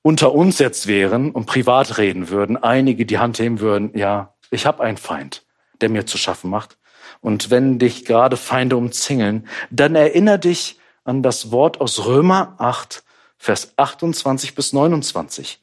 unter 0.02 0.32
uns 0.32 0.58
jetzt 0.58 0.86
wären 0.86 1.30
und 1.30 1.46
privat 1.46 1.98
reden 1.98 2.28
würden, 2.28 2.56
einige 2.56 3.06
die 3.06 3.18
Hand 3.18 3.38
heben 3.38 3.60
würden, 3.60 3.96
ja, 3.96 4.34
ich 4.50 4.66
habe 4.66 4.82
einen 4.82 4.98
Feind, 4.98 5.46
der 5.82 5.90
mir 5.90 6.06
zu 6.06 6.18
schaffen 6.18 6.50
macht. 6.50 6.78
Und 7.20 7.50
wenn 7.50 7.78
dich 7.78 8.04
gerade 8.04 8.36
Feinde 8.36 8.76
umzingeln, 8.76 9.46
dann 9.70 9.94
erinnere 9.94 10.38
dich 10.38 10.78
an 11.04 11.22
das 11.22 11.50
Wort 11.50 11.80
aus 11.80 12.06
Römer 12.06 12.54
8, 12.58 13.04
Vers 13.36 13.72
28 13.76 14.54
bis 14.54 14.72
29. 14.72 15.60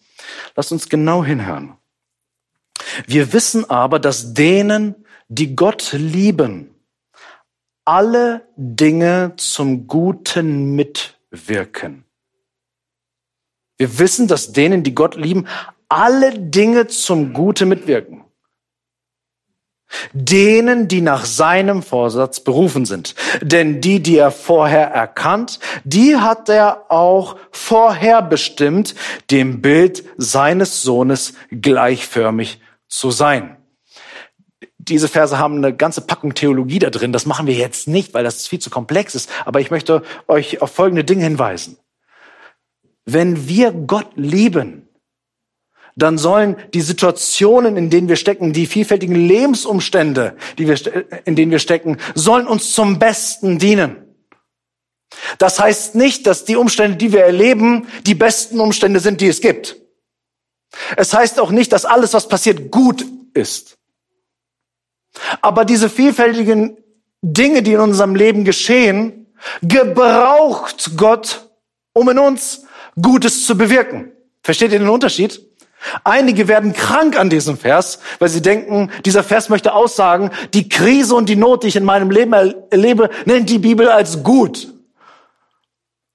Lass 0.56 0.72
uns 0.72 0.90
genau 0.90 1.24
hinhören. 1.24 1.78
Wir 3.08 3.34
wissen 3.34 3.70
aber, 3.70 4.00
dass 4.00 4.34
denen, 4.34 5.06
die 5.28 5.56
Gott 5.56 5.94
lieben, 5.94 6.76
alle 7.86 8.48
Dinge 8.56 9.34
zum 9.38 9.88
Guten 9.88 10.76
mitwirken. 10.76 12.06
Wir 13.78 13.98
wissen, 13.98 14.28
dass 14.28 14.52
denen, 14.52 14.84
die 14.84 14.94
Gott 14.94 15.16
lieben, 15.16 15.48
alle 15.88 16.38
Dinge 16.38 16.88
zum 16.88 17.34
Guten 17.34 17.70
mitwirken. 17.70 18.26
Denen, 20.14 20.88
die 20.88 21.02
nach 21.02 21.26
seinem 21.26 21.84
Vorsatz 21.84 22.40
berufen 22.40 22.86
sind. 22.86 23.16
Denn 23.42 23.82
die, 23.82 24.02
die 24.02 24.18
er 24.18 24.32
vorher 24.32 24.88
erkannt, 24.88 25.60
die 25.84 26.16
hat 26.16 26.50
er 26.50 26.86
auch 26.90 27.36
vorher 27.52 28.22
bestimmt, 28.22 28.96
dem 29.32 29.62
Bild 29.62 30.04
seines 30.18 30.82
Sohnes 30.82 31.34
gleichförmig 31.52 32.60
zu 32.88 33.12
sein 33.12 33.58
diese 34.90 35.08
Verse 35.08 35.38
haben 35.38 35.58
eine 35.58 35.76
ganze 35.76 36.02
Packung 36.02 36.34
Theologie 36.34 36.80
da 36.80 36.90
drin. 36.90 37.14
Das 37.14 37.26
machen 37.26 37.48
wir 37.48 37.54
jetzt 37.54 37.88
nicht, 37.88 38.14
weil 38.14 38.24
das 38.24 38.48
viel 38.48 38.60
zu 38.60 38.70
komplex 38.70 39.16
ist. 39.16 39.30
Aber 39.46 39.62
ich 39.62 39.72
möchte 39.72 40.04
euch 40.28 40.62
auf 40.62 40.72
folgende 40.72 41.04
Dinge 41.04 41.24
hinweisen. 41.24 41.78
Wenn 43.06 43.48
wir 43.48 43.72
Gott 43.72 44.12
lieben, 44.16 44.89
dann 46.02 46.18
sollen 46.18 46.56
die 46.74 46.82
Situationen, 46.82 47.78
in 47.78 47.90
denen 47.90 48.10
wir 48.10 48.16
stecken, 48.16 48.54
die 48.54 48.66
vielfältigen 48.66 49.16
Lebensumstände, 49.16 50.36
die 50.58 50.68
wir, 50.68 50.78
in 51.26 51.36
denen 51.36 51.52
wir 51.52 51.60
stecken, 51.60 51.98
sollen 52.16 52.48
uns 52.48 52.74
zum 52.74 53.00
Besten 53.00 53.60
dienen. 53.60 53.98
Das 55.38 55.60
heißt 55.60 55.96
nicht, 55.96 56.28
dass 56.28 56.46
die 56.46 56.56
Umstände, 56.56 56.98
die 56.98 57.12
wir 57.12 57.24
erleben, 57.24 57.88
die 58.06 58.16
besten 58.16 58.60
Umstände 58.60 59.00
sind, 59.00 59.22
die 59.22 59.28
es 59.28 59.42
gibt. 59.42 59.78
Es 60.98 61.14
heißt 61.14 61.40
auch 61.40 61.52
nicht, 61.52 61.72
dass 61.74 61.86
alles, 61.86 62.14
was 62.14 62.28
passiert, 62.28 62.72
gut 62.72 63.06
ist. 63.34 63.78
Aber 65.42 65.66
diese 65.66 65.90
vielfältigen 65.90 66.78
Dinge, 67.22 67.64
die 67.64 67.74
in 67.74 67.80
unserem 67.80 68.16
Leben 68.16 68.46
geschehen, 68.46 69.28
gebraucht 69.62 70.92
Gott, 70.96 71.50
um 71.94 72.10
in 72.10 72.20
uns 72.20 72.66
Gutes 73.02 73.46
zu 73.46 73.58
bewirken. 73.58 74.12
Versteht 74.44 74.72
ihr 74.72 74.80
den 74.80 74.90
Unterschied? 74.90 75.49
Einige 76.04 76.48
werden 76.48 76.74
krank 76.74 77.18
an 77.18 77.30
diesem 77.30 77.58
Vers, 77.58 78.00
weil 78.20 78.30
sie 78.30 78.42
denken, 78.42 78.92
dieser 79.06 79.24
Vers 79.24 79.50
möchte 79.50 79.74
aussagen, 79.74 80.32
die 80.54 80.68
Krise 80.68 81.16
und 81.16 81.30
die 81.30 81.36
Not, 81.36 81.64
die 81.64 81.68
ich 81.68 81.76
in 81.76 81.86
meinem 81.86 82.12
Leben 82.12 82.34
erlebe, 82.34 83.10
nennt 83.26 83.50
die 83.50 83.60
Bibel 83.60 83.90
als 83.90 84.24
gut 84.24 84.74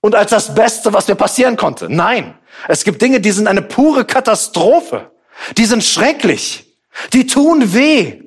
und 0.00 0.14
als 0.14 0.30
das 0.30 0.54
Beste, 0.54 0.92
was 0.92 1.08
mir 1.08 1.14
passieren 1.14 1.56
konnte. 1.56 1.88
Nein, 1.88 2.34
es 2.68 2.84
gibt 2.84 3.00
Dinge, 3.00 3.20
die 3.20 3.30
sind 3.30 3.46
eine 3.46 3.62
pure 3.62 4.04
Katastrophe. 4.04 5.10
Die 5.56 5.64
sind 5.64 5.82
schrecklich. 5.82 6.76
Die 7.12 7.26
tun 7.26 7.74
weh. 7.74 8.22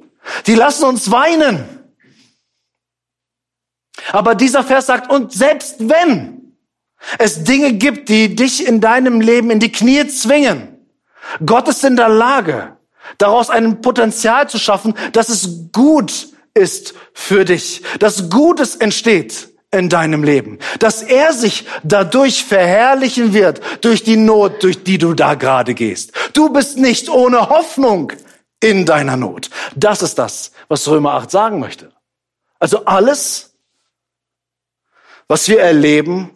Die 0.45 0.55
lassen 0.55 0.85
uns 0.85 1.11
weinen. 1.11 1.65
Aber 4.11 4.35
dieser 4.35 4.63
Vers 4.63 4.87
sagt, 4.87 5.11
und 5.11 5.31
selbst 5.31 5.87
wenn 5.87 6.55
es 7.17 7.43
Dinge 7.43 7.73
gibt, 7.73 8.09
die 8.09 8.35
dich 8.35 8.65
in 8.65 8.81
deinem 8.81 9.21
Leben 9.21 9.51
in 9.51 9.59
die 9.59 9.71
Knie 9.71 10.07
zwingen, 10.07 10.76
Gott 11.45 11.67
ist 11.67 11.83
in 11.83 11.95
der 11.95 12.09
Lage, 12.09 12.77
daraus 13.17 13.49
ein 13.49 13.81
Potenzial 13.81 14.49
zu 14.49 14.57
schaffen, 14.57 14.93
dass 15.13 15.29
es 15.29 15.71
gut 15.71 16.29
ist 16.53 16.93
für 17.13 17.45
dich, 17.45 17.83
dass 17.99 18.29
Gutes 18.29 18.75
entsteht 18.75 19.49
in 19.71 19.89
deinem 19.89 20.23
Leben, 20.23 20.59
dass 20.79 21.01
er 21.01 21.33
sich 21.33 21.67
dadurch 21.83 22.45
verherrlichen 22.45 23.33
wird, 23.33 23.61
durch 23.83 24.03
die 24.03 24.17
Not, 24.17 24.63
durch 24.63 24.83
die 24.83 24.97
du 24.97 25.13
da 25.13 25.35
gerade 25.35 25.73
gehst. 25.73 26.13
Du 26.33 26.49
bist 26.49 26.77
nicht 26.77 27.09
ohne 27.09 27.49
Hoffnung 27.49 28.13
in 28.59 28.85
deiner 28.85 29.17
Not. 29.17 29.49
Das 29.75 30.01
ist 30.01 30.17
das, 30.17 30.51
was 30.67 30.87
Römer 30.87 31.13
8 31.13 31.29
sagen 31.29 31.59
möchte. 31.59 31.91
Also 32.59 32.85
alles, 32.85 33.55
was 35.27 35.47
wir 35.47 35.59
erleben, 35.59 36.31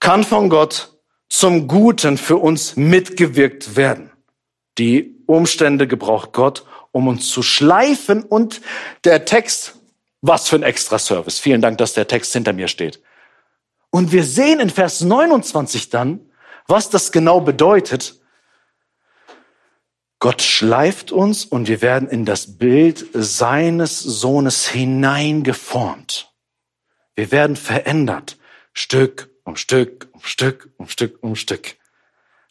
kann 0.00 0.24
von 0.24 0.50
Gott 0.50 0.93
zum 1.36 1.66
Guten 1.66 2.16
für 2.16 2.36
uns 2.36 2.76
mitgewirkt 2.76 3.74
werden. 3.74 4.12
Die 4.78 5.16
Umstände 5.26 5.88
gebraucht 5.88 6.32
Gott, 6.32 6.64
um 6.92 7.08
uns 7.08 7.28
zu 7.28 7.42
schleifen 7.42 8.22
und 8.22 8.60
der 9.02 9.24
Text, 9.24 9.74
was 10.20 10.48
für 10.48 10.54
ein 10.54 10.62
Extra-Service. 10.62 11.40
Vielen 11.40 11.60
Dank, 11.60 11.78
dass 11.78 11.92
der 11.92 12.06
Text 12.06 12.32
hinter 12.32 12.52
mir 12.52 12.68
steht. 12.68 13.02
Und 13.90 14.12
wir 14.12 14.22
sehen 14.22 14.60
in 14.60 14.70
Vers 14.70 15.00
29 15.00 15.90
dann, 15.90 16.20
was 16.68 16.88
das 16.88 17.10
genau 17.10 17.40
bedeutet. 17.40 18.20
Gott 20.20 20.40
schleift 20.40 21.10
uns 21.10 21.44
und 21.44 21.66
wir 21.66 21.82
werden 21.82 22.08
in 22.08 22.24
das 22.24 22.58
Bild 22.58 23.06
seines 23.12 23.98
Sohnes 23.98 24.68
hineingeformt. 24.68 26.32
Wir 27.16 27.32
werden 27.32 27.56
verändert, 27.56 28.38
Stück 28.72 29.34
um 29.44 29.56
Stück 29.56 30.08
Stück 30.24 30.70
um 30.78 30.88
Stück 30.88 31.22
um 31.22 31.36
Stück. 31.36 31.76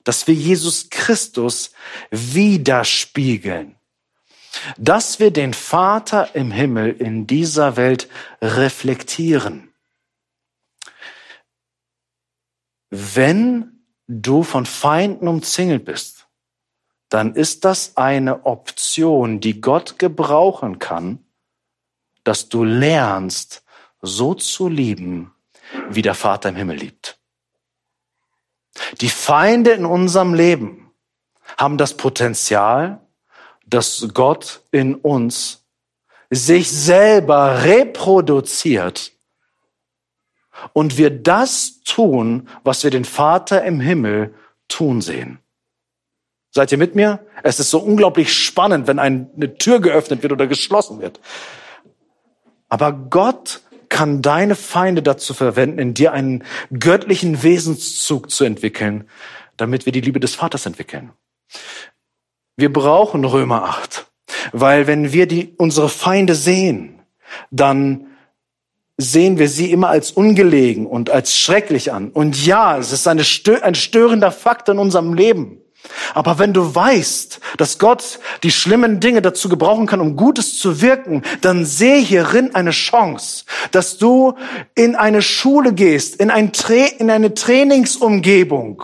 Dass 0.04 0.28
wir 0.28 0.36
Jesus 0.36 0.90
Christus 0.90 1.72
widerspiegeln. 2.12 3.76
Dass 4.78 5.20
wir 5.20 5.32
den 5.32 5.54
Vater 5.54 6.36
im 6.36 6.52
Himmel 6.52 6.92
in 6.92 7.26
dieser 7.26 7.76
Welt 7.76 8.08
reflektieren. 8.42 9.74
Wenn 12.90 13.84
du 14.08 14.44
von 14.44 14.68
Feinden 14.68 15.28
umzingelt 15.28 15.86
bist, 15.86 16.28
dann 17.10 17.36
ist 17.36 17.66
das 17.66 17.98
eine 17.98 18.46
Option, 18.46 19.40
die 19.40 19.62
Gott 19.62 19.98
gebrauchen 19.98 20.80
kann, 20.80 21.26
dass 22.24 22.50
du 22.50 22.64
lernst, 22.64 23.64
so 24.02 24.34
zu 24.34 24.68
lieben, 24.68 25.34
wie 25.90 26.02
der 26.02 26.16
Vater 26.16 26.50
im 26.50 26.56
Himmel 26.56 26.78
liebt. 26.78 27.20
Die 29.02 29.10
Feinde 29.10 29.72
in 29.72 29.86
unserem 29.86 30.34
Leben 30.34 30.92
haben 31.58 31.78
das 31.78 31.96
Potenzial, 31.96 33.00
dass 33.66 34.08
Gott 34.14 34.62
in 34.72 34.96
uns 34.96 35.64
sich 36.30 36.72
selber 36.72 37.64
reproduziert 37.64 39.12
und 40.74 40.98
wir 40.98 41.10
das 41.10 41.82
tun, 41.82 42.48
was 42.64 42.84
wir 42.84 42.92
den 42.92 43.06
Vater 43.06 43.64
im 43.64 43.80
Himmel 43.80 44.34
tun 44.68 45.02
sehen. 45.02 45.40
Seid 46.52 46.72
ihr 46.72 46.78
mit 46.78 46.96
mir? 46.96 47.26
Es 47.42 47.60
ist 47.60 47.72
so 47.72 47.80
unglaublich 47.80 48.34
spannend, 48.34 48.88
wenn 48.88 49.00
eine 49.00 49.58
Tür 49.58 49.80
geöffnet 49.80 50.22
wird 50.22 50.32
oder 50.32 50.48
geschlossen 50.48 51.02
wird. 51.02 51.20
Aber 52.70 52.92
Gott 52.92 53.62
kann 53.94 54.24
deine 54.24 54.56
Feinde 54.56 55.04
dazu 55.04 55.36
verwenden, 55.36 55.78
in 55.78 55.94
dir 55.94 56.14
einen 56.14 56.44
göttlichen 56.78 57.44
Wesenszug 57.44 58.32
zu 58.32 58.44
entwickeln, 58.44 59.08
damit 59.56 59.86
wir 59.86 59.94
die 59.94 60.02
Liebe 60.02 60.20
des 60.20 60.34
Vaters 60.34 60.66
entwickeln. 60.66 61.12
Wir 62.58 62.74
brauchen 62.74 63.24
Römer 63.24 63.66
8, 63.66 64.08
weil 64.52 64.88
wenn 64.88 65.14
wir 65.14 65.28
die, 65.28 65.54
unsere 65.58 65.90
Feinde 65.90 66.34
sehen, 66.34 67.04
dann 67.52 68.08
sehen 68.98 69.38
wir 69.38 69.48
sie 69.48 69.72
immer 69.72 69.90
als 69.90 70.12
ungelegen 70.12 70.88
und 70.88 71.12
als 71.12 71.38
schrecklich 71.38 71.94
an. 71.94 72.10
Und 72.10 72.44
ja, 72.44 72.80
es 72.80 72.92
ist 72.92 73.08
eine, 73.08 73.24
ein 73.62 73.76
störender 73.76 74.32
Fakt 74.32 74.70
in 74.70 74.80
unserem 74.80 75.14
Leben. 75.14 75.63
Aber 76.14 76.40
wenn 76.40 76.54
du 76.54 76.74
weißt, 76.74 77.40
dass 77.58 77.80
Gott 77.80 78.20
die 78.44 78.52
schlimmen 78.52 79.00
Dinge 79.00 79.22
dazu 79.22 79.50
gebrauchen 79.50 79.86
kann, 79.86 80.02
um 80.02 80.16
Gutes 80.16 80.58
zu 80.58 80.82
wirken, 80.82 81.24
dann 81.42 81.66
sehe 81.66 82.00
hierin 82.00 82.56
eine 82.56 82.72
Chance, 82.72 83.46
dass 83.72 83.98
du 83.98 84.36
in 84.76 84.96
eine 84.96 85.22
Schule 85.22 85.74
gehst, 85.74 86.16
in, 86.18 86.30
ein 86.30 86.54
Tra 86.54 86.74
in 86.74 87.10
eine 87.10 87.34
Trainingsumgebung. 87.34 88.84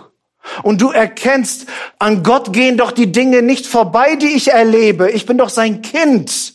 Und 0.62 0.80
du 0.80 0.90
erkennst, 0.90 1.66
an 1.98 2.22
Gott 2.22 2.52
gehen 2.52 2.76
doch 2.76 2.92
die 2.92 3.12
Dinge 3.12 3.42
nicht 3.42 3.66
vorbei, 3.66 4.16
die 4.16 4.34
ich 4.34 4.48
erlebe. 4.48 5.10
Ich 5.10 5.26
bin 5.26 5.38
doch 5.38 5.50
sein 5.50 5.82
Kind. 5.82 6.54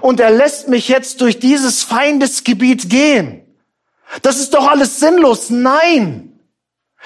Und 0.00 0.20
er 0.20 0.30
lässt 0.30 0.68
mich 0.68 0.88
jetzt 0.88 1.20
durch 1.20 1.38
dieses 1.38 1.82
Feindesgebiet 1.82 2.90
gehen. 2.90 3.42
Das 4.22 4.38
ist 4.38 4.54
doch 4.54 4.68
alles 4.68 5.00
sinnlos. 5.00 5.50
Nein. 5.50 6.35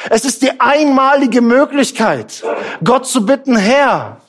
Es 0.08 0.24
ist 0.24 0.42
die 0.42 0.60
einmalige 0.60 1.42
Möglichkeit, 1.42 2.42
Gott 2.82 3.06
zu 3.06 3.26
bitten, 3.26 3.56
Herr, 3.56 4.20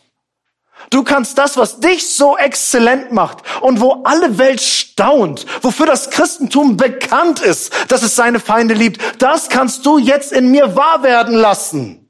du 0.90 1.04
kannst 1.04 1.38
das, 1.38 1.56
was 1.56 1.80
dich 1.80 2.14
so 2.14 2.38
exzellent 2.38 3.14
macht 3.14 3.38
und 3.62 3.80
wo 3.80 4.04
alle 4.04 4.38
Welt 4.38 4.62
staunt, 4.62 5.46
wofür 5.62 5.86
das 5.86 6.10
Christentum 6.10 6.76
bekannt 6.76 7.40
ist, 7.40 7.74
dass 7.90 8.04
es 8.04 8.16
seine 8.16 8.40
Feinde 8.40 8.74
liebt, 8.74 9.02
das 9.22 9.48
kannst 9.48 9.86
du 9.86 9.98
jetzt 9.98 10.34
in 10.34 10.52
mir 10.52 10.76
wahr 10.76 11.04
werden 11.04 11.36
lassen. 11.36 12.10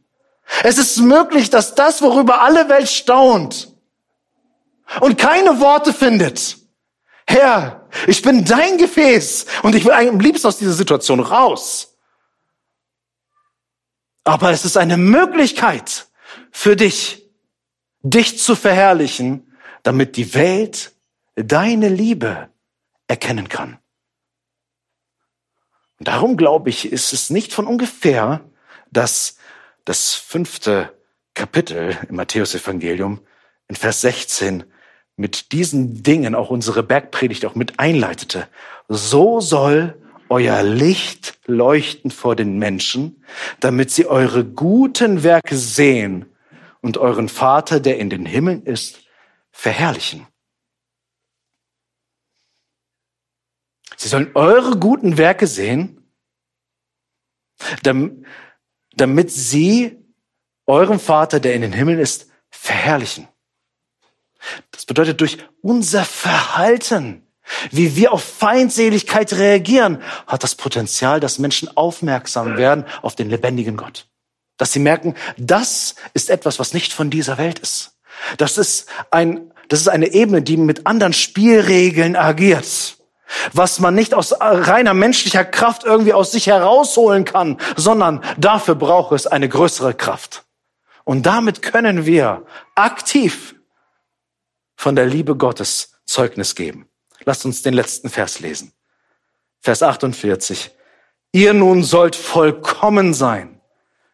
Es 0.63 0.77
ist 0.77 0.97
möglich, 0.97 1.49
dass 1.49 1.75
das, 1.75 2.01
worüber 2.01 2.41
alle 2.41 2.67
Welt 2.67 2.89
staunt 2.89 3.69
und 4.99 5.17
keine 5.17 5.59
Worte 5.59 5.93
findet, 5.93 6.57
Herr, 7.27 7.87
ich 8.07 8.21
bin 8.21 8.43
dein 8.43 8.77
Gefäß 8.77 9.45
und 9.61 9.75
ich 9.75 9.85
will 9.85 9.91
eigentlich 9.91 10.13
am 10.13 10.19
liebsten 10.19 10.47
aus 10.47 10.57
dieser 10.57 10.73
Situation 10.73 11.19
raus. 11.19 11.90
Aber 14.23 14.51
es 14.51 14.65
ist 14.65 14.77
eine 14.77 14.97
Möglichkeit 14.97 16.07
für 16.51 16.75
dich, 16.75 17.29
dich 18.01 18.39
zu 18.39 18.55
verherrlichen, 18.55 19.55
damit 19.83 20.15
die 20.15 20.33
Welt 20.33 20.93
deine 21.35 21.89
Liebe 21.89 22.49
erkennen 23.07 23.49
kann. 23.49 23.79
Und 25.99 26.07
darum 26.07 26.37
glaube 26.37 26.69
ich, 26.69 26.91
ist 26.91 27.13
es 27.13 27.29
nicht 27.29 27.53
von 27.53 27.67
ungefähr, 27.67 28.41
dass 28.91 29.37
das 29.85 30.13
fünfte 30.13 30.95
Kapitel 31.33 31.97
im 32.09 32.15
Matthäusevangelium 32.15 33.21
in 33.67 33.75
Vers 33.75 34.01
16 34.01 34.63
mit 35.15 35.51
diesen 35.51 36.03
Dingen 36.03 36.35
auch 36.35 36.49
unsere 36.49 36.83
Bergpredigt 36.83 37.45
auch 37.45 37.55
mit 37.55 37.79
einleitete. 37.79 38.47
So 38.87 39.39
soll 39.39 40.00
euer 40.31 40.63
Licht 40.63 41.39
leuchten 41.45 42.09
vor 42.09 42.37
den 42.37 42.57
Menschen, 42.57 43.21
damit 43.59 43.91
sie 43.91 44.07
eure 44.07 44.45
guten 44.45 45.23
Werke 45.23 45.57
sehen 45.57 46.25
und 46.79 46.97
euren 46.97 47.27
Vater, 47.27 47.81
der 47.81 47.99
in 47.99 48.09
den 48.09 48.25
Himmeln 48.25 48.63
ist, 48.63 49.01
verherrlichen. 49.51 50.25
Sie 53.97 54.07
sollen 54.07 54.31
eure 54.33 54.79
guten 54.79 55.17
Werke 55.17 55.47
sehen, 55.47 56.09
damit 57.83 59.31
sie 59.31 59.99
eurem 60.65 61.01
Vater, 61.01 61.41
der 61.41 61.55
in 61.55 61.61
den 61.61 61.73
Himmeln 61.73 61.99
ist, 61.99 62.31
verherrlichen. 62.49 63.27
Das 64.71 64.85
bedeutet 64.85 65.19
durch 65.19 65.39
unser 65.61 66.05
Verhalten 66.05 67.27
wie 67.71 67.95
wir 67.95 68.13
auf 68.13 68.23
Feindseligkeit 68.23 69.33
reagieren, 69.33 70.01
hat 70.27 70.43
das 70.43 70.55
Potenzial, 70.55 71.19
dass 71.19 71.39
Menschen 71.39 71.75
aufmerksam 71.75 72.57
werden 72.57 72.85
auf 73.01 73.15
den 73.15 73.29
lebendigen 73.29 73.77
Gott. 73.77 74.07
Dass 74.57 74.73
sie 74.73 74.79
merken, 74.79 75.15
das 75.37 75.95
ist 76.13 76.29
etwas, 76.29 76.59
was 76.59 76.73
nicht 76.73 76.93
von 76.93 77.09
dieser 77.09 77.37
Welt 77.37 77.59
ist. 77.59 77.97
Das 78.37 78.57
ist 78.57 78.87
ein, 79.09 79.51
das 79.69 79.81
ist 79.81 79.87
eine 79.87 80.07
Ebene, 80.13 80.41
die 80.41 80.57
mit 80.57 80.85
anderen 80.85 81.13
Spielregeln 81.13 82.15
agiert. 82.15 82.97
Was 83.53 83.79
man 83.79 83.95
nicht 83.95 84.13
aus 84.13 84.33
reiner 84.39 84.93
menschlicher 84.93 85.45
Kraft 85.45 85.85
irgendwie 85.85 86.13
aus 86.13 86.31
sich 86.31 86.47
herausholen 86.47 87.23
kann, 87.23 87.57
sondern 87.77 88.21
dafür 88.37 88.75
braucht 88.75 89.13
es 89.13 89.25
eine 89.25 89.47
größere 89.47 89.93
Kraft. 89.93 90.43
Und 91.05 91.25
damit 91.25 91.61
können 91.61 92.05
wir 92.05 92.45
aktiv 92.75 93.55
von 94.75 94.95
der 94.95 95.05
Liebe 95.05 95.35
Gottes 95.35 95.93
Zeugnis 96.05 96.55
geben. 96.55 96.90
Lasst 97.25 97.45
uns 97.45 97.61
den 97.61 97.73
letzten 97.73 98.09
Vers 98.09 98.39
lesen. 98.39 98.73
Vers 99.59 99.83
48. 99.83 100.71
Ihr 101.33 101.53
nun 101.53 101.83
sollt 101.83 102.15
vollkommen 102.15 103.13
sein, 103.13 103.61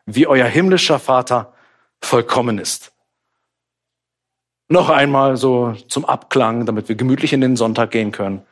wie 0.05 0.27
euer 0.27 0.47
himmlischer 0.47 0.99
Vater 0.99 1.53
vollkommen 2.01 2.59
ist. 2.59 2.91
Noch 4.69 4.89
einmal 4.89 5.37
so 5.37 5.73
zum 5.87 6.05
Abklang, 6.05 6.65
damit 6.65 6.89
wir 6.89 6.95
gemütlich 6.95 7.33
in 7.33 7.41
den 7.41 7.55
Sonntag 7.55 7.91
gehen 7.91 8.11
können. 8.11 8.45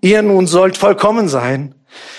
Ihr 0.00 0.20
nun 0.22 0.46
sollt 0.46 0.76
vollkommen 0.76 1.28
sein, 1.28 1.74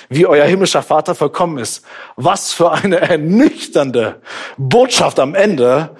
wie 0.09 0.25
euer 0.25 0.45
himmlischer 0.45 0.81
Vater 0.81 1.13
vollkommen 1.13 1.57
ist. 1.57 1.85
Was 2.15 2.53
für 2.53 2.71
eine 2.71 3.01
ernüchternde 3.01 4.21
Botschaft 4.57 5.19
am 5.19 5.35
Ende 5.35 5.95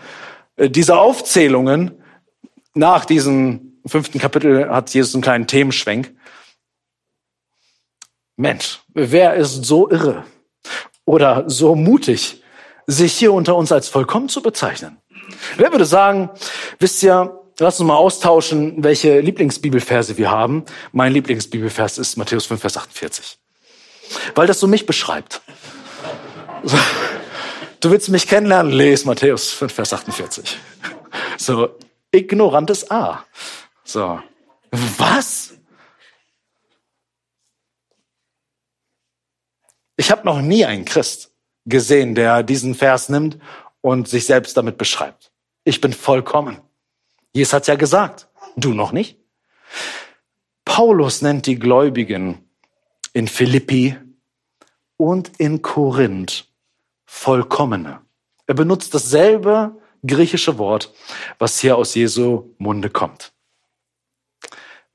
dieser 0.58 1.00
Aufzählungen 1.00 2.02
nach 2.74 3.06
diesen 3.06 3.75
im 3.86 3.92
fünften 3.92 4.20
Kapitel 4.20 4.68
hat 4.70 4.94
Jesus 4.94 5.14
einen 5.14 5.22
kleinen 5.22 5.48
Themenschwenk. 5.48 6.12
Mensch, 8.36 8.82
wer 8.94 9.36
ist 9.36 9.64
so 9.64 9.90
irre 9.90 10.26
oder 11.06 11.48
so 11.48 11.76
mutig, 11.76 12.44
sich 12.88 13.14
hier 13.14 13.32
unter 13.32 13.56
uns 13.56 13.72
als 13.72 13.88
vollkommen 13.88 14.28
zu 14.28 14.42
bezeichnen? 14.42 14.98
Wer 15.58 15.72
würde 15.72 15.86
sagen, 15.86 16.32
wisst 16.80 17.04
ihr, 17.04 17.40
lass 17.60 17.80
uns 17.80 17.88
mal 17.88 17.96
austauschen, 17.96 18.84
welche 18.84 19.20
Lieblingsbibelverse 19.20 20.18
wir 20.18 20.32
haben. 20.32 20.66
Mein 20.92 21.14
Lieblingsbibelvers 21.14 22.00
ist 22.00 22.18
Matthäus 22.18 22.48
5, 22.48 22.60
Vers 22.60 22.78
48. 22.78 23.38
Weil 24.34 24.48
das 24.48 24.60
so 24.60 24.68
mich 24.68 24.86
beschreibt. 24.86 25.42
Du 27.82 27.92
willst 27.92 28.10
mich 28.10 28.28
kennenlernen? 28.28 28.72
Lese 28.72 29.06
Matthäus 29.06 29.52
5, 29.52 29.72
Vers 29.72 29.94
48. 29.94 30.58
So, 31.38 31.70
Ignorantes 32.10 32.90
A. 32.90 33.24
So. 33.86 34.20
Was? 34.72 35.54
Ich 39.96 40.12
habe 40.12 40.26
noch 40.26 40.42
nie 40.42 40.66
einen 40.66 40.84
Christ 40.84 41.32
gesehen, 41.66 42.16
der 42.16 42.44
diesen 42.44 42.76
Vers 42.76 43.10
nimmt 43.10 43.40
und 43.82 44.10
sich 44.10 44.26
selbst 44.26 44.58
damit 44.58 44.78
beschreibt. 44.78 45.32
Ich 45.64 45.80
bin 45.80 45.94
vollkommen. 45.94 46.60
Jesus 47.34 47.54
hat 47.54 47.68
ja 47.68 47.76
gesagt, 47.76 48.28
du 48.58 48.74
noch 48.74 48.92
nicht. 48.92 49.20
Paulus 50.66 51.22
nennt 51.22 51.46
die 51.46 51.58
Gläubigen 51.58 52.50
in 53.14 53.28
Philippi 53.28 53.98
und 54.98 55.32
in 55.38 55.62
Korinth 55.62 56.48
vollkommene. 57.06 58.02
Er 58.48 58.54
benutzt 58.56 58.94
dasselbe 58.94 59.80
griechische 60.06 60.58
Wort, 60.58 60.94
was 61.40 61.60
hier 61.60 61.78
aus 61.78 61.96
Jesu 61.96 62.54
Munde 62.58 62.90
kommt. 62.90 63.35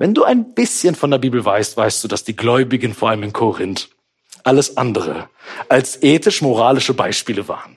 Wenn 0.00 0.14
du 0.14 0.24
ein 0.24 0.54
bisschen 0.54 0.94
von 0.94 1.10
der 1.10 1.18
Bibel 1.18 1.44
weißt, 1.44 1.76
weißt 1.76 2.02
du, 2.02 2.08
dass 2.08 2.24
die 2.24 2.34
Gläubigen 2.34 2.94
vor 2.94 3.10
allem 3.10 3.22
in 3.22 3.34
Korinth 3.34 3.90
alles 4.44 4.78
andere 4.78 5.28
als 5.68 6.02
ethisch-moralische 6.02 6.94
Beispiele 6.94 7.48
waren. 7.48 7.76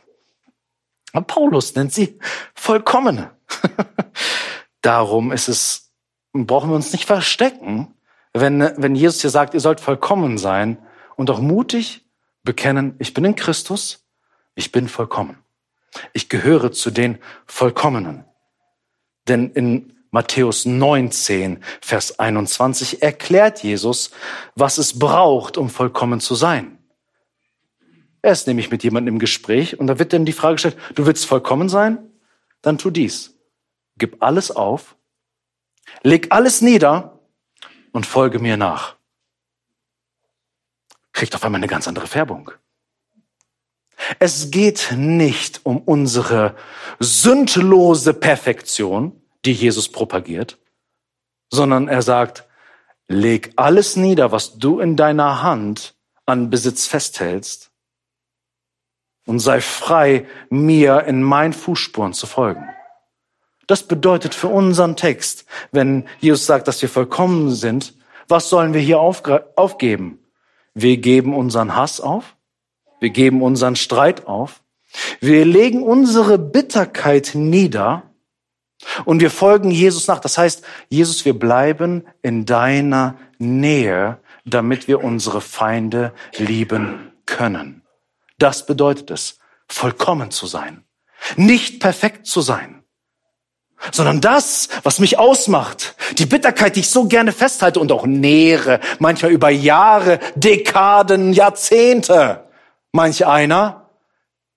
Und 1.12 1.28
Paulus 1.28 1.76
nennt 1.76 1.92
sie 1.92 2.18
vollkommene. 2.56 3.32
Darum 4.82 5.34
ist 5.34 5.50
es, 5.50 5.92
brauchen 6.32 6.70
wir 6.70 6.78
uns 6.78 6.94
nicht 6.94 7.04
verstecken, 7.04 7.94
wenn, 8.32 8.72
wenn 8.78 8.96
Jesus 8.96 9.20
hier 9.20 9.30
sagt, 9.30 9.54
ihr 9.54 9.60
sollt 9.60 9.82
vollkommen 9.82 10.38
sein 10.38 10.78
und 11.18 11.30
auch 11.30 11.42
mutig 11.42 12.06
bekennen, 12.44 12.96
ich 13.00 13.14
bin 13.14 13.26
in 13.26 13.36
Christus, 13.36 14.06
ich 14.56 14.72
bin 14.72 14.88
vollkommen. 14.88 15.40
Ich 16.14 16.30
gehöre 16.30 16.72
zu 16.72 16.90
den 16.90 17.18
Vollkommenen. 17.48 18.24
Denn 19.28 19.52
in 19.52 19.94
Matthäus 20.14 20.66
19, 20.66 21.64
Vers 21.82 22.20
21 22.20 23.02
erklärt 23.02 23.64
Jesus, 23.64 24.12
was 24.54 24.78
es 24.78 25.00
braucht, 25.00 25.58
um 25.58 25.72
vollkommen 25.72 26.20
zu 26.20 26.36
sein. 26.36 26.78
Er 28.22 28.32
ist 28.32 28.46
nämlich 28.46 28.70
mit 28.70 28.84
jemandem 28.84 29.16
im 29.16 29.20
Gespräch 29.20 29.80
und 29.80 29.88
da 29.88 29.98
wird 29.98 30.14
dann 30.14 30.24
die 30.24 30.32
Frage 30.32 30.54
gestellt, 30.54 30.78
du 30.94 31.08
willst 31.08 31.26
vollkommen 31.26 31.68
sein? 31.68 31.98
Dann 32.62 32.78
tu 32.78 32.92
dies. 32.92 33.36
Gib 33.98 34.22
alles 34.22 34.52
auf, 34.52 34.96
leg 36.04 36.28
alles 36.30 36.62
nieder 36.62 37.20
und 37.92 38.06
folge 38.06 38.38
mir 38.38 38.56
nach. 38.56 38.98
Kriegt 41.12 41.34
auf 41.34 41.44
einmal 41.44 41.58
eine 41.58 41.68
ganz 41.68 41.88
andere 41.88 42.06
Färbung. 42.06 42.52
Es 44.20 44.52
geht 44.52 44.94
nicht 44.96 45.62
um 45.64 45.80
unsere 45.80 46.56
sündlose 47.00 48.14
Perfektion, 48.14 49.23
die 49.46 49.54
Jesus 49.54 49.90
propagiert, 49.90 50.58
sondern 51.50 51.88
er 51.88 52.02
sagt, 52.02 52.46
leg 53.08 53.54
alles 53.56 53.96
nieder, 53.96 54.32
was 54.32 54.58
du 54.58 54.80
in 54.80 54.96
deiner 54.96 55.44
Hand 55.44 55.96
an 56.26 56.50
Besitz 56.50 56.88
festhältst 56.88 57.72
und 59.26 59.40
sei 59.40 59.62
frei, 59.62 60.26
mir 60.50 61.04
in 61.06 61.22
meinen 61.24 61.54
Fußspuren 61.54 62.14
zu 62.14 62.28
folgen. 62.28 62.68
Das 63.68 63.84
bedeutet 63.84 64.36
für 64.36 64.50
unseren 64.50 64.96
Text, 64.96 65.46
wenn 65.72 66.06
Jesus 66.20 66.46
sagt, 66.46 66.68
dass 66.68 66.82
wir 66.82 66.90
vollkommen 66.90 67.52
sind, 67.52 67.94
was 68.28 68.50
sollen 68.50 68.74
wir 68.74 68.82
hier 68.82 69.00
aufgeben? 69.00 70.20
Wir 70.74 70.98
geben 70.98 71.36
unseren 71.36 71.76
Hass 71.76 72.02
auf, 72.02 72.36
wir 73.00 73.10
geben 73.10 73.42
unseren 73.42 73.76
Streit 73.76 74.28
auf, 74.28 74.64
wir 75.20 75.46
legen 75.46 75.84
unsere 75.84 76.38
Bitterkeit 76.38 77.32
nieder 77.36 78.13
und 79.06 79.22
wir 79.22 79.32
folgen 79.32 79.72
Jesus 79.72 80.08
nach. 80.08 80.20
Das 80.20 80.38
heißt, 80.38 80.64
Jesus, 80.90 81.26
wir 81.26 81.38
bleiben 81.38 82.06
in 82.22 82.46
deiner 82.46 83.16
Nähe, 83.38 84.20
damit 84.46 84.88
wir 84.88 85.04
unsere 85.04 85.42
Feinde 85.42 86.14
lieben 86.38 87.12
können. 87.26 87.84
Das 88.38 88.66
bedeutet 88.66 89.12
es, 89.12 89.40
vollkommen 89.68 90.32
zu 90.32 90.48
sein. 90.48 90.84
Nicht 91.38 91.80
perfekt 91.80 92.28
zu 92.28 92.42
sein, 92.42 92.84
sondern 93.92 94.22
das, 94.22 94.70
was 94.84 95.00
mich 95.00 95.18
ausmacht, 95.18 95.96
die 96.18 96.26
Bitterkeit, 96.26 96.76
die 96.76 96.82
ich 96.82 96.90
so 96.90 97.06
gerne 97.06 97.32
festhalte 97.32 97.80
und 97.80 97.92
auch 97.92 98.06
nähere, 98.06 98.80
manchmal 99.00 99.32
über 99.32 99.50
Jahre, 99.50 100.20
Dekaden, 100.36 101.34
Jahrzehnte. 101.34 102.46
Manch 102.92 103.26
einer, 103.26 103.90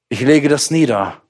ich 0.08 0.20
lege 0.20 0.48
das 0.48 0.70
nieder. 0.70 1.22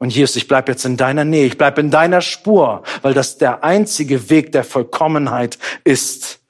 Und 0.00 0.14
Jesus, 0.16 0.36
ich 0.36 0.48
bleib 0.48 0.66
jetzt 0.68 0.86
in 0.86 0.96
deiner 0.96 1.26
Nähe, 1.26 1.44
ich 1.44 1.58
bleib 1.58 1.78
in 1.78 1.90
deiner 1.90 2.22
Spur, 2.22 2.82
weil 3.02 3.12
das 3.12 3.36
der 3.36 3.62
einzige 3.62 4.30
Weg 4.30 4.50
der 4.50 4.64
Vollkommenheit 4.64 5.58
ist. 5.84 6.40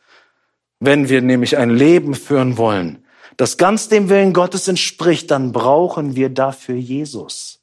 Wenn 0.79 1.09
wir 1.09 1.21
nämlich 1.21 1.59
ein 1.59 1.71
Leben 1.71 2.15
führen 2.15 2.57
wollen, 2.57 3.05
das 3.37 3.57
ganz 3.57 3.89
dem 3.89 4.09
Willen 4.09 4.33
Gottes 4.33 4.69
entspricht, 4.69 5.33
dann 5.33 5.51
brauchen 5.51 6.15
wir 6.15 6.29
dafür 6.31 6.77
Jesus. 6.77 7.61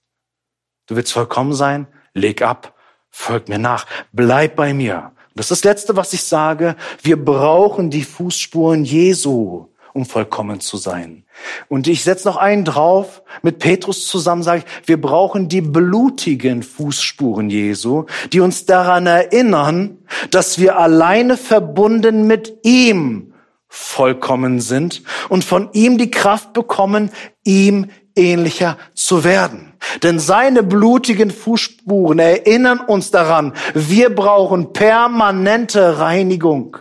Du 0.88 0.98
willst 0.98 1.14
vollkommen 1.14 1.54
sein? 1.54 1.88
Leg 2.14 2.42
ab, 2.42 2.76
folg 3.10 3.48
mir 3.48 3.58
nach, 3.58 3.86
bleib 4.12 4.58
bei 4.58 4.74
mir. 4.74 5.14
Das 5.36 5.52
ist 5.52 5.64
das 5.64 5.64
Letzte, 5.64 5.96
was 5.96 6.12
ich 6.12 6.24
sage. 6.24 6.76
Wir 7.02 7.24
brauchen 7.24 7.90
die 7.92 8.04
Fußspuren 8.04 8.84
Jesu, 8.84 9.70
um 9.98 10.06
vollkommen 10.06 10.60
zu 10.60 10.78
sein. 10.78 11.24
Und 11.70 11.88
ich 11.88 12.04
setze 12.04 12.28
noch 12.28 12.38
einen 12.38 12.64
drauf. 12.64 13.24
Mit 13.42 13.58
Petrus 13.58 14.06
zusammen 14.06 14.44
sage 14.44 14.64
ich, 14.64 14.88
wir 14.88 15.02
brauchen 15.02 15.50
die 15.50 15.62
blutigen 15.62 16.62
Fußspuren 16.62 17.50
Jesu, 17.50 18.06
die 18.32 18.40
uns 18.40 18.68
daran 18.68 19.08
erinnern, 19.08 19.98
dass 20.30 20.60
wir 20.60 20.78
alleine 20.78 21.36
verbunden 21.36 22.28
mit 22.28 22.60
ihm 22.64 23.34
vollkommen 23.68 24.62
sind 24.62 25.02
und 25.30 25.44
von 25.44 25.70
ihm 25.74 25.98
die 25.98 26.12
Kraft 26.12 26.54
bekommen, 26.54 27.10
ihm 27.44 27.88
ähnlicher 28.16 28.78
zu 28.94 29.24
werden. 29.24 29.74
Denn 30.04 30.20
seine 30.20 30.62
blutigen 30.62 31.32
Fußspuren 31.32 32.20
erinnern 32.20 32.80
uns 32.82 33.10
daran, 33.10 33.54
wir 33.74 34.14
brauchen 34.14 34.74
permanente 34.74 35.98
Reinigung. 35.98 36.78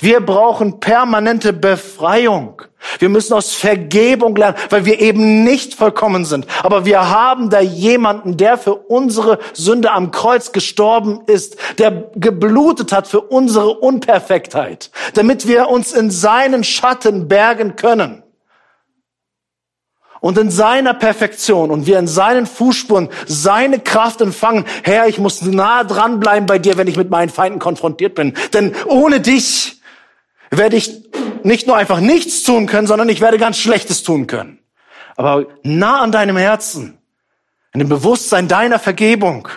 Wir 0.00 0.20
brauchen 0.20 0.80
permanente 0.80 1.52
Befreiung. 1.52 2.62
Wir 2.98 3.08
müssen 3.08 3.34
aus 3.34 3.54
Vergebung 3.54 4.36
lernen, 4.36 4.56
weil 4.70 4.84
wir 4.84 5.00
eben 5.00 5.44
nicht 5.44 5.74
vollkommen 5.74 6.24
sind. 6.24 6.46
Aber 6.62 6.84
wir 6.84 7.08
haben 7.10 7.48
da 7.50 7.60
jemanden, 7.60 8.36
der 8.36 8.58
für 8.58 8.74
unsere 8.74 9.38
Sünde 9.52 9.92
am 9.92 10.10
Kreuz 10.10 10.52
gestorben 10.52 11.22
ist, 11.26 11.56
der 11.78 12.10
geblutet 12.16 12.92
hat 12.92 13.06
für 13.06 13.20
unsere 13.20 13.70
Unperfektheit, 13.78 14.90
damit 15.14 15.46
wir 15.46 15.68
uns 15.68 15.92
in 15.92 16.10
seinen 16.10 16.64
Schatten 16.64 17.28
bergen 17.28 17.76
können. 17.76 18.21
Und 20.22 20.38
in 20.38 20.52
seiner 20.52 20.94
Perfektion 20.94 21.72
und 21.72 21.86
wir 21.86 21.98
in 21.98 22.06
seinen 22.06 22.46
Fußspuren 22.46 23.08
seine 23.26 23.80
Kraft 23.80 24.20
empfangen. 24.20 24.64
Herr, 24.84 25.08
ich 25.08 25.18
muss 25.18 25.42
nah 25.42 25.82
dranbleiben 25.82 26.46
bei 26.46 26.60
dir, 26.60 26.78
wenn 26.78 26.86
ich 26.86 26.96
mit 26.96 27.10
meinen 27.10 27.28
Feinden 27.28 27.58
konfrontiert 27.58 28.14
bin. 28.14 28.32
Denn 28.52 28.72
ohne 28.86 29.20
dich 29.20 29.82
werde 30.50 30.76
ich 30.76 31.10
nicht 31.42 31.66
nur 31.66 31.76
einfach 31.76 31.98
nichts 31.98 32.44
tun 32.44 32.66
können, 32.66 32.86
sondern 32.86 33.08
ich 33.08 33.20
werde 33.20 33.36
ganz 33.36 33.58
Schlechtes 33.58 34.04
tun 34.04 34.28
können. 34.28 34.60
Aber 35.16 35.46
nah 35.64 36.00
an 36.02 36.12
deinem 36.12 36.36
Herzen, 36.36 36.98
in 37.74 37.80
dem 37.80 37.88
Bewusstsein 37.88 38.46
deiner 38.46 38.78
Vergebung, 38.78 39.48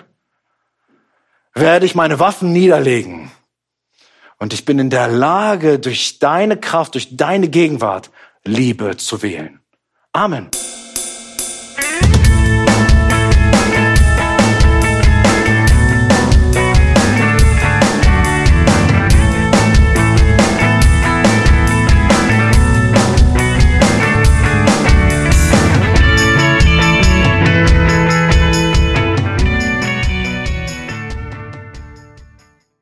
werde 1.54 1.86
ich 1.86 1.94
meine 1.94 2.20
Waffen 2.20 2.52
niederlegen. 2.52 3.32
Und 4.40 4.52
ich 4.52 4.66
bin 4.66 4.80
in 4.80 4.90
der 4.90 5.10
Lage, 5.10 5.78
durch 5.78 6.18
deine 6.18 6.58
Kraft, 6.58 6.96
durch 6.96 7.16
deine 7.16 7.50
Gegenwart, 7.50 8.10
Liebe 8.44 8.98
zu 8.98 9.22
wählen. 9.22 9.60
Amen. 10.16 10.50